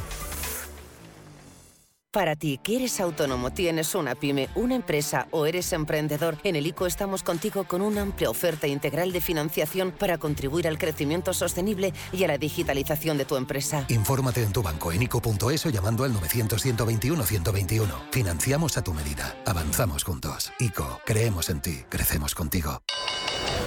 Para 2.13 2.35
ti, 2.35 2.59
que 2.61 2.75
eres 2.75 2.99
autónomo, 2.99 3.49
tienes 3.49 3.95
una 3.95 4.13
pyme, 4.13 4.47
una 4.53 4.75
empresa 4.75 5.27
o 5.31 5.47
eres 5.47 5.73
emprendedor, 5.73 6.37
en 6.43 6.55
el 6.55 6.67
ICO 6.67 6.85
estamos 6.85 7.23
contigo 7.23 7.63
con 7.63 7.81
una 7.81 8.03
amplia 8.03 8.29
oferta 8.29 8.67
integral 8.67 9.11
de 9.11 9.19
financiación 9.19 9.91
para 9.91 10.19
contribuir 10.19 10.67
al 10.67 10.77
crecimiento 10.77 11.33
sostenible 11.33 11.91
y 12.11 12.23
a 12.23 12.27
la 12.27 12.37
digitalización 12.37 13.17
de 13.17 13.25
tu 13.25 13.35
empresa. 13.35 13.87
Infórmate 13.89 14.43
en 14.43 14.53
tu 14.53 14.61
banco 14.61 14.91
en 14.91 15.01
ICO.es 15.01 15.65
o 15.65 15.69
llamando 15.71 16.03
al 16.03 16.13
900-121-121. 16.13 17.87
Financiamos 18.11 18.77
a 18.77 18.83
tu 18.83 18.93
medida. 18.93 19.35
Avanzamos 19.47 20.03
juntos. 20.03 20.53
ICO, 20.59 21.01
creemos 21.07 21.49
en 21.49 21.61
ti, 21.61 21.83
crecemos 21.89 22.35
contigo. 22.35 22.83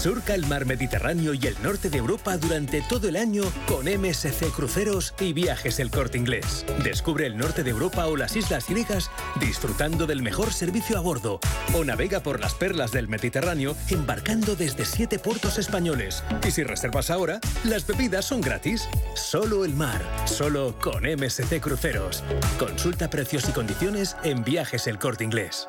Surca 0.00 0.34
el 0.34 0.46
mar 0.46 0.64
Mediterráneo 0.64 1.34
y 1.34 1.46
el 1.46 1.62
norte 1.62 1.90
de 1.90 1.98
Europa 1.98 2.38
durante 2.38 2.80
todo 2.80 3.06
el 3.06 3.16
año 3.16 3.42
con 3.68 3.84
MSC 3.84 4.50
Cruceros 4.50 5.12
y 5.20 5.34
Viajes 5.34 5.78
El 5.78 5.90
Corte 5.90 6.16
Inglés. 6.16 6.64
Descubre 6.82 7.26
el 7.26 7.36
norte 7.36 7.62
de 7.62 7.68
Europa 7.68 8.06
o 8.06 8.16
las 8.16 8.34
islas 8.34 8.66
griegas 8.66 9.10
disfrutando 9.40 10.06
del 10.06 10.22
mejor 10.22 10.54
servicio 10.54 10.96
a 10.96 11.02
bordo 11.02 11.38
o 11.74 11.84
navega 11.84 12.20
por 12.20 12.40
las 12.40 12.54
perlas 12.54 12.92
del 12.92 13.08
Mediterráneo 13.08 13.76
embarcando 13.90 14.56
desde 14.56 14.86
siete 14.86 15.18
puertos 15.18 15.58
españoles. 15.58 16.24
Y 16.48 16.50
si 16.50 16.62
reservas 16.62 17.10
ahora, 17.10 17.38
las 17.64 17.86
bebidas 17.86 18.24
son 18.24 18.40
gratis. 18.40 18.88
Solo 19.14 19.66
el 19.66 19.74
mar, 19.74 20.02
solo 20.24 20.78
con 20.80 21.02
MSC 21.04 21.60
Cruceros. 21.60 22.24
Consulta 22.58 23.10
precios 23.10 23.46
y 23.50 23.52
condiciones 23.52 24.16
en 24.24 24.44
Viajes 24.44 24.86
El 24.86 24.98
Corte 24.98 25.24
Inglés. 25.24 25.68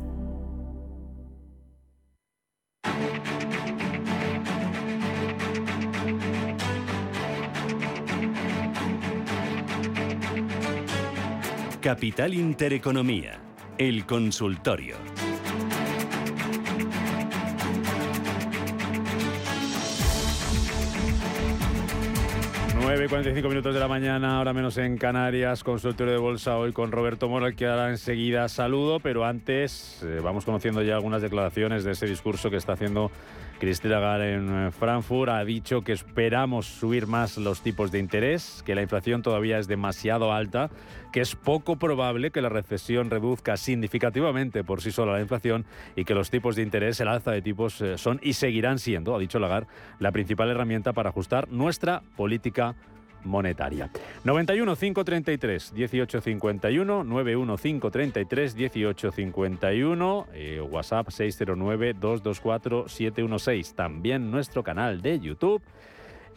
Capital 11.81 12.35
Intereconomía, 12.35 13.39
el 13.79 14.05
consultorio. 14.05 14.97
9.45 22.81 23.49
minutos 23.49 23.73
de 23.73 23.79
la 23.79 23.87
mañana, 23.87 24.37
ahora 24.37 24.53
menos 24.53 24.77
en 24.77 24.95
Canarias, 24.97 25.63
consultorio 25.63 26.13
de 26.13 26.19
bolsa 26.19 26.57
hoy 26.57 26.71
con 26.71 26.91
Roberto 26.91 27.27
Mora, 27.27 27.51
que 27.53 27.65
ahora 27.65 27.89
enseguida 27.89 28.47
saludo, 28.47 28.99
pero 28.99 29.25
antes 29.25 30.03
eh, 30.03 30.19
vamos 30.21 30.45
conociendo 30.45 30.83
ya 30.83 30.95
algunas 30.95 31.23
declaraciones 31.23 31.83
de 31.83 31.93
ese 31.93 32.05
discurso 32.05 32.51
que 32.51 32.57
está 32.57 32.73
haciendo 32.73 33.09
Cristina 33.61 33.99
Lagarde 33.99 34.33
en 34.33 34.49
eh, 34.49 34.71
Frankfurt. 34.71 35.29
Ha 35.29 35.45
dicho 35.45 35.83
que 35.83 35.91
esperamos 35.91 36.65
subir 36.65 37.05
más 37.05 37.37
los 37.37 37.61
tipos 37.61 37.91
de 37.91 37.99
interés, 37.99 38.63
que 38.65 38.73
la 38.73 38.81
inflación 38.81 39.21
todavía 39.21 39.59
es 39.59 39.67
demasiado 39.67 40.33
alta, 40.33 40.71
que 41.13 41.21
es 41.21 41.35
poco 41.35 41.75
probable 41.75 42.31
que 42.31 42.41
la 42.41 42.49
recesión 42.49 43.11
reduzca 43.11 43.57
significativamente 43.57 44.63
por 44.63 44.81
sí 44.81 44.91
sola 44.91 45.13
la 45.13 45.21
inflación 45.21 45.65
y 45.95 46.05
que 46.05 46.15
los 46.15 46.31
tipos 46.31 46.55
de 46.55 46.63
interés, 46.63 46.99
el 47.01 47.07
alza 47.07 47.29
de 47.29 47.43
tipos, 47.43 47.79
eh, 47.81 47.99
son 47.99 48.19
y 48.23 48.33
seguirán 48.33 48.79
siendo, 48.79 49.15
ha 49.15 49.19
dicho 49.19 49.37
Lagarde, 49.37 49.67
la 49.99 50.11
principal 50.11 50.49
herramienta 50.49 50.93
para 50.93 51.09
ajustar 51.09 51.47
nuestra 51.51 52.01
política 52.17 52.73
monetaria. 53.23 53.89
91 54.23 54.75
533 54.75 55.73
1851 55.73 57.03
91 57.03 57.57
533 57.57 58.55
1851 58.55 60.27
WhatsApp 60.69 61.09
609 61.09 61.93
224 61.93 62.87
716 62.87 63.75
también 63.75 64.31
nuestro 64.31 64.63
canal 64.63 65.01
de 65.01 65.19
YouTube 65.19 65.61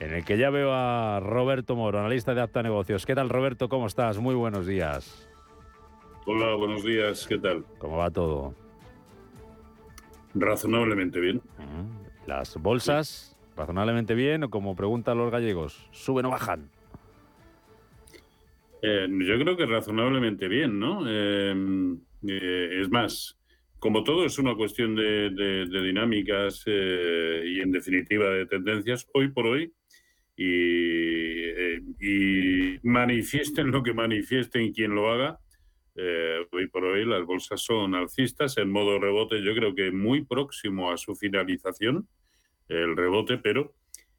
en 0.01 0.13
el 0.13 0.25
que 0.25 0.37
ya 0.37 0.51
veo 0.51 0.73
a 0.73 1.21
Roberto 1.21 1.77
Moro, 1.77 2.01
analista 2.01 2.35
de 2.35 2.41
Apta 2.41 2.63
Negocios. 2.63 3.07
¿Qué 3.07 3.15
tal 3.15 3.29
Roberto? 3.29 3.69
¿Cómo 3.69 3.87
estás? 3.87 4.19
Muy 4.19 4.35
buenos 4.35 4.67
días. 4.67 5.29
Hola, 6.27 6.55
buenos 6.55 6.83
días. 6.83 7.27
¿Qué 7.27 7.39
tal? 7.39 7.65
¿Cómo 7.79 7.99
va 7.99 8.11
todo? 8.11 8.55
Razonablemente 10.35 11.21
bien. 11.21 11.41
Las 12.27 12.57
bolsas, 12.57 13.37
razonablemente 13.57 14.15
bien 14.15 14.45
o 14.45 14.51
como 14.51 14.75
preguntan 14.75 15.19
los 15.19 15.31
gallegos, 15.31 15.89
¿suben 15.93 16.27
o 16.27 16.31
bajan? 16.31 16.71
Eh, 18.87 19.09
yo 19.09 19.39
creo 19.39 19.57
que 19.57 19.65
razonablemente 19.65 20.47
bien, 20.47 20.79
¿no? 20.79 21.09
Em, 21.09 21.99
eh, 22.29 22.81
es 22.83 22.91
más, 22.91 23.39
como 23.79 24.05
todo 24.05 24.27
es 24.27 24.39
una 24.39 24.55
cuestión 24.55 24.95
de, 24.95 25.67
dinámicas 25.71 26.65
eh, 26.67 27.45
y 27.47 27.61
en 27.61 27.73
definitiva 27.73 28.29
de 28.29 28.45
tendencias, 28.45 29.09
hoy 29.15 29.29
por 29.29 29.47
hoy, 29.47 29.73
y, 30.37 31.49
y 31.99 32.79
manifiesten 32.83 33.71
lo 33.71 33.83
que 33.83 33.95
manifiesten 33.95 34.71
quien 34.75 34.95
lo 34.95 35.11
haga, 35.11 35.39
hoy 36.51 36.67
por 36.67 36.85
hoy 36.85 37.07
las 37.07 37.25
bolsas 37.25 37.63
son 37.63 37.95
alcistas 37.95 38.59
en 38.59 38.69
modo 38.71 38.99
rebote, 38.99 39.43
yo 39.43 39.55
creo 39.55 39.75
que 39.75 39.93
muy 39.93 40.27
próximo 40.27 40.91
a 40.91 40.99
su 40.99 41.15
finalización, 41.15 42.07
el 42.69 42.95
rebote, 42.97 43.39
pero 43.39 43.73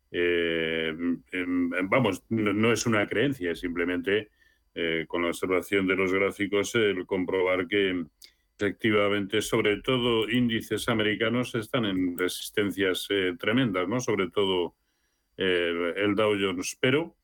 em, 0.09 1.22
vamos, 1.84 2.24
no, 2.30 2.72
es 2.72 2.88
una 2.88 3.07
creencia, 3.07 3.53
simplemente 3.55 4.30
eh, 4.78 5.05
con 5.07 5.21
la 5.21 5.30
observación 5.30 5.88
de 5.88 5.95
los 5.95 6.11
gráficos, 6.11 6.76
el 6.76 7.05
comprobar 7.05 7.65
que 7.65 8.05
efectivamente, 8.59 9.41
sobre 9.41 9.78
todo 9.82 10.30
índices 10.30 10.89
americanos 10.89 11.55
están 11.55 11.86
en 11.86 12.17
resistencias 12.17 13.07
eh, 13.09 13.36
tremendas, 13.39 13.88
¿no? 13.88 14.01
Sobre 14.01 14.30
todo 14.30 14.76
eh, 15.38 15.93
el 15.95 16.13
Dow 16.15 16.36
Jones. 16.38 16.78
Pero 16.82 17.15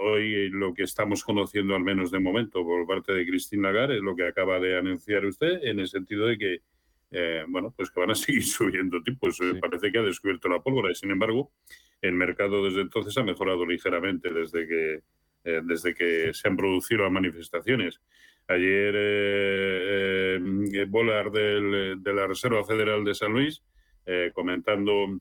hoy 0.00 0.48
lo 0.48 0.72
que 0.72 0.84
estamos 0.84 1.22
conociendo, 1.22 1.76
al 1.76 1.82
menos 1.82 2.10
de 2.10 2.20
momento, 2.20 2.64
por 2.64 2.86
parte 2.86 3.12
de 3.12 3.26
Christine 3.26 3.62
Lagarde, 3.62 3.96
es 3.96 4.02
lo 4.02 4.16
que 4.16 4.26
acaba 4.26 4.58
de 4.58 4.78
anunciar 4.78 5.26
usted, 5.26 5.62
en 5.62 5.78
el 5.78 5.88
sentido 5.88 6.26
de 6.26 6.38
que, 6.38 6.60
bueno, 7.48 7.72
pues 7.76 7.90
que 7.90 8.00
van 8.00 8.10
a 8.10 8.14
seguir 8.16 8.44
subiendo 8.44 9.02
tipos. 9.02 9.38
Parece 9.60 9.92
que 9.92 9.98
ha 9.98 10.02
descubierto 10.02 10.48
la 10.48 10.62
pólvora 10.62 10.90
y, 10.90 10.94
sin 10.94 11.10
embargo, 11.10 11.52
el 12.00 12.14
mercado 12.14 12.64
desde 12.64 12.80
entonces 12.80 13.16
ha 13.18 13.22
mejorado 13.22 13.66
ligeramente 13.66 14.32
desde 14.32 14.66
que 14.66 15.02
eh, 15.46 15.60
desde 15.62 15.94
que 15.94 16.34
se 16.34 16.48
han 16.48 16.56
producido 16.56 17.04
las 17.04 17.12
manifestaciones. 17.12 18.00
Ayer 18.48 18.94
eh, 18.96 20.40
eh 20.72 20.86
de 20.88 22.12
la 22.12 22.26
Reserva 22.26 22.64
Federal 22.64 23.04
de 23.04 23.14
San 23.14 23.32
Luis 23.32 23.62
eh, 24.04 24.32
comentando 24.34 25.20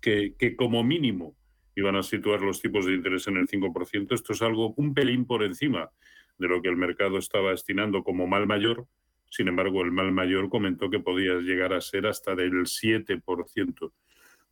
que, 0.00 0.34
como 0.56 0.82
mínimo 0.82 1.36
iban 1.76 1.96
a 1.96 2.02
situar 2.02 2.40
los 2.40 2.62
tipos 2.62 2.86
de 2.86 2.94
interés 2.94 3.26
en 3.28 3.36
el 3.36 3.46
5%. 3.46 4.14
Esto 4.14 4.32
es 4.32 4.40
algo 4.40 4.72
un 4.78 4.94
pelín 4.94 5.26
por 5.26 5.42
encima 5.42 5.90
de 6.38 6.48
lo 6.48 6.62
que 6.62 6.70
el 6.70 6.76
mercado 6.76 7.18
estaba 7.18 7.52
estimando 7.52 8.02
como 8.02 8.26
mal 8.26 8.46
mayor. 8.46 8.86
Sin 9.28 9.48
embargo, 9.48 9.82
el 9.82 9.92
mal 9.92 10.12
mayor 10.12 10.48
comentó 10.48 10.88
que 10.88 11.00
podía 11.00 11.34
llegar 11.40 11.74
a 11.74 11.80
ser 11.82 12.06
hasta 12.06 12.34
del 12.34 12.52
7%. 12.64 13.92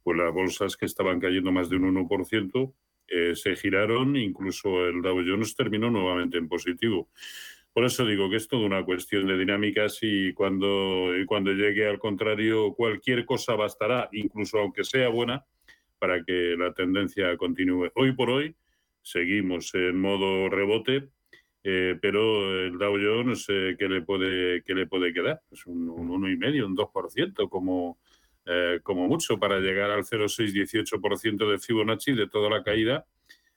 Pues 0.03 0.19
las 0.19 0.33
bolsas 0.35 0.77
que 0.77 0.85
estaban 0.85 1.21
cayendo 1.21 1.53
más 1.53 1.71
de 1.71 1.77
un 1.77 2.07
1%, 2.07 2.75
eh, 3.11 3.35
se 3.35 3.57
giraron, 3.57 4.17
incluso 4.17 4.87
el 4.87 5.03
Dow 5.03 5.23
Jones 5.27 5.57
terminó 5.57 5.91
nuevamente 5.91 6.39
en 6.39 6.49
positivo. 6.49 7.09
Por 7.73 7.85
eso 7.85 8.07
digo 8.07 8.31
que 8.31 8.37
es 8.37 8.49
toda 8.49 8.65
una 8.65 8.85
cuestión 8.85 9.27
de 9.27 9.37
dinámicas 9.37 9.99
y 10.03 10.33
cuando, 10.33 11.17
y 11.17 11.25
cuando 11.25 11.53
llegue 11.53 11.89
al 11.89 11.99
contrario, 11.99 12.73
cualquier 12.75 13.25
cosa 13.25 13.55
bastará, 13.55 14.09
incluso 14.13 14.59
aunque 14.59 14.85
sea 14.85 15.09
buena, 15.09 15.45
para 15.99 16.25
que 16.25 16.55
la 16.57 16.73
tendencia 16.73 17.37
continúe. 17.37 17.91
Hoy 17.95 18.13
por 18.13 18.31
hoy 18.31 18.55
seguimos 19.03 19.75
en 19.75 20.01
modo 20.01 20.49
rebote, 20.49 21.09
eh, 21.63 21.99
pero 22.01 22.65
el 22.65 22.79
Dow 22.79 22.97
Jones, 22.97 23.47
eh, 23.49 23.77
¿qué, 23.79 23.89
le 23.89 24.03
puede, 24.03 24.63
¿qué 24.63 24.75
le 24.75 24.87
puede 24.87 25.13
quedar? 25.13 25.41
Es 25.51 25.67
un, 25.67 25.89
un 25.89 26.09
1,5, 26.09 26.65
un 26.65 26.77
2%, 26.77 27.49
como, 27.49 27.99
eh, 28.47 28.81
como 28.83 29.07
mucho, 29.07 29.39
para 29.39 29.59
llegar 29.61 29.91
al 29.91 30.05
0,618% 30.05 31.51
de 31.51 31.59
Fibonacci 31.59 32.13
de 32.13 32.29
toda 32.29 32.51
la 32.51 32.63
caída 32.63 33.07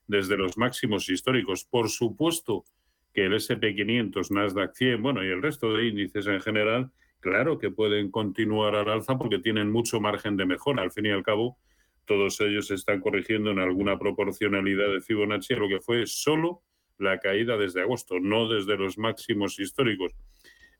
desde 0.07 0.37
los 0.37 0.57
máximos 0.57 1.09
históricos. 1.09 1.65
Por 1.65 1.89
supuesto 1.89 2.65
que 3.13 3.25
el 3.25 3.33
SP500, 3.33 4.31
Nasdaq 4.31 4.73
100, 4.75 5.01
bueno, 5.01 5.23
y 5.23 5.27
el 5.27 5.41
resto 5.41 5.73
de 5.73 5.87
índices 5.87 6.27
en 6.27 6.41
general, 6.41 6.91
claro 7.19 7.57
que 7.57 7.69
pueden 7.69 8.11
continuar 8.11 8.75
al 8.75 8.89
alza 8.89 9.17
porque 9.17 9.39
tienen 9.39 9.71
mucho 9.71 10.01
margen 10.01 10.35
de 10.35 10.45
mejora. 10.45 10.83
Al 10.83 10.91
fin 10.91 11.05
y 11.05 11.11
al 11.11 11.23
cabo, 11.23 11.57
todos 12.05 12.41
ellos 12.41 12.69
están 12.71 12.99
corrigiendo 12.99 13.51
en 13.51 13.59
alguna 13.59 13.97
proporcionalidad 13.97 14.91
de 14.91 15.01
Fibonacci 15.01 15.55
lo 15.55 15.69
que 15.69 15.79
fue 15.79 16.05
solo 16.05 16.61
la 16.97 17.19
caída 17.19 17.57
desde 17.57 17.81
agosto, 17.81 18.19
no 18.19 18.47
desde 18.49 18.77
los 18.77 18.97
máximos 18.97 19.59
históricos. 19.59 20.13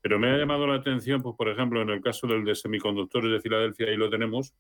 Pero 0.04 0.20
me 0.20 0.30
ha 0.30 0.38
llamado 0.38 0.68
la 0.68 0.76
atención, 0.76 1.24
pues, 1.24 1.34
por 1.38 1.48
ejemplo, 1.48 1.82
en 1.82 1.90
el 1.90 2.02
caso 2.02 2.28
del 2.28 2.44
de 2.44 2.56
semiconductores 2.56 3.32
de 3.32 3.40
Filadelfia, 3.40 3.88
ahí 3.88 3.96
lo 3.96 4.10
tenemos, 4.10 4.54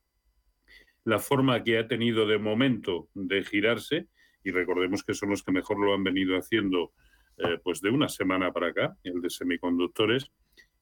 la 1.03 1.19
forma 1.19 1.61
que 1.65 1.77
ha 1.77 1.85
tenido 1.85 2.25
de 2.25 2.37
momento 2.37 3.09
de 3.13 3.43
girarse, 3.43 4.07
y 4.41 4.51
recordemos 4.51 5.03
que 5.03 5.13
son 5.13 5.31
los 5.31 5.43
que 5.43 5.51
mejor 5.51 5.77
lo 5.79 5.93
han 5.93 6.01
venido 6.01 6.37
haciendo 6.37 6.93
eh, 7.37 7.57
pues 7.61 7.81
de 7.81 7.89
una 7.89 8.07
semana 8.07 8.53
para 8.53 8.67
acá, 8.67 8.97
el 9.03 9.21
de 9.21 9.29
semiconductores, 9.29 10.31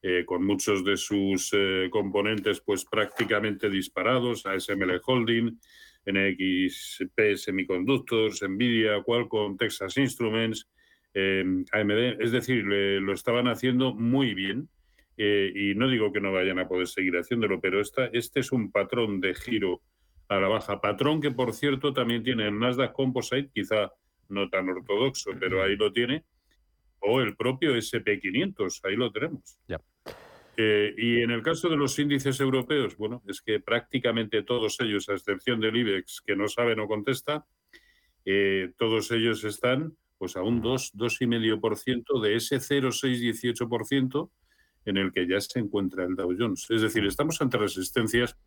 eh, 0.03 0.25
con 0.27 0.45
muchos 0.45 0.85
de 0.85 0.95
sus 0.95 1.49
eh, 1.53 1.87
componentes 1.89 2.61
pues 2.61 2.85
prácticamente 2.85 3.67
disparados, 3.67 4.45
ASML 4.45 5.01
Holding, 5.03 5.59
NXP 6.05 7.35
Semiconductors, 7.35 8.43
Nvidia, 8.47 9.01
Qualcomm, 9.01 9.57
Texas 9.57 9.97
Instruments, 9.97 10.69
AMD, 11.13 12.21
es 12.21 12.31
decir, 12.31 12.63
lo 12.63 13.13
estaban 13.13 13.47
haciendo 13.47 13.93
muy 13.93 14.33
bien 14.33 14.69
eh, 15.17 15.51
y 15.53 15.75
no 15.75 15.89
digo 15.89 16.11
que 16.11 16.21
no 16.21 16.31
vayan 16.31 16.59
a 16.59 16.67
poder 16.67 16.87
seguir 16.87 17.15
haciéndolo, 17.15 17.59
pero 17.59 17.81
esta, 17.81 18.05
este 18.07 18.39
es 18.39 18.51
un 18.51 18.71
patrón 18.71 19.19
de 19.19 19.35
giro 19.35 19.81
a 20.29 20.39
la 20.39 20.47
baja. 20.47 20.79
Patrón 20.79 21.21
que, 21.21 21.31
por 21.31 21.53
cierto, 21.53 21.93
también 21.93 22.23
tiene 22.23 22.47
el 22.47 22.57
Nasdaq 22.57 22.93
Composite, 22.93 23.51
quizá 23.53 23.91
no 24.29 24.49
tan 24.49 24.69
ortodoxo, 24.69 25.31
pero 25.39 25.61
ahí 25.61 25.75
lo 25.75 25.91
tiene, 25.91 26.23
o 26.99 27.19
el 27.21 27.35
propio 27.35 27.75
SP500, 27.75 28.79
ahí 28.83 28.95
lo 28.95 29.11
tenemos. 29.11 29.59
Ya. 29.67 29.81
Eh, 30.57 30.93
y 30.97 31.21
en 31.21 31.31
el 31.31 31.41
caso 31.41 31.69
de 31.69 31.77
los 31.77 31.97
índices 31.99 32.39
europeos, 32.39 32.95
bueno, 32.97 33.21
es 33.27 33.41
que 33.41 33.59
prácticamente 33.59 34.43
todos 34.43 34.79
ellos, 34.79 35.09
a 35.09 35.13
excepción 35.13 35.59
del 35.59 35.75
IBEX, 35.75 36.21
que 36.25 36.35
no 36.35 36.47
sabe, 36.47 36.75
no 36.75 36.87
contesta, 36.87 37.45
eh, 38.25 38.71
todos 38.77 39.11
ellos 39.11 39.43
están 39.43 39.95
pues 40.21 40.35
a 40.35 40.43
un 40.43 40.61
2, 40.61 40.93
2,5% 40.93 42.21
de 42.21 42.35
ese 42.35 42.57
0,618% 42.57 44.29
en 44.85 44.97
el 44.97 45.11
que 45.11 45.27
ya 45.27 45.41
se 45.41 45.57
encuentra 45.57 46.05
el 46.05 46.15
Dow 46.15 46.35
Jones. 46.37 46.67
Es 46.69 46.83
decir, 46.83 47.03
estamos 47.07 47.41
ante 47.41 47.57
resistencias 47.57 48.37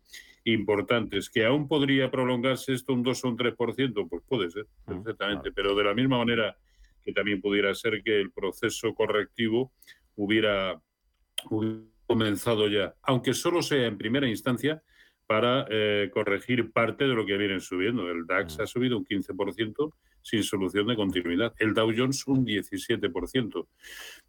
importantes. 0.45 1.29
¿Que 1.29 1.45
aún 1.45 1.67
podría 1.67 2.09
prolongarse 2.09 2.71
esto 2.71 2.93
un 2.93 3.03
2 3.03 3.25
o 3.25 3.27
un 3.27 3.37
3%? 3.37 4.07
Pues 4.07 4.23
puede 4.25 4.49
ser, 4.51 4.67
perfectamente. 4.85 5.51
Pero 5.51 5.75
de 5.75 5.83
la 5.83 5.93
misma 5.93 6.19
manera 6.19 6.55
que 7.03 7.11
también 7.11 7.41
pudiera 7.41 7.75
ser 7.75 8.01
que 8.01 8.21
el 8.21 8.31
proceso 8.31 8.95
correctivo 8.95 9.73
hubiera, 10.15 10.81
hubiera 11.49 11.81
comenzado 12.07 12.69
ya, 12.69 12.95
aunque 13.01 13.33
solo 13.33 13.61
sea 13.61 13.85
en 13.85 13.97
primera 13.97 14.29
instancia, 14.29 14.81
para 15.27 15.65
eh, 15.69 16.09
corregir 16.13 16.71
parte 16.71 17.05
de 17.05 17.13
lo 17.13 17.25
que 17.25 17.37
vienen 17.37 17.61
subiendo. 17.61 18.09
El 18.09 18.25
DAX 18.25 18.59
ha 18.59 18.67
subido 18.67 18.97
un 18.97 19.05
15% 19.05 19.93
sin 20.25 20.43
solución 20.43 20.87
de 20.87 20.95
continuidad. 20.95 21.53
El 21.59 21.73
Dow 21.73 21.91
Jones 21.95 22.25
un 22.27 22.45
17%. 22.45 23.67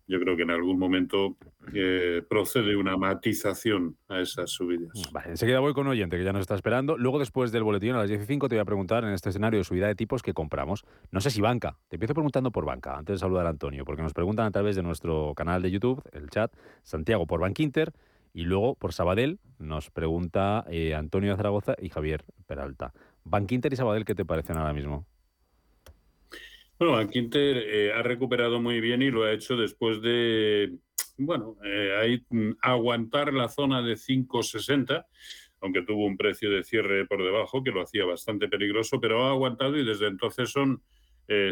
Yo 0.09 0.21
creo 0.21 0.37
que 0.37 0.43
en 0.43 0.51
algún 0.51 0.79
momento 0.79 1.37
eh, 1.75 2.23
procede 2.29 2.77
una 2.77 2.97
matización 2.97 3.97
a 4.09 4.21
esas 4.21 4.51
subidas. 4.51 4.93
Vale, 5.11 5.31
enseguida 5.31 5.59
voy 5.59 5.73
con 5.73 5.87
un 5.87 5.93
oyente 5.93 6.19
que 6.19 6.25
ya 6.25 6.33
nos 6.33 6.43
está 6.43 6.55
esperando. 6.55 6.99
Luego, 6.99 7.19
después 7.19 7.51
del 7.51 7.65
boletín 7.65 7.93
a 7.93 7.99
las 7.99 8.11
15 8.11 8.27
te 8.27 8.37
voy 8.37 8.59
a 8.59 8.65
preguntar 8.65 9.05
en 9.05 9.11
este 9.11 9.31
escenario 9.31 9.59
de 9.59 9.65
subida 9.65 9.87
de 9.89 9.95
tipos 9.95 10.23
que 10.23 10.35
compramos. 10.35 10.85
No 11.11 11.21
sé 11.21 11.31
si 11.31 11.41
banca. 11.41 11.79
Te 11.89 11.97
empiezo 11.97 12.15
preguntando 12.15 12.53
por 12.53 12.67
banca, 12.67 12.97
antes 12.97 13.15
de 13.15 13.19
saludar 13.19 13.47
a 13.47 13.51
Antonio, 13.51 13.85
porque 13.85 14.03
nos 14.03 14.13
preguntan 14.13 14.47
a 14.47 14.51
través 14.51 14.77
de 14.77 14.83
nuestro 14.83 15.33
canal 15.35 15.63
de 15.63 15.71
YouTube, 15.71 16.03
el 16.13 16.29
chat, 16.29 16.53
Santiago 16.83 17.27
por 17.27 17.41
Bankinter. 17.41 17.93
Y 18.37 18.45
luego, 18.45 18.75
por 18.75 18.93
Sabadell, 18.93 19.39
nos 19.59 19.91
pregunta 19.91 20.67
eh, 20.69 20.95
Antonio 20.95 21.31
de 21.31 21.39
Zaragoza 21.39 21.75
y 21.81 21.89
Javier 21.89 22.23
Peralta. 22.47 22.93
Bankinter 23.25 23.73
y 23.73 23.77
Sabadell, 23.77 24.05
¿qué 24.05 24.15
te 24.15 24.27
parecen 24.27 24.59
ahora 24.59 24.75
mismo? 24.75 25.07
Bueno, 26.79 26.93
Bankinter 26.93 27.57
eh, 27.57 27.95
ha 27.95 28.03
recuperado 28.03 28.61
muy 28.61 28.83
bien 28.83 29.01
y 29.01 29.11
lo 29.11 29.25
ha 29.25 29.33
hecho 29.33 29.57
después 29.57 30.03
de, 30.03 30.71
bueno, 31.17 31.57
eh, 31.65 32.21
mm, 32.29 32.51
aguantar 32.61 33.33
la 33.33 33.49
zona 33.49 33.81
de 33.81 33.95
5,60, 33.95 35.07
aunque 35.63 35.81
tuvo 35.81 36.05
un 36.05 36.19
precio 36.19 36.51
de 36.51 36.63
cierre 36.63 37.07
por 37.07 37.25
debajo 37.25 37.65
que 37.65 37.71
lo 37.71 37.81
hacía 37.81 38.05
bastante 38.05 38.49
peligroso, 38.49 39.01
pero 39.01 39.25
ha 39.25 39.31
aguantado 39.31 39.79
y 39.79 39.85
desde 39.87 40.09
entonces 40.09 40.51
son 40.51 40.83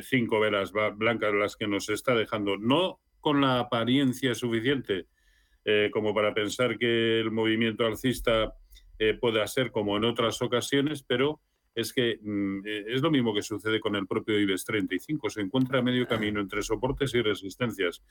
cinco 0.03 0.39
velas 0.39 0.71
blancas 0.71 1.33
las 1.35 1.57
que 1.57 1.67
nos 1.67 1.89
está 1.89 2.15
dejando. 2.15 2.59
No 2.59 3.01
con 3.21 3.41
la 3.41 3.59
apariencia 3.59 4.35
suficiente 4.35 5.07
eh, 5.65 5.91
como 5.93 6.15
para 6.15 6.35
pensar 6.35 6.77
que 6.77 7.21
el 7.21 7.31
movimiento 7.31 7.87
alcista 7.87 8.53
eh, 8.99 9.15
pueda 9.15 9.47
ser 9.47 9.71
como 9.71 9.97
en 9.97 10.05
otras 10.05 10.43
ocasiones, 10.43 11.03
pero 11.03 11.41
es 11.75 11.95
que 11.95 12.19
mm, 12.21 12.67
eh, 12.67 12.85
es 12.89 13.01
lo 13.01 13.11
mismo 13.11 13.33
que 13.35 13.41
sucede 13.41 13.81
con 13.81 13.97
el 13.97 14.07
propio 14.07 14.39
IBEX 14.39 14.67
35. 14.67 15.31
Se 15.31 15.41
encuentra 15.41 15.79
a 15.79 15.83
medio 15.83 16.07
camino 16.07 16.39
entre 16.41 16.61
soportes 16.63 17.15
y 17.15 17.23
resistencias. 17.23 18.05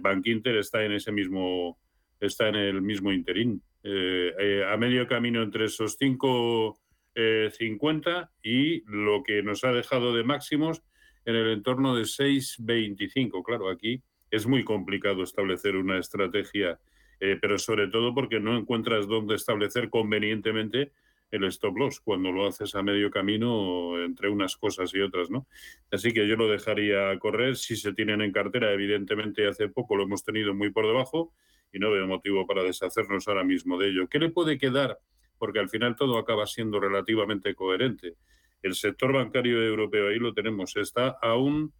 Bank 0.00 0.24
Inter 0.28 0.54
está 0.56 0.84
en 0.84 0.92
ese 0.92 1.10
mismo, 1.10 1.80
está 2.20 2.48
en 2.48 2.54
el 2.54 2.80
mismo 2.82 3.12
interín. 3.12 3.60
a 3.84 4.76
medio 4.76 5.08
camino 5.08 5.42
entre 5.42 5.64
esos 5.64 5.98
5.50 5.98 8.30
y 8.44 8.84
lo 8.86 9.24
que 9.24 9.42
nos 9.42 9.64
ha 9.64 9.72
dejado 9.72 10.14
de 10.14 10.22
máximos 10.22 10.84
en 11.24 11.34
el 11.34 11.50
entorno 11.50 11.96
de 11.96 12.02
6.25. 12.02 13.42
Claro, 13.44 13.68
aquí 13.68 14.04
es 14.32 14.48
muy 14.48 14.64
complicado 14.64 15.22
establecer 15.22 15.76
una 15.76 15.98
estrategia 16.00 16.80
eh, 17.24 17.38
pero 17.40 17.56
sobre 17.56 17.86
todo 17.86 18.12
porque 18.12 18.40
no 18.40 18.58
encuentras 18.58 19.06
dónde 19.06 19.36
establecer 19.36 19.90
convenientemente 19.90 20.90
el 21.30 21.44
stop 21.44 21.76
loss 21.76 22.00
cuando 22.00 22.32
lo 22.32 22.48
haces 22.48 22.74
a 22.74 22.82
medio 22.82 23.12
camino 23.12 24.02
entre 24.02 24.28
unas 24.28 24.56
cosas 24.56 24.92
y 24.92 25.00
otras, 25.00 25.30
¿no? 25.30 25.46
Así 25.92 26.12
que 26.12 26.26
yo 26.26 26.34
lo 26.34 26.48
dejaría 26.48 27.16
correr. 27.20 27.54
Si 27.54 27.76
se 27.76 27.92
tienen 27.92 28.22
en 28.22 28.32
cartera, 28.32 28.72
evidentemente 28.72 29.46
hace 29.46 29.68
poco 29.68 29.94
lo 29.94 30.02
hemos 30.02 30.24
tenido 30.24 30.52
muy 30.52 30.70
por 30.72 30.84
debajo 30.84 31.32
y 31.72 31.78
no 31.78 31.92
veo 31.92 32.08
motivo 32.08 32.44
para 32.44 32.64
deshacernos 32.64 33.28
ahora 33.28 33.44
mismo 33.44 33.78
de 33.78 33.90
ello. 33.90 34.08
¿Qué 34.08 34.18
le 34.18 34.30
puede 34.30 34.58
quedar? 34.58 34.98
Porque 35.38 35.60
al 35.60 35.68
final 35.68 35.94
todo 35.94 36.18
acaba 36.18 36.48
siendo 36.48 36.80
relativamente 36.80 37.54
coherente. 37.54 38.16
El 38.64 38.74
sector 38.74 39.12
bancario 39.12 39.62
europeo, 39.62 40.08
ahí 40.08 40.18
lo 40.18 40.34
tenemos, 40.34 40.76
está 40.76 41.18
a 41.22 41.36
un 41.36 41.72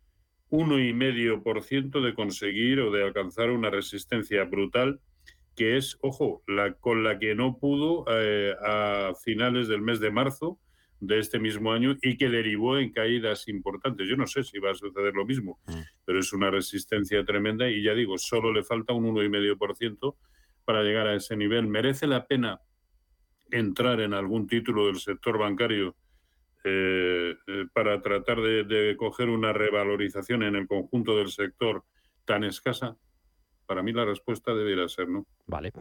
1,5% 0.52 2.02
de 2.02 2.14
conseguir 2.14 2.80
o 2.80 2.92
de 2.92 3.02
alcanzar 3.02 3.50
una 3.50 3.70
resistencia 3.70 4.44
brutal 4.44 5.00
que 5.56 5.76
es, 5.78 5.98
ojo, 6.02 6.42
la 6.46 6.74
con 6.74 7.02
la 7.04 7.18
que 7.18 7.34
no 7.34 7.58
pudo 7.58 8.04
eh, 8.08 8.54
a 8.62 9.12
finales 9.22 9.68
del 9.68 9.80
mes 9.80 9.98
de 9.98 10.10
marzo 10.10 10.58
de 11.00 11.18
este 11.18 11.38
mismo 11.38 11.72
año 11.72 11.96
y 12.00 12.16
que 12.16 12.28
derivó 12.28 12.78
en 12.78 12.92
caídas 12.92 13.48
importantes. 13.48 14.06
Yo 14.06 14.16
no 14.16 14.26
sé 14.26 14.44
si 14.44 14.58
va 14.58 14.70
a 14.70 14.74
suceder 14.74 15.14
lo 15.14 15.24
mismo, 15.24 15.58
mm. 15.66 15.80
pero 16.04 16.20
es 16.20 16.32
una 16.32 16.50
resistencia 16.50 17.24
tremenda 17.24 17.68
y 17.68 17.82
ya 17.82 17.94
digo, 17.94 18.18
solo 18.18 18.52
le 18.52 18.62
falta 18.62 18.92
un 18.92 19.06
1,5% 19.06 20.16
para 20.64 20.82
llegar 20.82 21.06
a 21.06 21.14
ese 21.14 21.34
nivel. 21.34 21.66
¿Merece 21.66 22.06
la 22.06 22.26
pena 22.26 22.60
entrar 23.50 24.00
en 24.00 24.14
algún 24.14 24.46
título 24.46 24.86
del 24.86 25.00
sector 25.00 25.38
bancario 25.38 25.96
eh, 26.64 27.34
eh, 27.46 27.66
para 27.72 28.00
tratar 28.00 28.40
de, 28.40 28.64
de 28.64 28.96
coger 28.96 29.28
una 29.28 29.52
revalorización 29.52 30.42
en 30.42 30.56
el 30.56 30.66
conjunto 30.66 31.16
del 31.16 31.28
sector 31.28 31.84
tan 32.24 32.44
escasa? 32.44 32.96
Para 33.66 33.82
mí 33.82 33.92
la 33.92 34.04
respuesta 34.04 34.54
debería 34.54 34.88
ser 34.88 35.08
no. 35.08 35.26
Vale. 35.46 35.72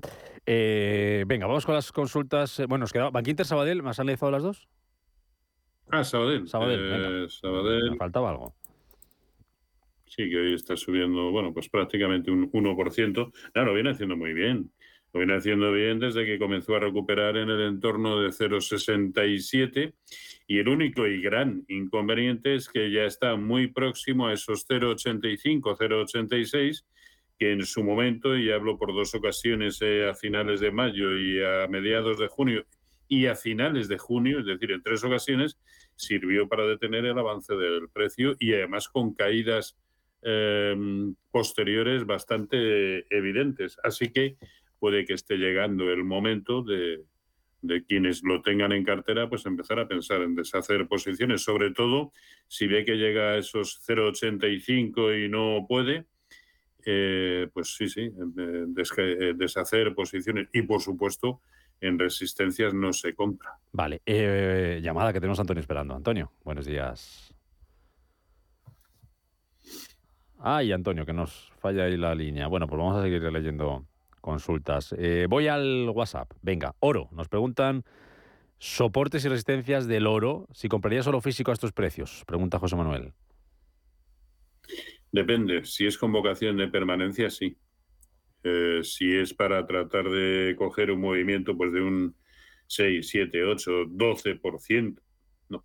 Eh, 0.45 1.23
venga, 1.27 1.47
vamos 1.47 1.65
con 1.65 1.75
las 1.75 1.91
consultas. 1.91 2.59
Eh, 2.59 2.65
bueno, 2.65 2.83
nos 2.83 2.93
quedaba 2.93 3.09
Banquinter, 3.09 3.45
Sabadell, 3.45 3.83
¿me 3.83 3.89
has 3.89 3.99
analizado 3.99 4.31
las 4.31 4.43
dos? 4.43 4.67
Ah, 5.89 6.03
Sabadell. 6.03 6.47
Sabadell, 6.47 7.27
eh, 7.27 7.89
Me 7.91 7.97
faltaba 7.97 8.29
algo. 8.29 8.55
Sí, 10.05 10.29
que 10.29 10.37
hoy 10.37 10.53
está 10.53 10.75
subiendo, 10.75 11.31
bueno, 11.31 11.53
pues 11.53 11.69
prácticamente 11.69 12.31
un 12.31 12.51
1%. 12.51 13.31
Claro, 13.53 13.73
viene 13.73 13.91
haciendo 13.91 14.15
muy 14.15 14.33
bien. 14.33 14.71
Lo 15.13 15.19
viene 15.19 15.35
haciendo 15.35 15.71
bien 15.73 15.99
desde 15.99 16.25
que 16.25 16.39
comenzó 16.39 16.75
a 16.75 16.79
recuperar 16.79 17.37
en 17.37 17.49
el 17.49 17.61
entorno 17.61 18.21
de 18.21 18.29
0,67 18.29 19.93
y 20.47 20.59
el 20.59 20.69
único 20.69 21.05
y 21.07 21.21
gran 21.21 21.65
inconveniente 21.67 22.55
es 22.55 22.69
que 22.69 22.91
ya 22.91 23.03
está 23.03 23.35
muy 23.35 23.67
próximo 23.67 24.27
a 24.27 24.33
esos 24.33 24.67
0,85, 24.67 25.77
0,86 25.77 26.85
que 27.41 27.53
en 27.53 27.65
su 27.65 27.83
momento, 27.83 28.37
y 28.37 28.51
hablo 28.51 28.77
por 28.77 28.93
dos 28.93 29.15
ocasiones 29.15 29.81
eh, 29.81 30.07
a 30.07 30.13
finales 30.13 30.59
de 30.59 30.69
mayo 30.69 31.17
y 31.17 31.43
a 31.43 31.67
mediados 31.67 32.19
de 32.19 32.27
junio 32.27 32.67
y 33.07 33.25
a 33.25 33.35
finales 33.35 33.87
de 33.87 33.97
junio, 33.97 34.41
es 34.41 34.45
decir, 34.45 34.71
en 34.71 34.83
tres 34.83 35.03
ocasiones, 35.03 35.57
sirvió 35.95 36.47
para 36.47 36.67
detener 36.67 37.03
el 37.03 37.17
avance 37.17 37.55
del 37.55 37.89
precio 37.89 38.35
y 38.37 38.53
además 38.53 38.89
con 38.89 39.15
caídas 39.15 39.75
em, 40.21 41.15
posteriores 41.31 42.05
bastante 42.05 43.07
evidentes. 43.09 43.75
Así 43.83 44.11
que 44.11 44.37
puede 44.81 45.05
que 45.05 45.13
esté 45.13 45.37
llegando 45.37 45.91
el 45.91 46.03
momento 46.03 46.63
de, 46.63 47.05
quienes 47.87 48.23
lo 48.23 48.41
tengan 48.41 48.71
en 48.71 48.83
cartera, 48.83 49.29
pues 49.29 49.45
empezar 49.45 49.79
a 49.79 49.87
pensar 49.87 50.23
en 50.23 50.33
deshacer 50.33 50.87
posiciones, 50.87 51.43
sobre 51.43 51.69
todo 51.69 52.11
si 52.47 52.65
ve 52.65 52.83
que 52.83 52.95
llega 52.95 53.33
a 53.33 53.37
esos 53.37 53.79
0,85 53.87 55.23
y 55.23 55.29
no 55.29 55.67
puede, 55.69 56.07
eh, 56.83 57.47
pues 57.53 57.75
sí, 57.75 57.87
sí, 57.87 58.01
eh, 58.01 58.65
eh, 58.97 59.33
deshacer 59.35 59.93
posiciones 59.93 60.49
y 60.51 60.63
por 60.63 60.81
supuesto 60.81 61.41
en 61.79 61.99
resistencias 61.99 62.73
no 62.73 62.91
se 62.91 63.13
compra. 63.13 63.51
Vale, 63.71 64.01
llamada 64.81 65.13
que 65.13 65.19
tenemos 65.19 65.37
a 65.37 65.43
Antonio 65.43 65.61
esperando. 65.61 65.95
Antonio, 65.95 66.31
buenos 66.43 66.65
días. 66.65 67.35
Ay, 70.39 70.71
Antonio, 70.71 71.05
que 71.05 71.13
nos 71.13 71.51
falla 71.59 71.83
ahí 71.83 71.97
la 71.97 72.15
línea. 72.15 72.47
Bueno, 72.47 72.67
pues 72.67 72.79
vamos 72.79 72.97
a 72.97 73.03
seguir 73.03 73.21
leyendo 73.21 73.85
consultas. 74.21 74.95
voy 75.27 75.47
al 75.47 75.89
WhatsApp. 75.89 76.31
Venga, 76.41 76.75
oro. 76.79 77.09
Nos 77.11 77.27
preguntan 77.27 77.83
soportes 78.59 79.25
y 79.25 79.29
resistencias 79.29 79.87
del 79.87 80.05
oro. 80.07 80.47
Si 80.53 80.69
compraría 80.69 81.03
solo 81.03 81.19
físico 81.19 81.51
a 81.51 81.53
estos 81.55 81.73
precios, 81.73 82.23
pregunta 82.27 82.59
José 82.59 82.75
Manuel. 82.75 83.13
Depende. 85.11 85.65
Si 85.65 85.85
es 85.85 85.97
convocación 85.97 86.57
de 86.57 86.67
permanencia, 86.67 87.29
sí. 87.29 87.57
Eh, 88.43 88.81
si 88.83 89.15
es 89.15 89.33
para 89.33 89.65
tratar 89.67 90.09
de 90.09 90.55
coger 90.57 90.91
un 90.91 91.01
movimiento 91.01 91.55
pues 91.55 91.73
de 91.73 91.81
un 91.81 92.15
6, 92.67 93.07
7, 93.07 93.43
8, 93.43 93.71
12%, 93.87 94.99
no. 95.49 95.63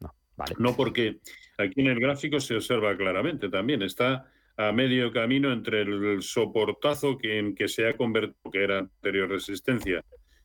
No, 0.00 0.14
vale. 0.36 0.54
No 0.58 0.76
porque 0.76 1.20
aquí 1.58 1.80
en 1.80 1.88
el 1.88 2.00
gráfico 2.00 2.40
se 2.40 2.56
observa 2.56 2.96
claramente 2.96 3.48
también, 3.48 3.82
está 3.82 4.30
a 4.56 4.72
medio 4.72 5.12
camino 5.12 5.52
entre 5.52 5.82
el 5.82 6.22
soportazo 6.22 7.18
que, 7.18 7.38
en 7.38 7.54
que 7.54 7.68
se 7.68 7.86
ha 7.88 7.96
convertido, 7.96 8.50
que 8.50 8.62
era 8.62 8.78
anterior 8.78 9.28
resistencia, 9.28 10.02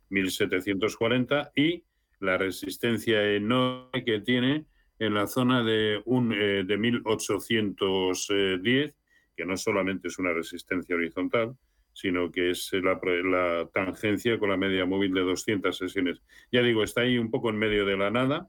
1740, 0.10 1.52
y 1.56 1.84
la 2.20 2.38
resistencia 2.38 3.24
enorme 3.34 4.04
que 4.04 4.20
tiene 4.22 4.66
en 4.98 5.14
la 5.14 5.28
zona 5.28 5.64
de, 5.64 6.02
un, 6.06 6.34
eh, 6.34 6.64
de 6.66 6.78
1810, 6.78 8.96
que 9.36 9.46
no 9.46 9.56
solamente 9.56 10.08
es 10.10 10.18
una 10.20 10.34
resistencia 10.34 10.96
horizontal, 10.96 11.56
sino 11.94 12.32
que 12.32 12.52
es 12.52 12.72
la, 12.74 13.00
la, 13.24 13.70
tangencia 13.74 14.38
con 14.38 14.50
la 14.50 14.58
media 14.58 14.86
móvil 14.86 15.14
de 15.14 15.22
200 15.22 15.78
sesiones. 15.78 16.22
Ya 16.52 16.62
digo, 16.62 16.84
está 16.84 17.02
ahí 17.02 17.18
un 17.18 17.32
poco 17.32 17.50
en 17.50 17.58
medio 17.58 17.86
de 17.86 17.98
la 17.98 18.12
nada. 18.12 18.48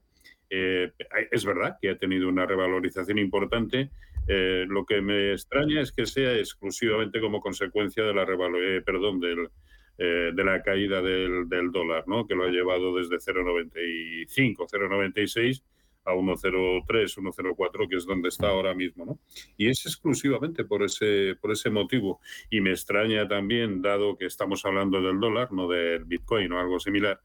Eh, 0.49 0.91
es 1.31 1.45
verdad 1.45 1.77
que 1.81 1.89
ha 1.89 1.97
tenido 1.97 2.27
una 2.27 2.45
revalorización 2.45 3.17
importante. 3.17 3.89
Eh, 4.27 4.65
lo 4.67 4.85
que 4.85 5.01
me 5.01 5.33
extraña 5.33 5.81
es 5.81 5.91
que 5.91 6.05
sea 6.05 6.35
exclusivamente 6.37 7.19
como 7.19 7.41
consecuencia 7.41 8.03
de 8.03 8.13
la 8.13 8.23
eh, 8.23 8.81
perdón, 8.85 9.19
del, 9.19 9.49
de 9.97 10.43
la 10.43 10.63
caída 10.63 11.01
del, 11.01 11.47
del, 11.47 11.71
dólar, 11.71 12.07
¿no? 12.07 12.25
que 12.25 12.33
lo 12.33 12.45
ha 12.45 12.49
llevado 12.49 12.95
desde 12.95 13.17
0,95, 13.17 14.67
0,96 14.67 15.61
a 16.05 16.13
1.03, 16.13 16.83
1.04, 16.85 17.89
que 17.89 17.95
es 17.95 18.05
donde 18.05 18.29
está 18.29 18.49
ahora 18.49 18.73
mismo, 18.73 19.05
¿no? 19.05 19.19
Y 19.57 19.69
es 19.69 19.85
exclusivamente 19.85 20.63
por 20.63 20.83
ese, 20.83 21.35
por 21.39 21.51
ese 21.51 21.69
motivo. 21.69 22.19
Y 22.49 22.61
me 22.61 22.71
extraña 22.71 23.27
también, 23.27 23.81
dado 23.81 24.17
que 24.17 24.25
estamos 24.25 24.65
hablando 24.65 25.01
del 25.01 25.19
dólar, 25.19 25.51
no 25.51 25.67
del 25.67 26.05
Bitcoin 26.05 26.51
o 26.53 26.59
algo 26.59 26.79
similar, 26.79 27.21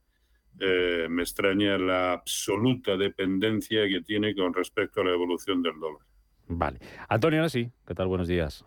eh, 0.61 1.07
me 1.09 1.23
extraña 1.23 1.79
la 1.79 2.13
absoluta 2.13 2.97
dependencia 2.97 3.89
que 3.89 4.01
tiene 4.03 4.35
con 4.35 4.55
respecto 4.55 5.01
a 5.01 5.05
la 5.05 5.13
evolución 5.13 5.63
del 5.63 5.79
dólar. 5.79 6.07
Vale. 6.49 6.79
Antonio, 7.09 7.41
ahora 7.41 7.49
sí. 7.49 7.71
¿Qué 7.87 7.95
tal? 7.95 8.07
Buenos 8.07 8.29
días. 8.29 8.65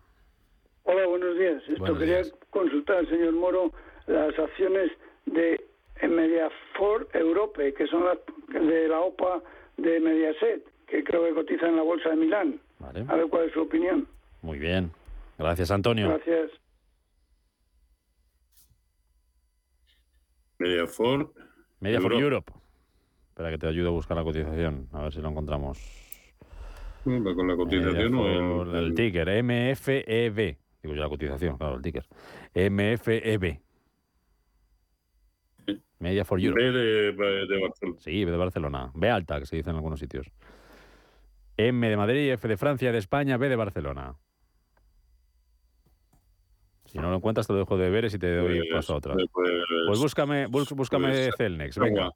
Hola, 0.84 1.06
buenos 1.08 1.38
días. 1.38 1.62
Esto 1.68 1.98
quería 1.98 2.22
consultar 2.50 2.98
al 2.98 3.10
señor 3.10 3.34
Moro 3.34 3.72
las 4.08 4.38
acciones 4.38 4.92
de 5.26 5.64
Mediafor 6.02 7.08
Europe, 7.14 7.74
que 7.74 7.88
son 7.88 8.06
las 8.06 8.18
de 8.50 8.88
la 8.88 9.00
OPA 9.00 9.44
de 9.78 10.00
Mediaset, 10.00 10.66
que 10.88 11.04
creo 11.04 11.24
que 11.26 11.34
cotiza 11.34 11.68
en 11.68 11.76
la 11.76 11.84
bolsa 11.84 12.10
de 12.10 12.16
Milán. 12.16 12.60
A 12.82 13.16
ver 13.16 13.28
cuál 13.30 13.46
es 13.46 13.54
su 13.54 13.62
opinión. 13.62 14.08
Muy 14.42 14.58
bien. 14.58 14.92
Gracias, 15.38 15.70
Antonio. 15.72 16.08
Gracias. 16.10 16.52
Mediafor. 20.58 21.32
Mediafor 21.80 22.14
Europe. 22.14 22.24
Europe. 22.24 22.54
Espera 23.30 23.52
que 23.52 23.58
te 23.58 23.68
ayude 23.68 23.88
a 23.88 23.92
buscar 23.92 24.18
la 24.18 24.24
cotización. 24.24 24.90
A 24.92 25.04
ver 25.04 25.14
si 25.14 25.22
lo 25.22 25.30
encontramos. 25.30 26.09
Con 27.04 27.48
la 27.48 27.56
cotización 27.56 28.14
o 28.16 28.64
el, 28.64 28.76
el, 28.76 28.94
ticker. 28.94 29.44
MFEB. 29.44 30.58
Digo 30.82 30.96
yo 30.96 31.02
la 31.02 31.10
cotización, 31.10 31.58
claro, 31.58 31.76
el 31.76 31.82
ticker. 31.82 32.06
MFEB. 32.54 33.60
Media 36.00 36.24
for 36.24 36.40
Europe. 36.40 36.62
B 36.62 36.72
de, 36.72 37.12
de, 37.12 37.60
Barcelona. 37.62 38.00
Sí, 38.00 38.24
B 38.24 38.32
de 38.32 38.38
Barcelona. 38.38 38.92
B 38.94 39.10
alta, 39.10 39.40
que 39.40 39.46
se 39.46 39.58
dice 39.58 39.70
en 39.70 39.76
algunos 39.76 40.00
sitios. 40.00 40.32
M 41.58 41.90
de 41.90 41.98
Madrid, 41.98 42.32
F 42.32 42.48
de 42.48 42.58
Francia, 42.58 42.92
de 42.92 42.98
España, 42.98 43.38
B 43.38 43.50
de 43.50 43.56
Barcelona. 43.58 44.16
Si 46.86 46.98
no 46.98 47.10
lo 47.10 47.18
encuentras, 47.18 47.46
te 47.46 47.54
lo 47.54 47.60
dejo 47.60 47.78
de 47.78 47.90
ver 47.90 48.06
y 48.06 48.18
te 48.18 48.36
doy 48.36 48.60
pues, 48.60 48.70
paso 48.72 48.94
a 48.94 48.98
otra. 48.98 49.14
Pues 49.14 50.00
búscame, 50.00 50.48
búscame 50.48 51.30
Celnex, 51.38 51.78
venga. 51.78 52.12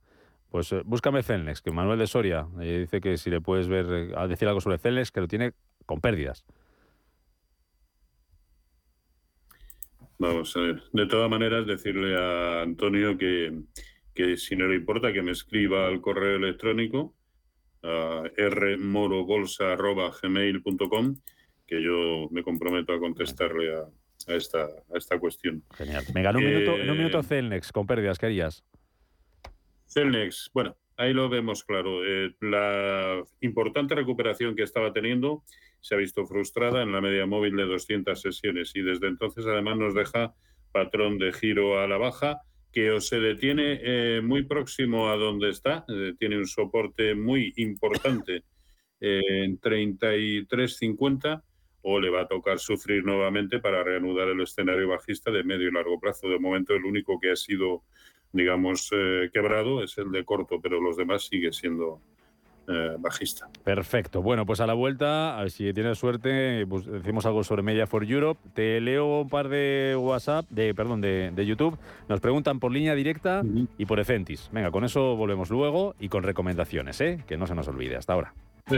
Pues 0.54 0.72
eh, 0.72 0.82
búscame 0.86 1.22
Celnex, 1.24 1.62
que 1.64 1.72
Manuel 1.72 1.98
de 1.98 2.06
Soria 2.06 2.46
eh, 2.62 2.82
dice 2.82 3.02
que 3.02 3.18
si 3.18 3.32
le 3.32 3.42
puedes 3.42 3.68
ver, 3.68 3.88
eh, 3.92 4.12
a 4.16 4.28
decir 4.28 4.48
algo 4.48 4.62
sobre 4.62 4.78
Celnex, 4.78 5.10
que 5.10 5.22
lo 5.22 5.28
tiene 5.28 5.54
con 5.88 6.00
pérdidas. 6.00 6.46
Vamos 10.20 10.56
a 10.56 10.60
ver. 10.60 10.84
De 10.94 11.08
todas 11.08 11.28
maneras, 11.28 11.66
decirle 11.66 12.16
a 12.16 12.62
Antonio 12.62 13.18
que, 13.18 13.64
que 14.14 14.38
si 14.38 14.56
no 14.56 14.68
le 14.68 14.76
importa 14.76 15.12
que 15.12 15.24
me 15.24 15.32
escriba 15.32 15.88
al 15.88 16.02
correo 16.02 16.36
electrónico 16.36 17.16
a 17.82 18.22
rmorobolsa.gmail.com 18.38 21.16
que 21.66 21.82
yo 21.82 22.28
me 22.30 22.44
comprometo 22.44 22.94
a 22.94 23.00
contestarle 23.00 23.76
a, 23.76 23.88
a, 24.28 24.36
esta, 24.36 24.66
a 24.66 24.98
esta 25.00 25.18
cuestión. 25.18 25.64
Genial. 25.74 26.04
Venga, 26.14 26.30
en 26.30 26.36
un, 26.36 26.46
minuto, 26.46 26.78
en 26.78 26.92
un 26.92 26.98
minuto 26.98 27.24
Celnex, 27.24 27.72
con 27.72 27.88
pérdidas, 27.88 28.20
¿qué 28.20 28.28
harías? 28.28 28.64
Celnex, 29.94 30.50
bueno, 30.54 30.76
ahí 30.98 31.14
lo 31.14 31.30
vemos 31.30 31.64
claro. 31.64 32.04
Eh, 32.06 32.36
la 32.42 33.24
importante 33.42 33.96
recuperación 33.96 34.56
que 34.56 34.64
estaba 34.64 34.92
teniendo 34.94 35.44
se 35.82 35.96
ha 35.96 35.98
visto 35.98 36.26
frustrada 36.26 36.82
en 36.82 36.92
la 36.92 37.02
media 37.02 37.26
móvil 37.26 37.56
de 37.56 37.66
200 37.66 38.20
sesiones 38.20 38.72
y 38.76 38.82
desde 38.82 39.08
entonces 39.08 39.46
además 39.46 39.78
nos 39.78 39.94
deja 39.94 40.34
patrón 40.72 41.18
de 41.18 41.32
giro 41.34 41.80
a 41.80 41.88
la 41.88 41.98
baja 41.98 42.42
que 42.72 42.90
o 42.92 43.00
se 43.00 43.20
detiene 43.20 43.80
eh, 43.84 44.22
muy 44.24 44.44
próximo 44.44 45.10
a 45.10 45.16
donde 45.16 45.50
está, 45.52 45.86
eh, 45.88 46.14
tiene 46.18 46.38
un 46.38 46.48
soporte 46.48 47.14
muy 47.14 47.54
importante 47.58 48.44
en 49.00 49.60
33.50 49.60 51.44
o 51.84 52.00
le 52.00 52.10
va 52.10 52.22
a 52.22 52.28
tocar 52.28 52.60
sufrir 52.60 53.04
nuevamente 53.04 53.60
para 53.60 53.84
reanudar 53.84 54.30
el 54.30 54.42
escenario 54.42 54.88
bajista 54.88 55.30
de 55.32 55.44
medio 55.44 55.68
y 55.68 55.72
largo 55.72 56.00
plazo. 56.00 56.30
De 56.30 56.40
momento 56.40 56.74
el 56.74 56.86
único 56.86 57.20
que 57.20 57.32
ha 57.32 57.36
sido, 57.36 57.84
digamos, 58.34 58.90
eh, 58.92 59.30
quebrado 59.32 59.84
es 59.84 59.98
el 59.98 60.12
de 60.12 60.26
corto, 60.26 60.60
pero 60.62 60.82
los 60.82 60.98
demás 60.98 61.28
sigue 61.28 61.54
siendo 61.54 62.02
eh, 62.68 62.96
bajista. 62.98 63.50
Perfecto. 63.64 64.22
Bueno, 64.22 64.46
pues 64.46 64.60
a 64.60 64.68
la 64.68 64.74
vuelta, 64.74 65.38
a 65.38 65.42
ver 65.42 65.52
si 65.52 65.74
tienes 65.74 65.98
suerte, 65.98 66.66
pues 66.68 66.86
decimos 66.86 67.26
algo 67.26 67.44
sobre 67.44 67.62
Media 67.62 67.88
for 67.88 68.04
Europe. 68.04 68.40
Te 68.54 68.80
leo 68.82 69.22
un 69.22 69.30
par 69.30 69.50
de 69.50 69.96
WhatsApp, 70.00 70.46
de 70.50 70.74
perdón, 70.74 71.02
de, 71.02 71.32
de 71.32 71.46
YouTube. 71.46 71.78
Nos 72.08 72.20
preguntan 72.20 72.60
por 72.60 72.72
línea 72.72 72.96
directa 72.96 73.44
y 73.78 73.86
por 73.86 74.00
Ecentis. 74.00 74.50
Venga, 74.52 74.72
con 74.72 74.84
eso 74.84 75.16
volvemos 75.16 75.50
luego 75.50 75.96
y 76.00 76.10
con 76.10 76.24
recomendaciones, 76.24 77.00
¿eh? 77.02 77.24
Que 77.28 77.38
no 77.38 77.48
se 77.48 77.56
nos 77.56 77.68
olvide. 77.68 77.98
Hasta 77.98 78.14
ahora. 78.14 78.34
Sí. 78.70 78.78